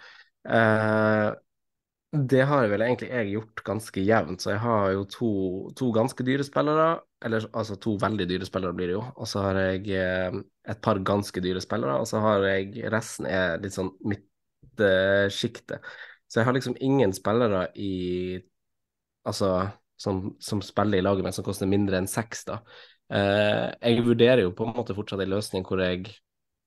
[2.16, 5.30] Det har vel egentlig jeg gjort ganske jevnt, så jeg har jo to,
[5.76, 6.88] to, ganske dyre spillere.
[7.26, 9.04] Eller altså to veldig dyre spillere blir det jo.
[9.18, 10.38] Og så har jeg eh,
[10.72, 15.90] et par ganske dyre spillere, og så har jeg resten er litt sånn midtsjiktet.
[16.30, 18.44] Så jeg har liksom ingen spillere i
[19.26, 19.48] Altså
[19.98, 22.60] som, som spiller i laget mitt som koster mindre enn seks, da.
[23.14, 26.08] Eh, jeg vurderer jo på en måte fortsatt en løsning hvor jeg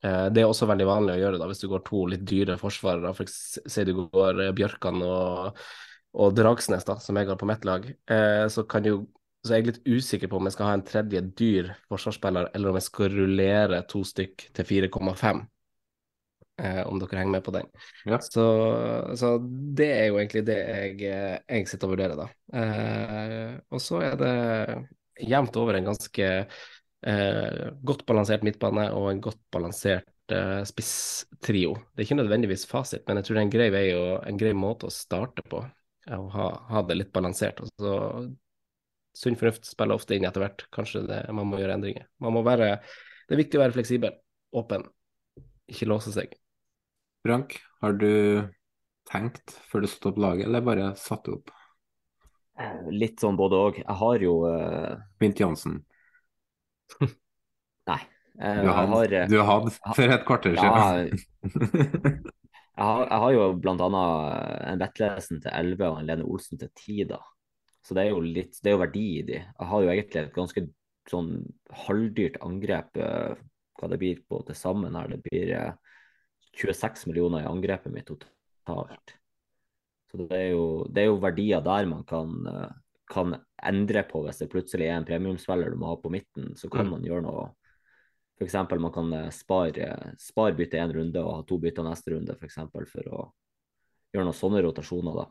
[0.04, 2.58] Eh, det er også veldig vanlig å gjøre da, hvis du går to litt dyre
[2.60, 3.12] forsvarere.
[3.18, 5.58] For si du går eh, Bjørkan og,
[6.22, 7.88] og Dragsnes, da, som jeg har på mitt lag.
[8.54, 9.00] Så, kan jo,
[9.42, 12.70] så er jeg litt usikker på om jeg skal ha en tredje dyr forsvarsspiller, eller
[12.70, 15.46] om jeg skal rullere to stykk til 4,5.
[16.62, 17.68] eh, om dere henger med på den.
[18.06, 18.20] Ja.
[18.22, 18.46] Så,
[19.18, 19.34] så
[19.78, 21.02] det er jo egentlig det jeg,
[21.42, 22.30] jeg sitter og vurderer, da.
[22.62, 24.32] Eh, og så er det
[25.20, 26.28] jevnt over en ganske
[27.06, 31.74] eh, godt balansert midtbane og en godt balansert eh, spisstrio.
[31.92, 34.40] Det er ikke nødvendigvis fasit, men jeg tror det er en grei vei og en
[34.40, 35.62] grei måte å starte på.
[36.08, 37.60] Å ha, ha det litt balansert.
[37.60, 37.94] Og så
[39.18, 40.64] sunn fornuft spiller ofte inn etter hvert.
[40.74, 42.06] Kanskje det, man må gjøre endringer.
[42.24, 42.76] Må være,
[43.26, 44.14] det er viktig å være fleksibel,
[44.56, 44.86] åpen,
[45.68, 46.32] ikke låse seg.
[47.26, 48.08] Frank, har du
[49.08, 51.52] tenkt før du satte opp laget, eller bare satt det opp?
[52.90, 53.80] Litt sånn både òg.
[53.82, 54.98] Jeg har jo uh...
[55.20, 55.80] Bint Jansen.
[57.90, 58.00] Nei.
[58.38, 61.22] Uh, du har hatt uh, had for et kvarter siden.
[61.48, 63.98] jeg, har, jeg har jo annet
[64.70, 67.20] en Vetlesen til 11 og en Lene Olsen til 10, da.
[67.86, 69.38] Så det er jo litt, det er jo verdi i de.
[69.40, 70.64] Jeg har jo egentlig et ganske
[71.08, 71.30] sånn
[71.86, 72.98] halvdyrt angrep,
[73.78, 75.08] hva det blir på til sammen her.
[75.14, 75.54] Det blir
[76.58, 79.14] 26 millioner i angrepet mitt totalt.
[80.08, 82.34] Så det er jo, det er jo verdier der man kan,
[83.12, 83.36] kan,
[83.68, 86.54] endre på hvis det plutselig er en premiumsvelger du må ha på midten.
[86.56, 86.92] Så kan mm.
[86.94, 87.48] man gjøre noe.
[88.38, 88.54] F.eks.
[88.78, 89.88] man kan spare,
[90.22, 92.40] spare bytte én runde og ha to bytter neste runde, f.eks.
[92.40, 93.24] For, eksempel, for å
[94.14, 95.18] gjøre noen sånne rotasjoner.
[95.18, 95.26] da.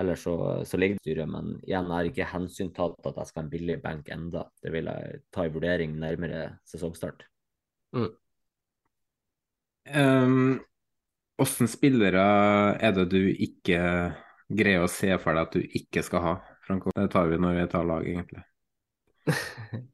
[0.00, 3.44] Eller så, så ligger det styret, men igjen har ikke hensyntatt at jeg skal ha
[3.46, 4.46] en billig benk enda.
[4.62, 7.26] Det vil jeg ta i vurdering nærmere sesongstart.
[7.96, 8.10] Mm.
[9.90, 10.60] Um,
[11.40, 12.22] hvordan spillere
[12.80, 13.80] er det du ikke
[14.50, 16.34] greier å se for deg at du ikke skal ha,
[16.66, 16.92] Franco?
[16.96, 18.44] Det tar vi når vi tar lag, egentlig.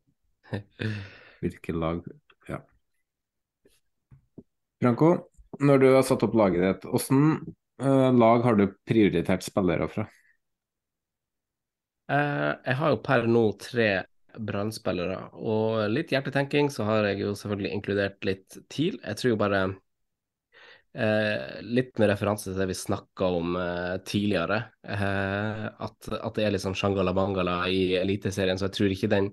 [1.43, 2.02] Hvilke lag
[2.51, 2.60] Ja.
[4.82, 5.12] Franco,
[5.60, 7.39] når du har satt opp laget ditt, hvordan
[7.82, 10.06] uh, lag har du prioritert spillere fra?
[12.06, 13.90] Uh, jeg har jo per nå tre
[14.36, 18.98] brann og litt hjertetenking så har jeg jo selvfølgelig inkludert litt TIL.
[19.01, 19.62] Jeg tror jo bare
[20.97, 23.60] uh, litt med referanse til det vi snakka om
[24.09, 29.31] tidligere, at, at, det er litt sånn shangala-bangala i Eliteserien, så jeg tror ikke den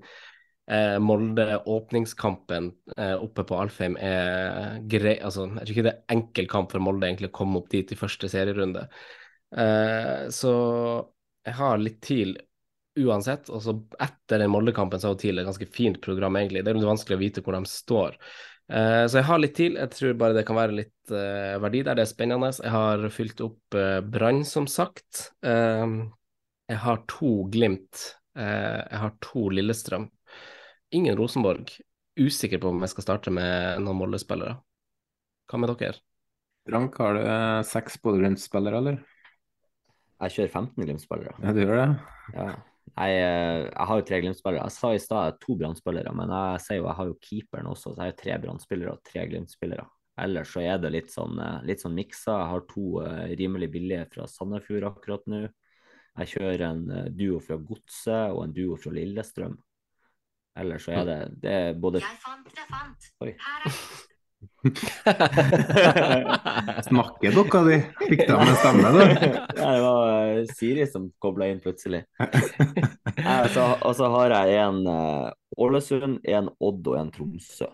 [0.71, 6.49] eh, Molde-åpningskampen eh, oppe på Alfheim er grei altså, Jeg tror ikke det er enkel
[6.51, 8.87] kamp for Molde egentlig å komme opp dit i første serierunde.
[9.55, 10.53] Eh, så
[11.43, 12.37] jeg har litt TIL
[13.03, 13.49] uansett.
[13.49, 16.63] Og så etter den Molde-kampen så har TIL et ganske fint program, egentlig.
[16.63, 18.17] Det er litt vanskelig å vite hvor de står.
[18.71, 19.77] Uh, så jeg har litt TIL.
[19.81, 21.99] Jeg tror bare det kan være litt uh, verdi der.
[21.99, 22.51] Det er spennende.
[22.63, 25.29] Jeg har fylt opp uh, Brann, som sagt.
[25.43, 28.09] jeg har to Glimt.
[28.33, 30.07] jeg har to Lillestrøm
[30.93, 31.69] ingen Rosenborg.
[32.19, 34.59] Usikker på om jeg skal starte med noen Molde-spillere.
[35.49, 35.97] Hva med dere?
[36.69, 37.23] Frank, har du
[37.67, 38.99] seks Bodø-Glimt-spillere, eller?
[40.23, 41.33] Jeg kjører 15 Glimt-spillere.
[41.43, 41.89] Ja, du gjør det?
[42.37, 42.51] Ja.
[42.93, 44.67] Jeg, eh, jeg, har jo tre Glimt-spillere.
[44.67, 47.93] Jeg sa i stad to Brann-spillere, men jeg sier jo jeg har jo keeperen også,
[47.93, 49.87] så jeg har tre Brann-spillere og tre Glimt-spillere.
[50.21, 52.37] Ellers så er det litt sånn, eh, litt sånn miksa.
[52.37, 55.43] Jeg har to uh, rimelig billige fra Sandefjord akkurat nå.
[56.13, 56.83] Jeg kjører en
[57.17, 59.57] duo fra Godset og en duo fra Lillestrøm.
[60.61, 63.07] Ellers så er det, det er både Jeg fant, jeg fant.
[63.25, 63.31] Oi.
[63.41, 64.12] Her er
[66.87, 67.77] Snakker dere de?
[68.07, 69.01] Fikk de med stemme, du?
[69.03, 69.09] ja,
[69.75, 72.01] det var eh, Siri som kobla inn plutselig.
[72.23, 77.67] og så har jeg en uh, Ålesund, en Odd og en Tromsø.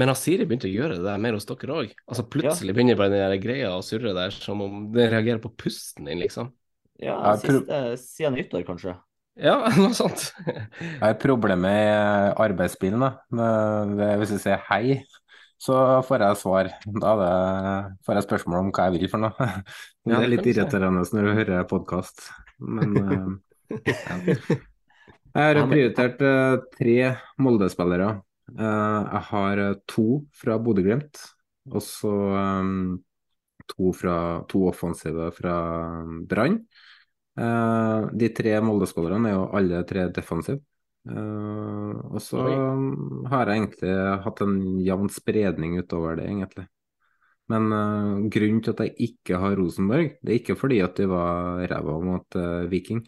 [0.00, 1.92] Men har Siri begynt å gjøre det der mer hos dere òg?
[2.08, 2.76] Altså plutselig ja.
[2.78, 6.22] begynner bare den der greia å surre der som om det reagerer på pusten din,
[6.24, 6.48] liksom?
[7.00, 8.92] Ja, siste, siden nyttår, kanskje.
[9.40, 10.30] Ja, noe sånt.
[10.46, 11.92] Jeg har problemet i
[12.44, 13.04] arbeidsbilen.
[13.04, 13.10] da.
[14.20, 15.00] Hvis jeg sier hei,
[15.60, 15.76] så
[16.08, 16.70] får jeg svar.
[17.02, 17.32] Da det,
[18.06, 19.48] får jeg spørsmål om hva jeg vil for noe.
[20.08, 22.30] Det er litt irriterende når du hører podkast.
[22.64, 24.36] Men eh, ja.
[25.30, 26.96] Jeg har prioritert eh, tre
[27.44, 28.08] Molde-spillere.
[28.56, 30.06] Eh, jeg har to
[30.40, 31.20] fra Bodø-Glimt,
[31.70, 32.14] og så
[33.70, 33.92] to,
[34.50, 35.58] to offensive fra
[36.30, 36.56] Brann.
[37.36, 40.64] De tre Molde-spillerne er jo alle tre defensive.
[41.08, 42.42] Uh, og så
[43.30, 43.94] har jeg egentlig
[44.26, 46.66] hatt en jevn spredning utover det, egentlig.
[47.50, 51.08] Men uh, grunnen til at jeg ikke har Rosenborg, det er ikke fordi at de
[51.10, 52.40] var ræva mot
[52.70, 53.04] Viking.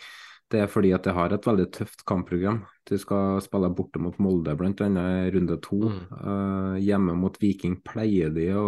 [0.52, 2.58] Det er fordi at jeg har et veldig tøft kampprogram.
[2.88, 4.72] Du skal spille borte mot Molde, bl.a.
[4.74, 5.78] i runde to.
[5.88, 6.74] Mm.
[6.84, 8.66] hjemme mot Viking pleier de å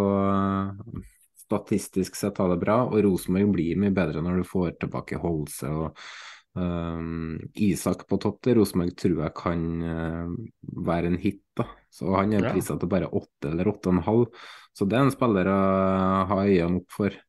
[1.45, 5.69] statistisk sett ha det bra, og Rosenborg blir mye bedre når du får tilbake Holse
[5.69, 6.07] og
[6.59, 8.41] um, Isak på topp.
[8.43, 10.35] til Rosenborg tror jeg kan uh,
[10.87, 11.41] være en hit.
[11.57, 11.67] da.
[11.91, 14.45] Så Han er prisa til bare åtte eller åtte og en halv,
[14.75, 15.59] så det er en spiller å
[16.31, 17.19] ha øynene opp for.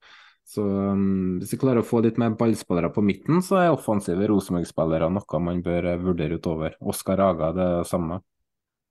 [0.47, 4.29] Så um, Hvis vi klarer å få litt mer ballspillere på midten, så er offensive
[4.31, 6.79] Rosenborg-spillere noe man bør vurdere utover.
[6.81, 8.21] Oskar Aga det samme.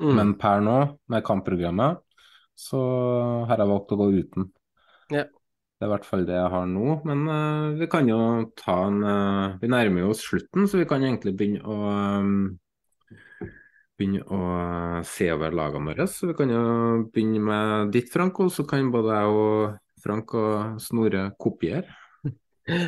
[0.03, 0.11] Mm.
[0.17, 2.01] Men per nå, med kampprogrammet,
[2.55, 2.81] så
[3.47, 4.49] har jeg valgt å gå uten.
[5.13, 5.25] Ja.
[5.85, 6.85] Det er i hvert fall det jeg har nå.
[7.05, 8.19] Men uh, vi kan jo
[8.57, 11.75] ta en uh, Vi nærmer oss slutten, så vi kan egentlig begynne å
[12.25, 12.31] um,
[13.93, 14.39] begynne å
[15.05, 16.07] se over lagene våre.
[16.09, 16.63] Så vi kan jo
[17.13, 21.85] begynne med ditt, Frank, og så kan både jeg og Frank og Snorre kopiere.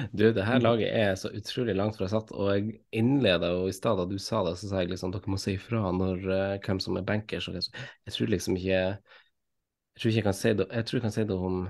[0.09, 3.75] Du, det her laget er så utrolig langt fra satt, og jeg innleda jo i
[3.77, 6.37] stad da du sa det, så sa jeg liksom dere må si ifra når uh,
[6.65, 7.53] hvem som er bankers.
[7.53, 11.13] Jeg tror liksom ikke Jeg tror ikke jeg kan si det Jeg tror jeg kan
[11.13, 11.67] si det om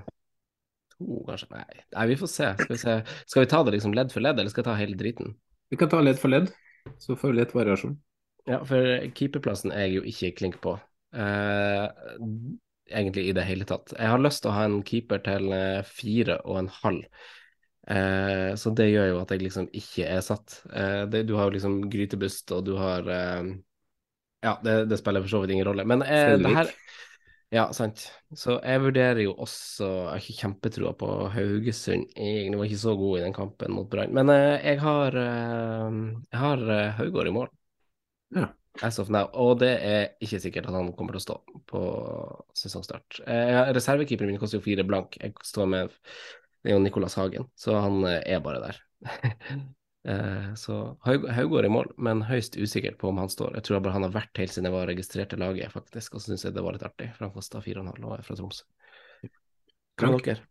[0.98, 1.49] to, kanskje.
[1.53, 1.82] Nei.
[1.95, 2.52] Nei, vi får se.
[2.60, 2.98] Skal vi, se.
[3.26, 5.36] Skal vi ta det liksom ledd for ledd, eller skal vi ta hele driten?
[5.69, 6.52] Vi kan ta ledd for ledd,
[7.02, 7.98] så får vi litt variasjon.
[8.48, 10.78] Ja, for keeperplassen er jeg jo ikke klink på.
[11.15, 11.88] Uh,
[12.88, 13.91] egentlig i det hele tatt.
[13.98, 17.26] Jeg har lyst til å ha en keeper til uh, fire og en halv.
[17.88, 20.57] Eh, så det gjør jo at jeg liksom ikke er satt.
[21.07, 23.07] Det, du har jo liksom grytebust, og du har
[24.44, 25.86] Ja, det, det, spiller for så vidt ingen rolle.
[25.88, 26.74] Men det her
[27.53, 28.03] ja, sant.
[28.36, 32.60] Så jeg vurderer jo også Jeg har ikke kjempetroa på Haugesund, egentlig.
[32.60, 34.15] Var ikke så god i den kampen mot Brann.
[34.15, 37.52] Men uh, jeg har, jeg har uh, Haugård i mål.
[38.36, 38.49] Ja.
[38.84, 39.30] As of now.
[39.34, 41.38] Og det er ikke sikkert at han kommer til å stå
[41.72, 41.86] på
[42.57, 43.24] sesongstart.
[43.74, 45.18] Reservekeeperen min koster jo fire blank.
[45.18, 45.95] Jeg står med
[46.61, 48.84] Det er jo Nicolas Hagen, så han er bare der.
[50.08, 53.58] Eh, så Haugård i mål, men høyst usikker på om han står.
[53.58, 56.16] Jeg tror bare han har vært helt siden jeg var registrert i laget, faktisk.
[56.16, 58.38] Og så syns jeg det var litt artig, for han kosta 4,5 og er fra
[58.40, 58.64] Tromsø.
[59.98, 60.46] Hva med dere?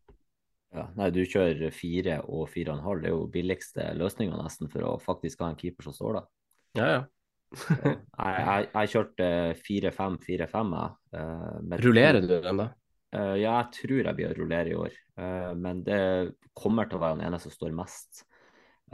[0.77, 3.01] Ja, nei, du kjører 4 og fire og en halv.
[3.01, 6.24] Det er jo billigste løsninga nesten for å faktisk ha en keeper som står da.
[6.77, 7.03] Ja, ja.
[7.70, 9.28] jeg, jeg, jeg kjørte
[9.65, 10.74] fire-fem, fire-fem.
[11.15, 12.73] Uh, Rullerer du den, da?
[13.16, 14.97] Ja, jeg tror jeg blir å rullere i år.
[15.57, 16.01] Men det
[16.59, 18.26] kommer til å være den ene som står mest.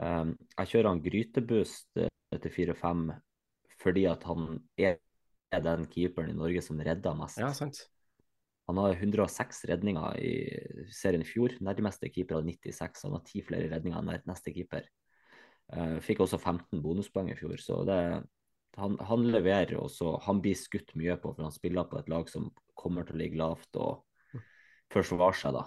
[0.01, 3.10] Um, jeg kjører han Gryteboost etter til 4-5
[3.82, 7.40] fordi at han er den keeperen i Norge som redder mest.
[7.43, 7.82] Ja, sant.
[8.70, 10.35] Han har 106 redninger i
[10.94, 11.56] serien i fjor.
[11.60, 13.02] Nærmeste keeper hadde 96.
[13.09, 14.86] Han har ti flere redninger enn neste keeper.
[15.73, 17.98] Uh, fikk også 15 bonuspoeng i fjor, så det,
[18.78, 19.77] han, han, leverer.
[19.81, 23.16] også, han blir skutt mye på, for han spiller på et lag som kommer til
[23.16, 24.05] å ligge lavt og
[24.93, 25.66] forsvare seg, da.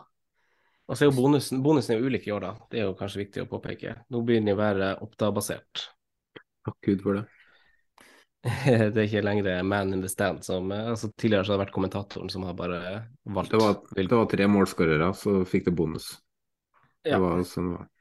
[0.85, 2.67] Og så er jo bonusen, bonusen er jo ulik i år, da.
[2.69, 3.95] Det er jo kanskje viktig å påpeke.
[4.13, 5.87] Nå begynner den å være Oppda-basert.
[6.65, 7.25] Takk Gud for det.
[8.93, 11.73] det er ikke lenger man in the stand som altså Tidligere så har det vært
[11.73, 12.79] kommentatoren som har bare
[13.23, 13.55] valgt.
[13.55, 16.11] Det var, det var tre målskårere, så fikk det bonus.
[17.01, 17.17] Ja.
[17.17, 17.91] Det var sånn det var.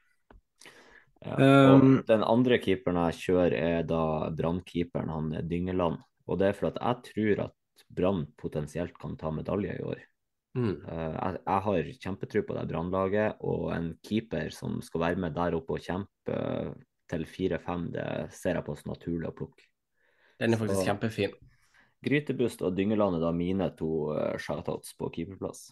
[1.24, 6.02] Ja, og um, den andre keeperen jeg kjører, er da Brann-keeperen, han Dyngeland.
[6.28, 10.02] Og det er for at jeg tror at Brann potensielt kan ta medalje i år.
[10.54, 10.74] Mm.
[10.86, 15.34] Uh, jeg, jeg, har kjempetro på det brannlaget, og en keeper som skal være med
[15.36, 16.40] der oppe og kjempe
[17.10, 19.66] til 4-5, det ser jeg på som naturlig å plukke.
[20.40, 21.34] Den er faktisk Så, kjempefin.
[22.04, 25.68] Grytebust og Dyngeland er da mine to uh, shoutouts på keeperplass.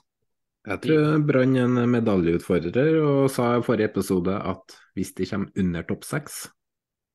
[0.63, 5.51] Jeg tror Brann er en medaljeutfordrer, og sa i forrige episode at hvis de kommer
[5.59, 6.45] under topp seks,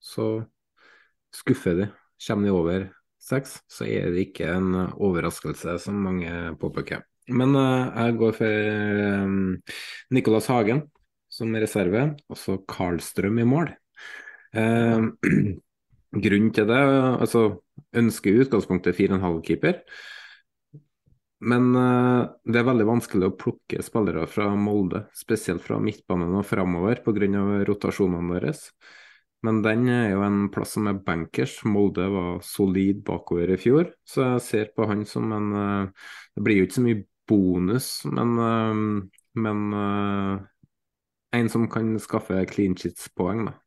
[0.04, 0.28] så
[1.36, 1.88] skuffer de.
[2.28, 2.88] Kommer de over
[3.24, 7.06] seks, så er det ikke en overraskelse, som mange påpeker.
[7.28, 8.70] Men uh, jeg går for
[9.28, 9.56] um,
[10.16, 10.86] Nicolas Hagen
[11.32, 13.72] som reserve, og så Karlstrøm i mål.
[14.56, 15.12] Uh,
[16.24, 16.84] grunnen til det,
[17.20, 17.50] altså
[17.98, 19.82] ønsker i utgangspunktet 4,5-keeper.
[21.48, 26.48] Men uh, det er veldig vanskelig å plukke spillere fra Molde, spesielt fra midtbanen og
[26.48, 27.44] framover pga.
[27.68, 28.72] rotasjonene deres.
[29.46, 31.60] Men den er jo en plass som er bankers.
[31.68, 35.52] Molde var solid bakover i fjor, så jeg ser på han som en
[36.34, 40.44] Det blir jo ikke så mye bonus, men, uh, men uh,
[41.38, 43.58] en som kan skaffe clean shits-poeng, da.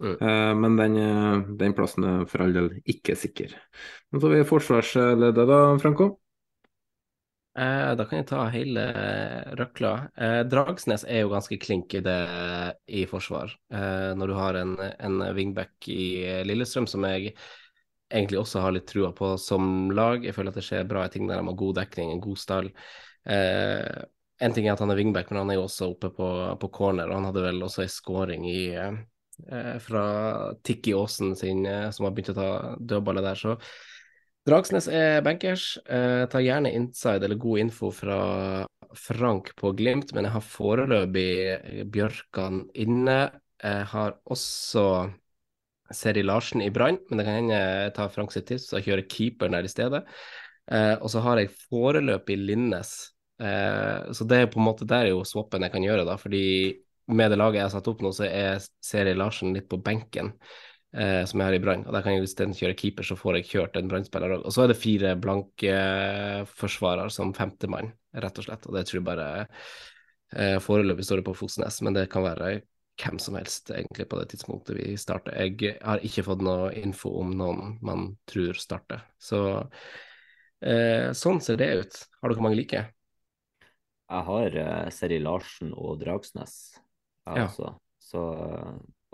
[0.00, 0.16] Mm.
[0.16, 0.98] Uh, men den,
[1.60, 3.52] den, plassen er for all del ikke sikker.
[4.10, 6.14] Men så har vi forsvarsleddet, da, Franco?
[7.58, 8.82] Eh, da kan jeg ta hele
[9.58, 9.90] røkla.
[10.14, 12.20] Eh, Dragsnes er jo ganske klink i det
[12.86, 13.50] i forsvar.
[13.74, 17.34] Eh, når du har en, en wingback i Lillestrøm som jeg
[18.10, 20.24] egentlig også har litt trua på som lag.
[20.26, 22.72] Jeg føler at det skjer bra ting der de har god dekning, en god stall.
[23.28, 24.02] Eh,
[24.40, 26.28] en ting er at han er wingback, men han er jo også oppe på,
[26.60, 27.10] på corner.
[27.10, 30.04] og Han hadde vel også ei scoring i, eh, fra
[30.64, 32.50] Tikki Aasen sin, eh, som har begynt å ta
[32.80, 33.40] dødballer der.
[33.40, 33.56] Så
[34.48, 35.74] Dragsnes er bankers.
[35.84, 38.20] Eh, tar gjerne inside eller god info fra
[38.96, 43.20] Frank på Glimt, men jeg har foreløpig Bjørkan inne.
[43.60, 45.10] Jeg har også
[45.94, 49.08] Seri Larsen i Brann, men det kan hende jeg tar Frank sitt tips og kjører
[49.10, 50.04] keeperen der i stedet.
[50.70, 52.94] Eh, og så har jeg foreløpig Linnes.
[53.42, 56.16] Eh, så det er på en måte der er jo swappen jeg kan gjøre, da.
[56.20, 56.42] Fordi
[57.10, 60.34] med det laget jeg har satt opp nå, så er Seri Larsen litt på benken.
[60.90, 61.84] Eh, som jeg har i Brann.
[61.86, 64.42] Og der kan jeg isteden kjøre keeper, så får jeg kjørt en Brann-spiller òg.
[64.42, 67.92] Og så er det fire blanke forsvarer forsvarere som femtemann,
[68.24, 68.66] rett og slett.
[68.66, 69.30] Og det tror jeg bare
[70.30, 72.60] Eh, foreløpig står det på Fosnes, men det kan være
[73.00, 75.34] hvem som helst egentlig på det tidspunktet vi starter.
[75.40, 79.02] Jeg har ikke fått noe info om noen man tror starter.
[79.20, 79.40] Så
[80.62, 82.00] eh, sånn ser det ut.
[82.20, 82.84] Har dere mange like?
[84.10, 86.54] Jeg har uh, Seri Larsen og Dragsnes,
[87.28, 87.44] jeg Ja.
[87.46, 87.76] også.
[88.02, 88.20] Så,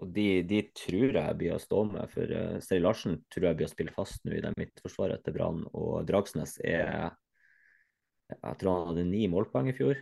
[0.01, 3.59] og de, de tror jeg blir å stå med, for uh, Seri Larsen tror jeg
[3.59, 5.67] blir å spille fast nå i det midtforsvaret til Brann.
[5.77, 7.13] Og Dragsnes er
[8.27, 10.01] Jeg tror han hadde ni målpoeng i fjor.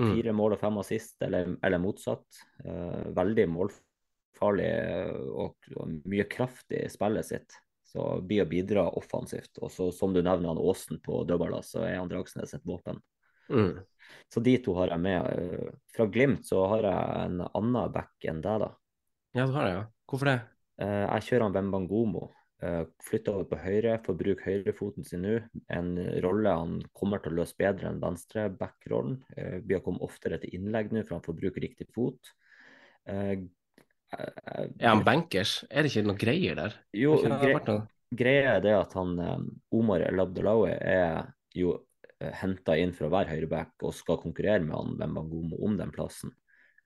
[0.00, 0.08] Mm.
[0.10, 2.26] Fire mål og fem assist, eller, eller motsatt.
[2.64, 4.70] Uh, veldig målfarlig
[5.30, 7.58] og, og mye kraft i spillet sitt.
[7.94, 9.60] Så blir å bidra offensivt.
[9.62, 12.98] Og så som du nevner han Aasen på dødballer, så er han Dragsnes et våpen.
[13.52, 13.76] Mm.
[14.32, 15.28] Så de to har jeg med.
[15.30, 18.72] Eh, Fra Glimt så har jeg en annen back enn deg, da.
[19.34, 19.84] Ja, du har det, ja.
[20.10, 20.38] Hvorfor det?
[20.80, 22.28] Uh, Jeg kjører han Wembangomo.
[22.62, 22.84] Eh,
[23.28, 25.34] over på høyre, får bruke høyrefoten sin nå.
[25.74, 29.18] En rolle han kommer til å løse bedre enn venstreback-rollen.
[29.34, 32.30] Vi Blir å komme oftere til innlegg nå, for han får bruke riktig fot.
[33.06, 33.32] Eh,
[34.16, 35.64] eh, Er han bankers?
[35.70, 36.78] Er det ikke noe greier der?
[36.96, 37.82] Jo, Har noe?
[38.14, 39.42] greia er det at han eh,
[39.74, 41.80] Omar El Abdelawi er jo
[42.40, 46.32] henta inn for å være høyreback og skal konkurrere med han Wembangomo om den plassen.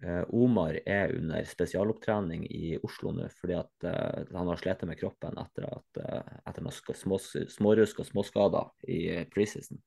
[0.03, 4.99] Eh, Omar er under spesialopptrening i Oslo nå fordi at uh, han har slitt med
[5.01, 7.19] kroppen etter, at, uh, etter noen små,
[7.51, 9.01] smårusk og småskader i
[9.33, 9.81] preseason.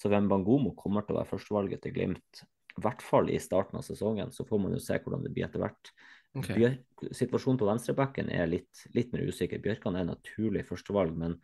[0.00, 2.40] Så hvem Bangomo kommer til å være førstevalget til Glimt,
[2.72, 4.32] i hvert fall i starten av sesongen.
[4.32, 5.92] Så får man jo se hvordan det blir etter hvert.
[6.38, 6.56] Okay.
[6.56, 9.60] Bjørk, situasjonen på venstrebacken er litt, litt mer usikker.
[9.60, 11.36] Bjørkan er naturlig førstevalg, men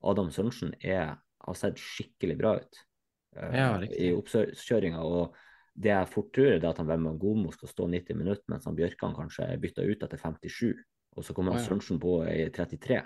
[0.00, 2.82] Adam Sørensen har sett skikkelig bra ut
[3.36, 5.04] uh, Ja, i oppkjøringa.
[5.04, 5.36] Og
[5.80, 9.14] det jeg fort tror, er at han Wembangomo skal stå 90 minutter, mens han Bjørkan
[9.16, 10.74] kanskje er bytta ut etter 57.
[11.16, 11.66] Og så kommer han ja.
[11.68, 13.00] Sørensen på i 33.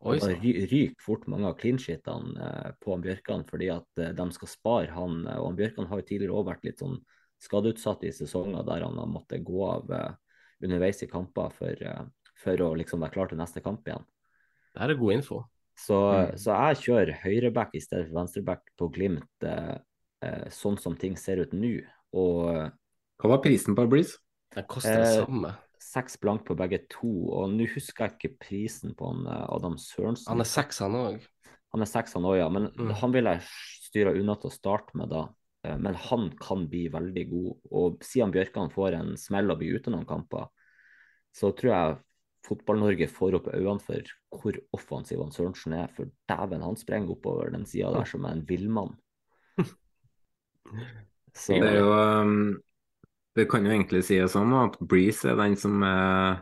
[0.00, 4.00] Oi Og da ry- ryker fort mange av clean-shitene eh, på han Bjørkan fordi at
[4.00, 5.26] eh, de skal spare han.
[5.26, 6.98] eh, Og han Bjørkan har jo tidligere også vært litt sånn
[7.40, 9.88] skadeutsatt i sesonger der han har måttet gå av
[10.60, 11.84] underveis i kamper for,
[12.36, 14.04] for å liksom være klar til neste kamp igjen.
[14.74, 15.38] Det her er god info.
[15.80, 16.36] Så, Mm.
[16.36, 19.78] så jeg kjører høyreback i stedet for venstreback på Glimt, eh,
[20.52, 21.80] sånn som ting ser ut nå.
[22.16, 22.70] Og eh,
[23.20, 24.16] Hva var prisen på Breeze?
[24.54, 25.50] Den koster det Eh, samme.
[25.80, 27.10] seks blank på begge to.
[27.32, 30.28] Og nå husker jeg ikke prisen på han eh, Adam Sørensen.
[30.32, 31.20] Han er seks, han òg.
[31.72, 32.48] Han er seks, han òg, ja.
[32.48, 32.90] Men Mm.
[32.98, 33.42] han vil jeg
[33.86, 35.28] styre unna til å starte med da.
[35.64, 37.56] Eh, Men han kan bli veldig god.
[37.70, 40.48] Og siden Bjørkan får en smell og blir ute noen kamper,
[41.34, 41.98] så tror jeg
[42.48, 44.00] Fotball-Norge får opp øynene for
[44.32, 45.88] hvor offensiv han Sørensen er.
[45.92, 48.96] For dæven, han sprenger oppover den sida der som en villmann.
[51.34, 52.60] Så Det er jo um,
[53.36, 56.40] Det kan jo egentlig sies sånn at Breeze er den som er,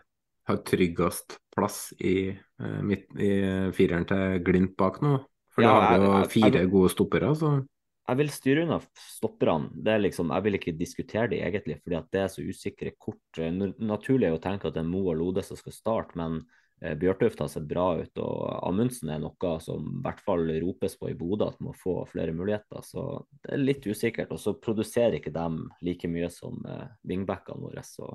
[0.48, 3.32] har tryggest plass i, eh, midt, i
[3.76, 5.18] fireren til Glimt bak nå.
[5.52, 7.66] For Ja, da har vi jo fire jeg- gode stoppere, så
[8.08, 9.68] Jeg vil styre unna stopperne.
[9.84, 12.92] Det er liksom, jeg vil ikke diskutere det egentlig, fordi at det er så usikre
[12.98, 13.20] kort.
[13.36, 16.38] Eh, Naturlig er å tenke at det er Mo og Lode som skal starte, men
[16.38, 16.44] eh,
[16.78, 18.20] Bjørtuft har sett bra ut.
[18.22, 22.00] Og Amundsen er noe som i hvert fall ropes på i Bodø, at må få
[22.10, 22.84] flere muligheter.
[22.86, 23.04] Så
[23.42, 24.32] det er litt usikkert.
[24.34, 27.84] Og så produserer ikke dem like mye som eh, wingbackene våre.
[27.86, 28.12] Så.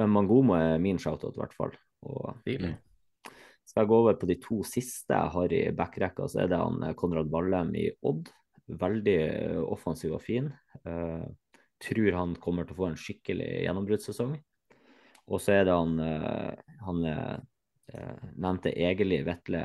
[0.00, 1.76] Men Mangomo er min shoutout, i hvert fall.
[2.08, 2.72] Og Stilig.
[3.68, 6.60] skal jeg gå over på de to siste jeg har i backrekka, så er det
[6.62, 8.32] han eh, Konrad Vallem i Odd.
[8.80, 10.48] Veldig eh, offensiv og fin.
[10.86, 11.26] Uh,
[11.82, 14.36] tror han kommer til å få en skikkelig gjennombruddssesong.
[15.30, 17.36] Og så er det han, eh, han eh,
[17.94, 19.62] eh, nevnte Egeli, Vetle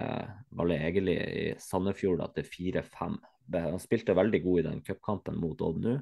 [0.55, 2.51] Valle Egeli i Sandefjord, at det er
[2.83, 3.17] 4-5.
[3.55, 5.97] Han spilte veldig god i den cupkampen mot Odd nå.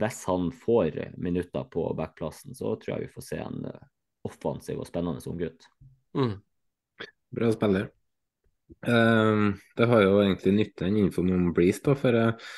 [0.00, 3.64] Hvis han får minutter på backplassen, så tror jeg vi får se en
[4.26, 5.66] offensiv og spennende unggutt.
[6.14, 6.36] Mm.
[7.34, 7.88] bra spiller.
[8.86, 12.52] Um, det har jo egentlig nytte den infoen om Breeze, da, for eh,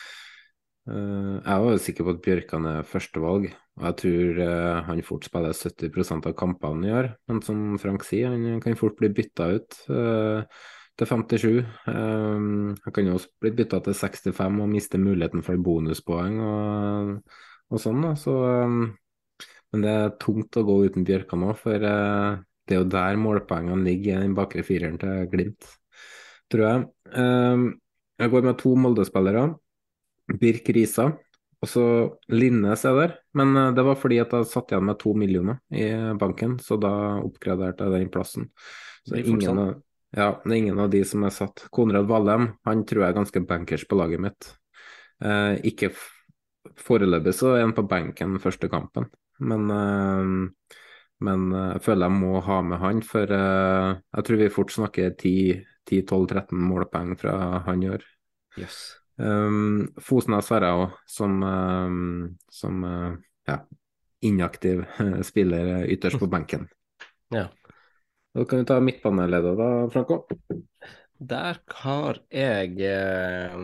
[0.82, 3.52] jeg var sikker på at Bjørkan er førstevalg.
[3.80, 7.08] Og jeg tror eh, han fort spiller 70 av kampene i år.
[7.30, 10.60] Men som Frank sier, han kan fort bli bytta ut eh,
[11.00, 11.46] til 57.
[11.88, 17.14] Um, han kan jo også bli bytta til 65 og miste muligheten for bonuspoeng og,
[17.72, 18.02] og sånn.
[18.04, 18.36] da, så
[19.72, 23.16] Men det er tungt å gå uten Bjørkan òg, for eh, det er jo der
[23.18, 25.64] målpoengene ligger i den bakre fireren til Glimt,
[26.52, 26.84] tror jeg.
[28.22, 29.48] Jeg går med to Molde-spillere.
[30.40, 31.10] Birk Risa.
[31.62, 31.84] Og så
[32.32, 35.60] Linnes er der, men eh, det var fordi at jeg satt igjen med to millioner
[35.70, 35.86] i
[36.18, 36.92] banken, så da
[37.22, 38.48] oppgraderte jeg den plassen.
[39.06, 39.76] Så det ingen av,
[40.16, 41.66] ja, det er ingen av de som er satt.
[41.74, 44.50] Konrad Valheim, han tror jeg er ganske bankers på laget mitt.
[45.22, 45.92] Eh, ikke
[46.82, 49.06] foreløpig så er han på benken første kampen,
[49.42, 50.80] men eh,
[51.22, 54.74] men eh, jeg føler jeg må ha med han, for eh, jeg tror vi fort
[54.74, 57.36] snakker 10-12-13 målpoeng fra
[57.68, 58.06] han i år.
[58.60, 58.80] Yes.
[59.16, 63.16] Um, Fosnes har jeg òg, som, um, som uh,
[63.48, 63.58] ja,
[64.24, 64.84] inaktiv
[65.30, 66.68] spiller ytterst på benken.
[67.32, 67.46] Ja.
[68.36, 70.18] Da kan vi ta midtbaneleder da, Franco.
[71.16, 73.54] Der har jeg eh,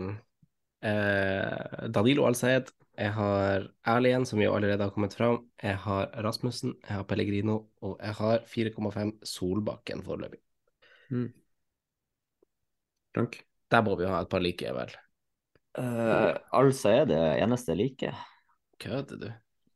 [0.89, 2.71] eh, Danilo Al-Sayed.
[2.97, 5.43] Jeg har Erlien, som jo allerede har kommet fram.
[5.61, 10.41] Jeg har Rasmussen, jeg har Pellegrino, og jeg har 4,5 Solbakken foreløpig.
[11.09, 11.29] Mm.
[13.13, 13.41] Frank?
[13.69, 14.97] Der må vi ha et par like, vel.
[15.79, 18.23] Uh, altså er det eneste jeg liker.
[18.83, 19.27] Kødder du?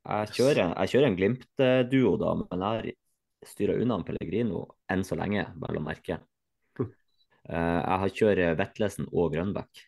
[0.03, 2.95] Jeg kjører, jeg kjører en Glimt-duo, da, men jeg
[3.47, 6.19] styrer unna Pellegrino enn så lenge, vel å merke.
[6.79, 6.89] Uh,
[7.53, 9.83] jeg har kjørt Vetlesen og Grønbæk.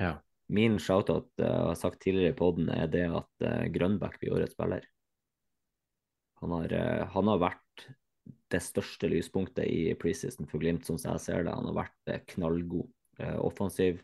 [0.00, 0.18] Ja.
[0.52, 4.56] Min shoutout, uh, jeg har sagt tidligere i poden, er det at Grønbæk blir årets
[4.56, 4.84] spiller.
[6.44, 6.76] Han har,
[7.12, 7.88] han har vært
[8.52, 11.52] det største lyspunktet i preseason for Glimt, som jeg ser det.
[11.52, 12.88] Han har vært knallgod,
[13.44, 14.00] offensiv.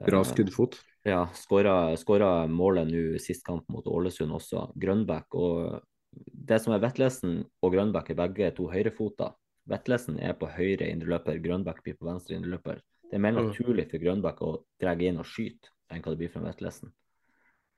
[0.00, 0.78] Bra skuddfot.
[1.04, 4.68] Ja, skåra målet nå sist kamp mot Ålesund også.
[4.78, 5.82] Grønbæk og
[6.12, 9.32] det som er Vetlesen og Grønbæk er begge to høyrefoter.
[9.68, 12.80] Vetlesen er på høyre indreløper, Grønbæk blir på venstre indreløper.
[13.10, 13.48] Det er mer Mm.
[13.48, 16.92] naturlig for Grønbæk å dra inn og skyte enn hva det blir fra Vetlesen.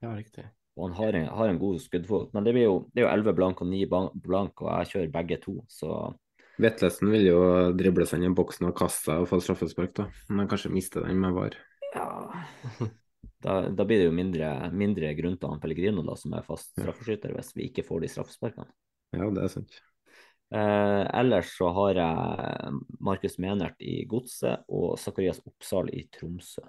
[0.03, 0.45] Ja, riktig.
[0.77, 2.33] Og han har en, har en god skuddfot.
[2.35, 5.13] Men det, blir jo, det er jo 11 blank og 9 blank, og jeg kjører
[5.13, 6.15] begge to, så
[6.59, 7.39] Vetlesen vil jo
[7.75, 10.05] drible seg inn i boksen og kaste seg og få straffespark, da.
[10.29, 11.57] Men han kanskje mister den med VAR.
[13.45, 16.73] da, da blir det jo mindre, mindre grunn til han Pellegrino, da, som er fast
[16.75, 18.71] straffeskytter, hvis vi ikke får de straffesparkene.
[19.15, 19.77] Ja, det er sant.
[20.55, 26.63] Eh, ellers så har jeg Markus Menert i Godset og Zakarias Oppsal i Tromsø.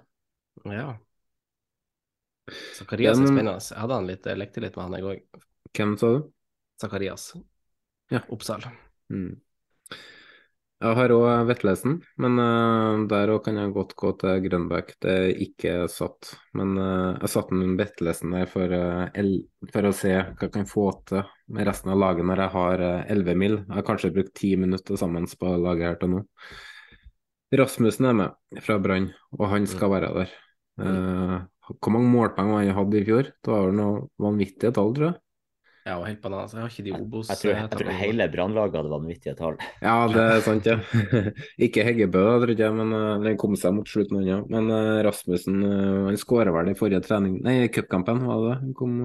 [0.64, 0.94] Ja.
[2.74, 3.58] Zakarias er spennende.
[3.60, 5.44] Jeg hadde han litt, jeg lekte litt med han, i går.
[5.76, 6.20] Hvem sa du?
[6.82, 7.28] Zakarias.
[8.12, 8.22] Ja.
[8.32, 8.64] Oppsal.
[9.12, 9.36] Mm.
[10.76, 14.92] Jeg har òg Vetlesen, men uh, der òg kan jeg godt gå til Grønbæk.
[15.00, 16.34] Det er ikke satt.
[16.58, 19.32] Men uh, jeg satte en Vetlesen der for, uh,
[19.72, 21.24] for å se hva jeg kan få til
[21.56, 23.58] med resten av laget når jeg har elleve 11 mil.
[23.62, 26.24] Jeg har kanskje brukt 10 minutter sammen på laget her til nå.
[27.56, 30.32] Rasmussen er med fra Brann, og han skal være der.
[30.82, 31.36] Eh,
[31.78, 33.30] hvor mange målpoeng han hadde i fjor?
[33.44, 35.20] Det var noe vanvittige tall, tror jeg.
[35.86, 36.54] Ja, og helt bananas.
[36.56, 39.58] Jeg har ikke de Obos Jeg tror, jeg tror hele brannlaget hadde vanvittige tall.
[39.84, 40.80] Ja, det er sant, ja.
[41.68, 44.24] ikke Heggebø, tror jeg, men uh, den kom seg mot slutten.
[44.26, 44.40] Ja.
[44.50, 48.74] Men eh, Rasmussen uh, han skåra vel i forrige trening Nei, cupkampen, var det det?
[48.80, 48.98] Kom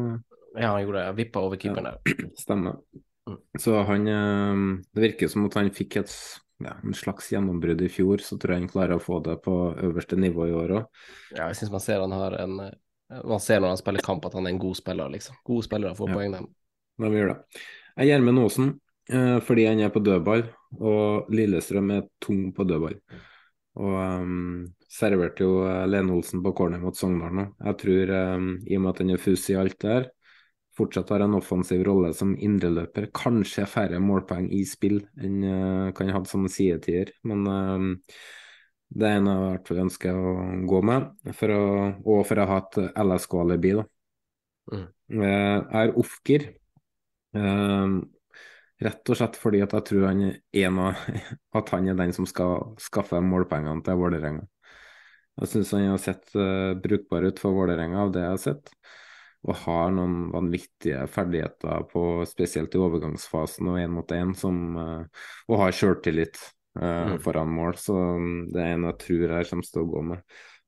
[0.58, 1.16] Ja, han gjorde det.
[1.22, 2.18] Vippa over keeperen der.
[2.44, 2.82] Stemmer.
[3.30, 3.38] Mm.
[3.62, 6.16] Så han eh, Det virker som at han fikk et
[6.62, 9.54] ja, en slags gjennombrudd i fjor, så tror jeg han klarer å få det på
[9.82, 11.04] øverste nivå i år òg.
[11.34, 12.74] Ja, jeg syns man ser han har en eh,
[13.28, 15.36] Man ser når han spiller kamp at han er en god spiller, liksom.
[15.44, 16.16] Gode spillere får Ja.
[16.16, 16.46] poeng, dem.
[17.02, 17.66] De gjør det.
[18.02, 18.72] Jeg er med Aasen
[19.12, 20.46] eh, fordi han er på dødball,
[20.80, 22.98] og Lillestrøm er tung på dødball.
[23.82, 27.46] Og um, serverte jo eh, Lene Olsen på corner mot Sogndal nå.
[27.64, 30.10] Jeg tror, um, i og med at han er fus i alt der,
[30.76, 33.10] fortsatt har en offensiv rolle som indreløper.
[33.16, 37.90] Kanskje færre målpoeng i spill enn uh, kan ha som sidetier, men um,
[38.92, 40.32] det er en jeg i hvert fall ønsker å
[40.68, 41.66] gå med, for å,
[42.04, 43.78] og for å ha et LSK-alibi.
[43.80, 43.86] da.
[44.72, 44.88] Mm.
[45.22, 46.52] Jeg har Ofkir.
[47.38, 48.02] Ehm,
[48.82, 51.04] rett og slett fordi at jeg tror han er en av
[51.60, 54.48] at han er den som skal skaffe målpengene til Vålerenga.
[55.42, 58.72] Jeg syns han har sett uh, brukbar ut for Vålerenga av det jeg har sett,
[59.48, 65.24] og har noen vanvittige ferdigheter på spesielt i overgangsfasen og én mot én, som eh,
[65.48, 66.52] og har sjøltillit uh,
[66.82, 67.16] Mm.
[67.20, 67.74] foran mål.
[67.76, 70.22] Så mm, det er en jeg tror jeg kommer til å gå med.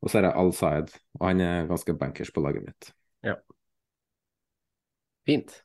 [0.03, 2.90] Og så er det Al-Saed, og han er ganske bankers på laget mitt.
[5.27, 5.62] Fint.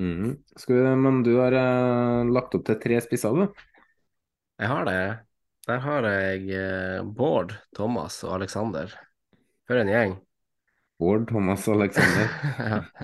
[0.00, 0.36] Mhm.
[0.56, 3.66] Skal vi, men du har uh, lagt opp til tre spisser, du?
[4.60, 5.02] Jeg har det.
[5.68, 8.94] Der har jeg uh, Bård, Thomas og Aleksander.
[9.68, 10.16] For en gjeng.
[11.00, 12.32] Bård, Thomas og Aleksander.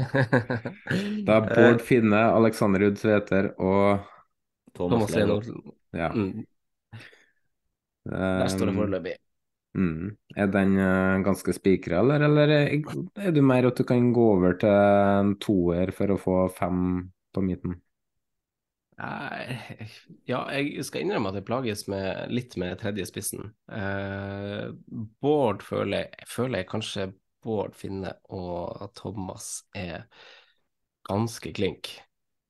[1.26, 4.08] det er Bård Finne, Aleksander Ruud Tveter og
[4.76, 5.76] Thomas Thomas Leno.
[5.96, 6.10] Ja.
[6.12, 6.44] Mm,
[8.08, 9.16] der står det Um, foreløpig.
[9.76, 10.12] Mm.
[10.36, 14.56] Er den eh, ganske spikra, eller, eller er, du mer at du kan gå over
[14.60, 16.80] til en toer for å få fem
[17.36, 17.76] på midten?
[18.96, 23.50] Ja, jeg skal innrømme at jeg plages med, litt med tredje spissen.
[23.68, 24.72] Eh,
[25.20, 27.08] Bård føler jeg, føler jeg kanskje
[27.44, 30.06] Bård Finne og Thomas er
[31.06, 31.92] ganske klink,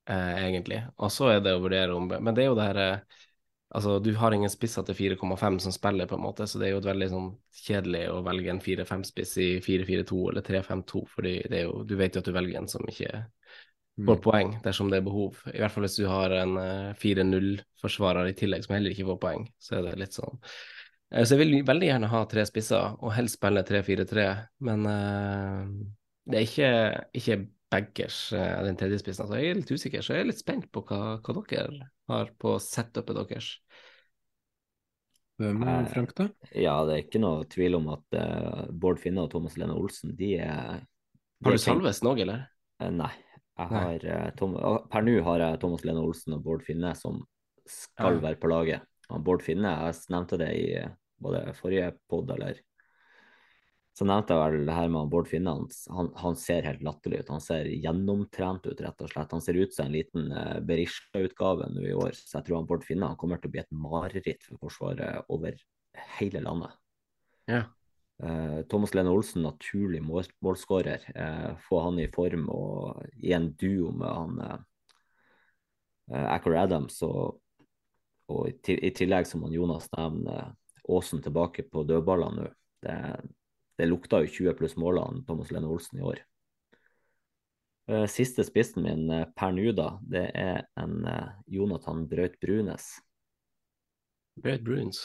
[0.09, 0.79] eh, egentlig.
[0.97, 3.19] Og så er det å vurdere om Men det er jo det her eh,
[3.75, 6.75] Altså, du har ingen spisser til 4,5 som spiller, på en måte, så det er
[6.77, 7.31] jo veldig sånn
[7.65, 11.33] kjedelig å velge en 4-5-spiss i 4-4-2 eller 3-5-2, fordi
[11.65, 13.25] jo Du vet jo at du velger en som ikke
[14.07, 15.41] får poeng dersom det er behov.
[15.51, 19.21] I hvert fall hvis du har en eh, 4-0-forsvarer i tillegg som heller ikke får
[19.25, 20.37] poeng, så er det litt sånn
[21.11, 24.27] Eh, Så jeg vil veldig gjerne ha tre spisser, og helst spille 3-4-3,
[24.67, 25.67] men uh,
[26.27, 26.71] det er ikke,
[27.21, 27.37] ikke
[27.71, 29.25] baggers, eh, den tredje spissen.
[29.25, 32.33] Altså, jeg er litt usikker, så jeg er litt spent på hva, hva dere har
[32.39, 33.51] på setupet deres.
[35.37, 36.29] Hvem er Frank, da?
[36.57, 40.15] Ja, det er ikke noe tvil om at uh, Bård Finne og Thomas Lene Olsen,
[40.17, 42.47] de er de Har du Salvesen òg, eller?
[42.81, 43.11] Uh, Nei.
[43.57, 44.55] Jeg har, uh, Tom,
[44.89, 47.21] per nå har jeg Thomas Lene Olsen og Bård Finne som
[47.69, 48.23] skal Ja.
[48.23, 48.87] være på laget.
[49.11, 50.89] Og Bård Finne, jeg nevnte det i eh,
[51.21, 52.59] både forrige pod eller
[53.97, 55.55] Så nevnte jeg vel det her med Bård Finne.
[55.89, 57.31] Han, han, ser helt latterlig ut.
[57.33, 59.31] Han ser gjennomtrent ut, rett og slett.
[59.33, 62.13] Han ser ut som en liten uh, Berisha-utgave nå i år.
[62.13, 65.25] Så jeg tror han Bård Finne han kommer til å bli et mareritt for Forsvaret
[65.33, 65.57] over
[66.19, 66.77] hele landet.
[67.49, 67.63] Ja.
[68.23, 71.09] Eh, Thomas Lene Olsen, naturlig mål målskårer.
[71.15, 77.41] Eh, få han i form og i en duo med han uh, Acker Adams, og,
[78.31, 80.53] og i, i tillegg, som han Jonas nevner,
[80.87, 82.53] Aasen tilbake på dødballene nå.
[82.77, 82.95] Det,
[83.77, 86.21] det lukta jo 20 pluss målene Thomas Lene Olsen i år.
[87.87, 92.89] Eh, siste spissen min eh, per nå, da, det er en eh, Jonathan Braut Brunes.
[94.37, 94.99] Braut Brunes.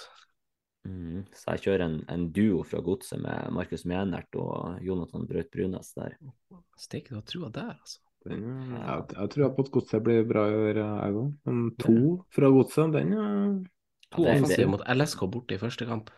[0.82, 5.52] Mm, så jeg kjører en, en duo fra godset med Markus Mjernert og Jonathan Braut
[5.54, 6.16] Brunes der.
[6.80, 8.00] Steike, du har trua der, altså.
[8.22, 8.80] Den, ja.
[8.86, 11.30] jeg, jeg tror på at godset blir bra i år, jeg òg.
[11.46, 11.94] Men to
[12.34, 13.54] fra godset, den er
[14.12, 16.10] To det- offensive mot LSK borte i første kamp.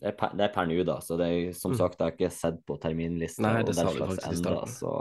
[0.00, 0.96] Det er per, det er per nå, da.
[1.04, 1.78] Så det er, som Mm.
[1.78, 4.92] sagt, jeg har ikke sett på terminlista Nei, og den sa slags enda, så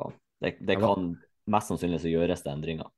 [0.43, 1.13] det, det ja, kan
[1.49, 2.89] mest sannsynlig så gjøres det endringer.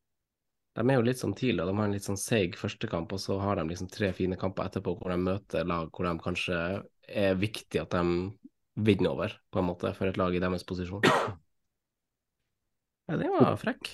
[0.73, 3.19] De er jo litt sånn tidlig, og de har en litt sånn seig førstekamp, og
[3.19, 6.59] så har de liksom tre fine kamper etterpå hvor de møter lag hvor de kanskje
[7.11, 8.31] er viktig at de
[8.81, 11.03] vinner over, på en måte, for et lag i deres posisjon.
[13.09, 13.91] Ja, det var frekk.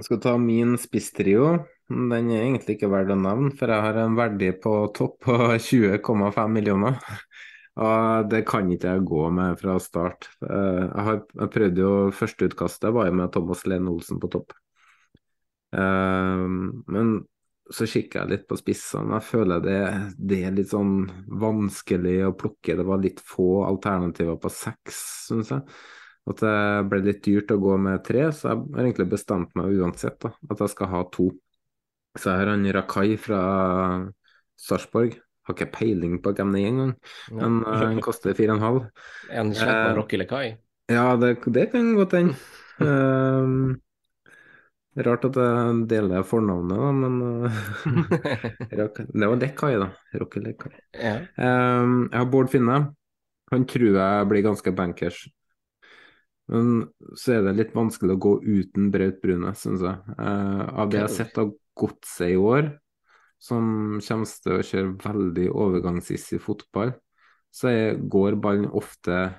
[0.00, 1.46] Jeg skal ta min spisstrio.
[1.90, 5.36] Den er egentlig ikke verdt å nevne, for jeg har en verdi på topp på
[5.68, 7.00] 20,5 millioner.
[7.80, 10.28] Og det kan ikke jeg gå med fra start.
[10.44, 14.54] Eh, Jeg har jeg prøvde jo Førsteutkastet var jo med Thomas Lene Olsen på topp.
[15.72, 16.46] Eh,
[16.86, 17.12] Men
[17.70, 19.14] så kikker jeg litt på spissene.
[19.20, 19.76] Jeg føler det,
[20.18, 21.04] det er litt sånn
[21.38, 22.74] vanskelig å plukke.
[22.80, 24.98] Det var litt få alternativer på seks,
[25.28, 25.62] syns jeg.
[26.30, 26.54] At det
[26.90, 30.32] ble litt dyrt å gå med tre, så jeg har egentlig bestemt meg uansett da,
[30.50, 31.30] at jeg skal ha to.
[32.18, 33.40] Så har han Rakai fra
[34.60, 35.18] Sarpsborg.
[35.46, 36.90] Har ikke peiling på hvem det er engang,
[37.34, 38.82] men uh, han koster fire og en halv.
[39.30, 40.44] En han slett Eh, Rocky Lekai?
[40.90, 42.36] Ja, det, det kan godt hende.
[42.80, 43.80] Um,
[45.06, 49.90] rart at jeg deler fornavnet, da, men uh, Det var Lekai, da.
[50.20, 50.72] Rocky Lekai.
[50.94, 51.16] Ja.
[51.38, 52.80] Um, jeg har Bård Finne.
[53.50, 55.24] Han tror jeg blir ganske bankers.
[56.50, 56.84] Men
[57.18, 60.14] så er det litt vanskelig å gå uten Braut Brune, syns jeg.
[60.18, 62.72] Uh, av det jeg har sett av Godset i år,
[63.40, 66.92] som kommer til å kjøre veldig overgangshissig fotball,
[67.50, 69.30] så går ballen ofte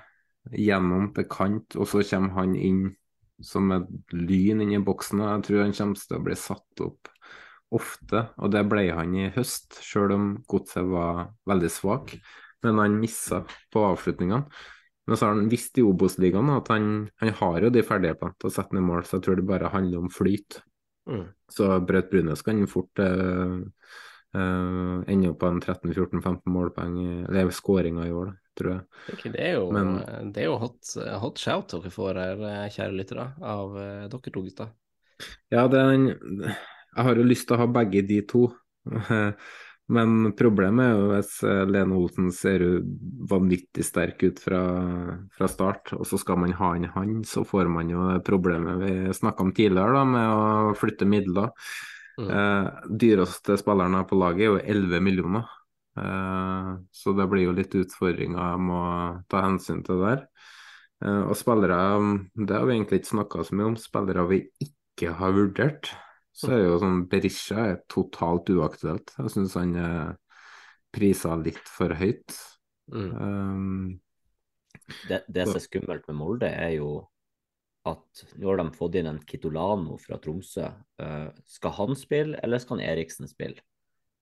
[0.50, 2.82] gjennom til kant, og så kommer han inn
[3.42, 5.22] som et lyn inn i boksen.
[5.22, 7.10] Jeg tror han kommer til å bli satt opp
[7.72, 12.14] ofte, og det ble han i høst, selv om Godset var veldig svak.
[12.62, 13.42] Men han missa
[13.72, 14.44] på avslutningene.
[15.08, 18.50] Men så har han visst i Obos-ligaen at han, han har jo de ferdighetene til
[18.50, 20.60] å sette ned mål, så jeg tror det bare handler om flyt.
[21.10, 21.24] Mm.
[21.50, 23.58] Så Braut Brunes kan fort uh,
[24.32, 26.98] ende opp på en 13-14-15 målpoeng,
[27.28, 29.32] eller skåringer i år, da, tror jeg.
[29.34, 32.96] Det er jo, Men- det er jo hot, hot shout dere får her, eh, kjære
[32.96, 34.70] lyttere, av eh, dere to gutta.
[35.52, 38.46] Ja, det er en, jeg har jo lyst til å ha begge de to.
[39.92, 42.64] Men problemet er jo hvis eh, Lene Olsen ser
[43.28, 44.62] vanvittig sterk ut fra,
[45.36, 48.92] fra start, og så skal man ha inn han, så får man jo problemet vi
[49.16, 51.50] snakka om tidligere, da, med å flytte midler.
[52.20, 52.30] Mm.
[52.30, 55.48] Eh, dyreste spilleren her på laget er jo 11 millioner.
[55.98, 58.82] Eh, så det blir jo litt utfordringer jeg må
[59.32, 60.24] ta hensyn til der.
[61.04, 61.80] Eh, og spillere,
[62.36, 65.92] det har vi egentlig ikke snakka så mye om, spillere vi ikke har vurdert.
[66.32, 69.12] Så er det jo sånn Berisha er totalt uaktuelt.
[69.18, 70.14] Jeg syns han er
[70.92, 72.36] prisa litt for høyt.
[72.92, 73.10] Mm.
[73.16, 74.00] Um,
[75.08, 76.88] Det, det som er skummelt med Molde, er jo
[77.88, 80.68] at nå har de fått inn en Kitolano fra Tromsø.
[81.00, 83.62] Uh, skal han spille, eller skal han Eriksen spille?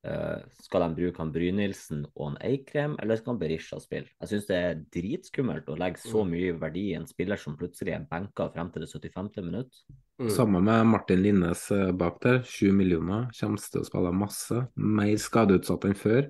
[0.06, 4.08] Uh, skal de bruke han Brynildsen og han Eikrem, eller skal han Berisha spille?
[4.22, 7.96] Jeg syns det er dritskummelt å legge så mye verdi i en spiller som plutselig
[7.96, 9.44] er benka frem til det 75.
[9.44, 9.82] minutt.
[10.20, 10.28] Mm.
[10.34, 12.42] Samme med Martin Linnes eh, bak der.
[12.44, 13.30] 7 millioner.
[13.38, 14.64] Kommer til å spille masse.
[14.76, 16.26] Mer skadeutsatt enn før.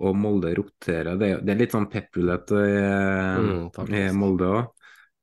[0.00, 1.18] Og Molde roterer.
[1.20, 2.62] Det er, det er litt sånn pepprulett i,
[3.34, 4.06] Mm, i.
[4.16, 4.70] Molde òg.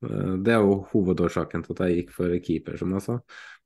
[0.02, 3.18] Det er jo hovedårsaken til at jeg gikk for keeper, som jeg sa.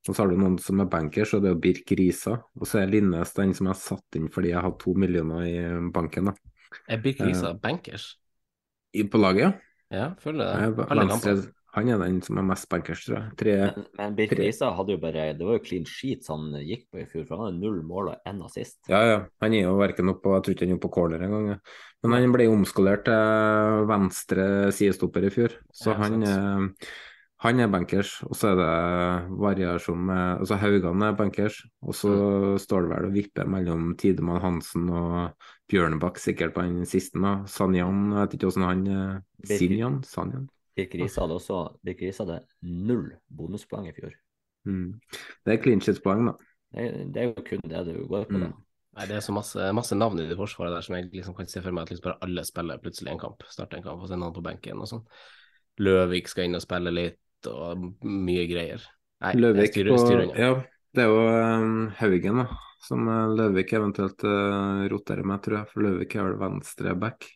[0.05, 2.35] Og så har du noen som er bankers, og det er Birk Risa.
[2.59, 5.45] Og så er Linnes den som jeg har satt inn fordi jeg har to millioner
[5.47, 5.55] i
[5.95, 6.31] banken.
[6.31, 6.35] da.
[6.87, 8.15] Er Birk Risa bankers?
[8.93, 9.53] I- På laget, ja.
[9.91, 10.87] Ja, føler Nei, det.
[10.89, 11.54] Venstre.
[11.75, 13.31] Han er den som er mest bankers, tror jeg.
[13.41, 16.85] Tre, Men, men Birk Reisa hadde jo bare Det var jo clean sheets han gikk
[16.91, 18.77] på i fjor, for han hadde null mål og én assist.
[18.91, 19.17] Ja, ja.
[19.43, 21.49] Han er jo verken oppe på Jeg tror ikke han er oppe på corner engang.
[21.53, 21.57] ja.
[22.05, 24.45] Men han ble omskolert til venstre
[24.77, 26.87] sidestopper i fjor, så Ja, han, sant.
[27.41, 28.11] han er bankers.
[28.29, 32.57] Og så er det variasjon med Altså Haugan er bankers, og så Mm.
[32.61, 35.33] står det vel og vipper mellom Tidemann Hansen og
[35.67, 37.17] Bjørnebakk, sikkert på den siste.
[37.49, 40.03] Sanjan, jeg vet ikke hvordan han eh, Sinjan?
[40.03, 40.47] Sanjan?
[40.75, 44.13] Birk Risa hadde også Dirk Risa hadde null bonuspoeng i fjor.
[44.65, 44.97] Mm.
[45.45, 46.35] Det er clean shit-poeng, da.
[46.75, 46.85] Det,
[47.15, 48.49] det er jo kun det du går på, da.
[48.51, 48.61] Mm.
[48.95, 51.49] Nei, det er så masse, masse navn i det forsvaret der som jeg liksom kan
[51.51, 53.43] se for meg at liksom bare alle spiller plutselig en kamp.
[53.51, 55.01] Starter en kamp og sender han på benken og sånn.
[55.83, 58.85] Løvik skal inn og spille litt og mye greier.
[59.23, 60.37] Nei, jeg Løvik styrer, på.
[60.39, 60.53] Ja,
[60.95, 62.47] det er jo um, Haugen, da.
[62.85, 65.71] Som eh, Løvik eventuelt uh, roterer med, tror jeg.
[65.71, 67.27] For Løvik er vel venstre back.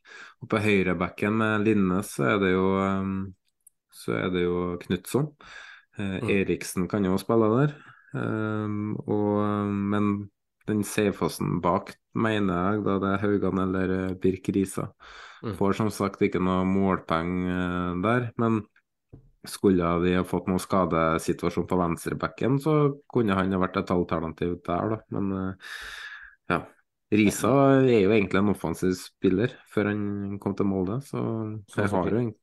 [0.44, 3.16] Og på høyrebacken med Linnes så er det jo um,
[4.00, 5.34] så er det jo Knutson.
[5.98, 6.30] Eh, Mm.
[6.32, 7.74] Eriksen kan jo spille der.
[8.16, 10.30] Og, men
[10.70, 14.90] den safeåsen bak mener jeg da det er Haugan eller eh, Birk Risa.
[15.44, 15.54] Mm.
[15.58, 18.62] Får som sagt ikke noe målpeng eh, der, men
[19.50, 22.76] skulle de ha fått noen skadesituasjon på venstrebacken, så
[23.12, 25.00] kunne han ha vært et alternativ der, da.
[25.16, 25.72] Men eh,
[26.54, 26.62] ja.
[27.12, 27.50] Risa
[27.82, 32.04] er jo egentlig en offensiv spiller før han kom til Molde, så Sånn jeg som
[32.04, 32.36] har jo en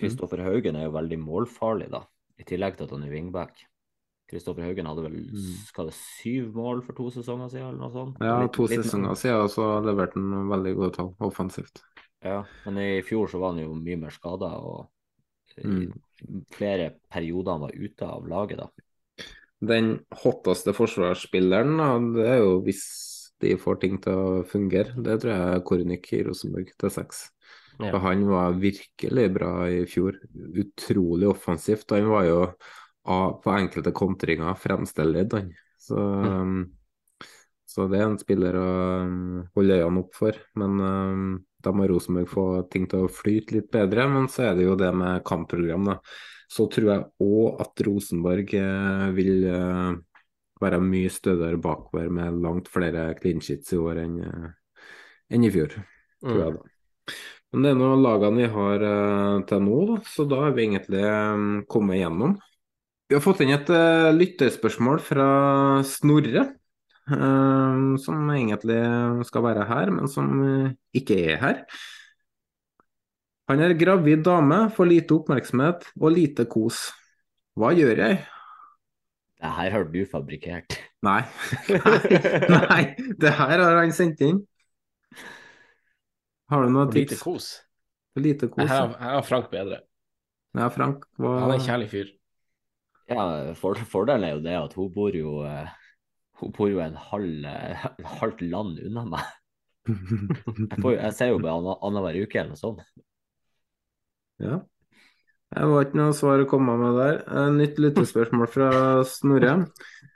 [0.00, 2.00] Kristoffer Haugen er jo veldig målfarlig, da.
[2.40, 3.60] I tillegg til at han er wingback.
[4.32, 5.52] Kristoffer Haugen hadde vel Mm.
[5.68, 8.16] skal det, syv mål for to sesonger siden, eller noe sånt?
[8.24, 11.82] Ja, Litt- to litt- sesonger siden og så leverte han veldig gode tall offensivt.
[12.24, 14.88] Ja, men i fjor så var han jo mye mer skada, og
[15.62, 15.92] Mm.
[16.54, 19.28] Flere perioder han var ute av laget, da.
[19.64, 22.84] Den hotteste forsvarsspilleren, da, det er jo hvis
[23.44, 24.94] de får ting til å fungere.
[25.04, 27.26] Det tror jeg er Kornik i Rosenborg til seks.
[27.80, 27.90] Ja.
[27.90, 30.20] For han var virkelig bra i fjor.
[30.62, 31.90] Utrolig offensivt.
[31.96, 32.38] Han var jo
[33.04, 35.50] på enkelte kontringer fremste ledd, han.
[35.84, 36.60] Så, um,
[37.74, 38.68] så det er en spiller å
[39.02, 40.38] um, holde øynene opp for.
[40.60, 41.26] Men um,
[41.64, 44.06] da må Rosenborg få ting til å flyte litt bedre.
[44.12, 45.98] Men så er det jo det med kampprogram, da.
[46.54, 49.94] Så tror jeg òg at Rosenborg eh, vil eh,
[50.62, 54.50] være mye stødigere bakover med langt flere clean sheets i år enn eh,
[55.34, 55.72] enn i fjor,
[56.22, 56.58] tror jeg Mm.
[56.60, 57.14] da.
[57.54, 58.84] Men det er nå lagene vi har
[59.48, 62.36] til nå, da, så da har vi egentlig eh, kommet igjennom.
[63.08, 63.68] Vi har fått inn et
[64.16, 65.26] lytterspørsmål fra
[65.84, 66.46] Snorre,
[67.08, 68.78] som egentlig
[69.28, 71.58] skal være her, men som eh, ikke er her.
[73.50, 76.86] Han er gravid dame, får lite oppmerksomhet og lite kos.
[77.60, 78.22] Hva gjør jeg?
[79.36, 80.78] Det her har du fabrikkert.
[81.04, 81.20] Nei.
[81.68, 82.82] nei, nei,
[83.20, 84.40] det her har han sendt inn.
[86.48, 87.12] Har du noen tips?
[87.12, 87.50] lite kos.
[88.16, 88.70] Lite Jeg kos.
[88.70, 89.82] har, jeg har Frank bedre.
[90.54, 92.12] Ja, Frank, hva Han er en kjærlig fyr.
[93.10, 93.24] Ja,
[93.58, 95.68] for, fordelen er jo det at hun bor jo eh,
[96.40, 99.24] Hun bor jo en halv, en halvt land unna meg.
[99.86, 102.80] Jeg, får, jeg ser jo bare anna- annenhver uke eller noe sånt.
[104.42, 104.56] Ja.
[105.54, 107.14] Jeg var ikke noe svar å komme med der.
[107.28, 108.68] Eh, Nytt lyttespørsmål fra
[109.06, 109.52] Snorre.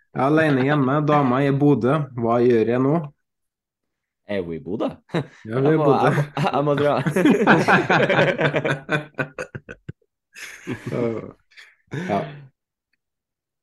[0.08, 1.94] Jeg er alene hjemme, dama er i Bodø.
[2.18, 2.94] Hva gjør jeg nå?
[4.28, 4.88] Er hun i Bodø?
[5.14, 6.08] Ja, vi er i Jeg jeg, Bodø.
[6.48, 6.94] jeg må dra.
[12.08, 12.18] ja.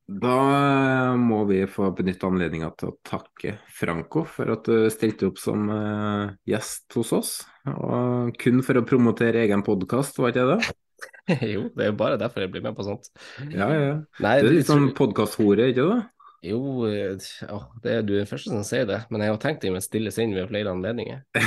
[0.06, 5.32] Da eh, må vi få benytte anledninga til å takke Franco for at du stilte
[5.32, 7.32] opp som eh, gjest hos oss.
[7.74, 10.76] Og kun for å promotere egen podkast, var ikke det?
[11.56, 13.10] jo, det er jo bare derfor jeg blir med på sånt.
[13.50, 13.96] Ja, ja.
[14.22, 16.04] Nei, Du er litt sånn podkasthore, ikke det?
[16.46, 17.16] Jo, eh,
[17.50, 19.84] å, det er du den første som sier det, men jeg har tenkt det med
[19.84, 21.24] stille sinn ved flere anledninger.
[21.36, 21.42] ja,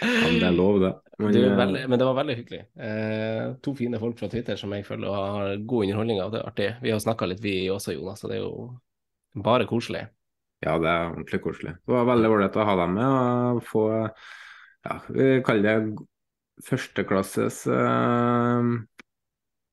[0.00, 0.92] men det er lov, det.
[1.14, 2.62] Men, Du, eh, veldig, men det var veldig hyggelig.
[2.74, 6.32] Eh, to fine folk fra Twitter som jeg føler har god underholdning av.
[6.32, 6.66] Det er artig.
[6.82, 8.72] Vi har snakka litt, vi også, Jonas, så det er jo
[9.46, 10.02] bare koselig.
[10.64, 11.76] Ja, det er ordentlig koselig.
[11.84, 13.84] Det var veldig ålreit å ha dem med og få
[14.84, 16.04] ja, vi kaller det
[16.66, 18.68] førsteklasses eh,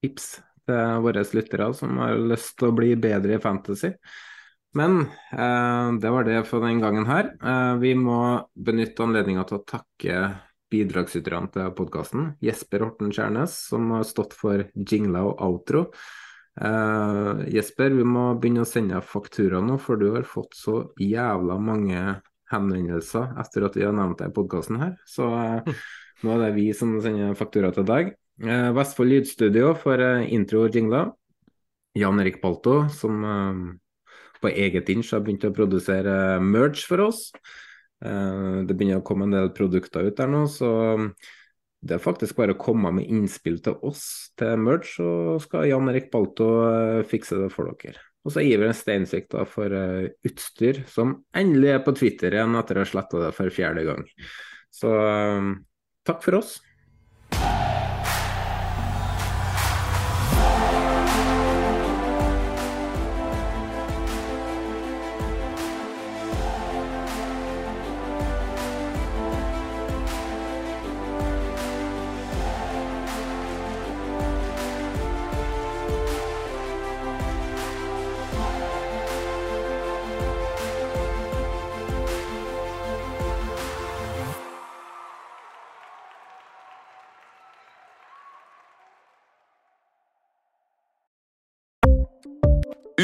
[0.06, 0.30] tips
[0.68, 3.94] til våre lyttere som har lyst til å bli bedre i fantasy.
[4.78, 7.34] Men eh, det var det for den gangen her.
[7.42, 8.22] Eh, vi må
[8.56, 10.22] benytte anledninga til å takke
[10.72, 12.34] bidragsyterne til podkasten.
[12.44, 15.86] Jesper Horten Kjærnes, som har stått for jingla og outro.
[16.62, 21.60] Eh, Jesper, vi må begynne å sende faktura nå, for du har fått så jævla
[21.60, 22.22] mange
[22.52, 24.96] henvendelser etter at vi har nevnt deg i podkasten her.
[25.08, 25.84] Så eh,
[26.24, 28.16] nå er det vi som sender faktura til deg.
[28.42, 31.12] Eh, Vestfold Lydstudio for eh, intro og jingler.
[31.98, 33.60] Jan Erik Balto, som eh,
[34.42, 37.28] på eget inch har begynt å produsere merch for oss.
[38.02, 40.72] Eh, det begynner å komme en del produkter ut der nå, så
[41.82, 44.04] det er faktisk bare å komme med innspill til oss
[44.38, 48.02] til merge, så skal Jan Erik Balto eh, fikse det for dere.
[48.26, 49.74] Og så Iver Steinsvik da for
[50.30, 54.04] utstyr, som endelig er på Twitter igjen etter å ha sletta det for fjerde gang.
[54.70, 55.48] Så uh,
[56.06, 56.60] takk for oss.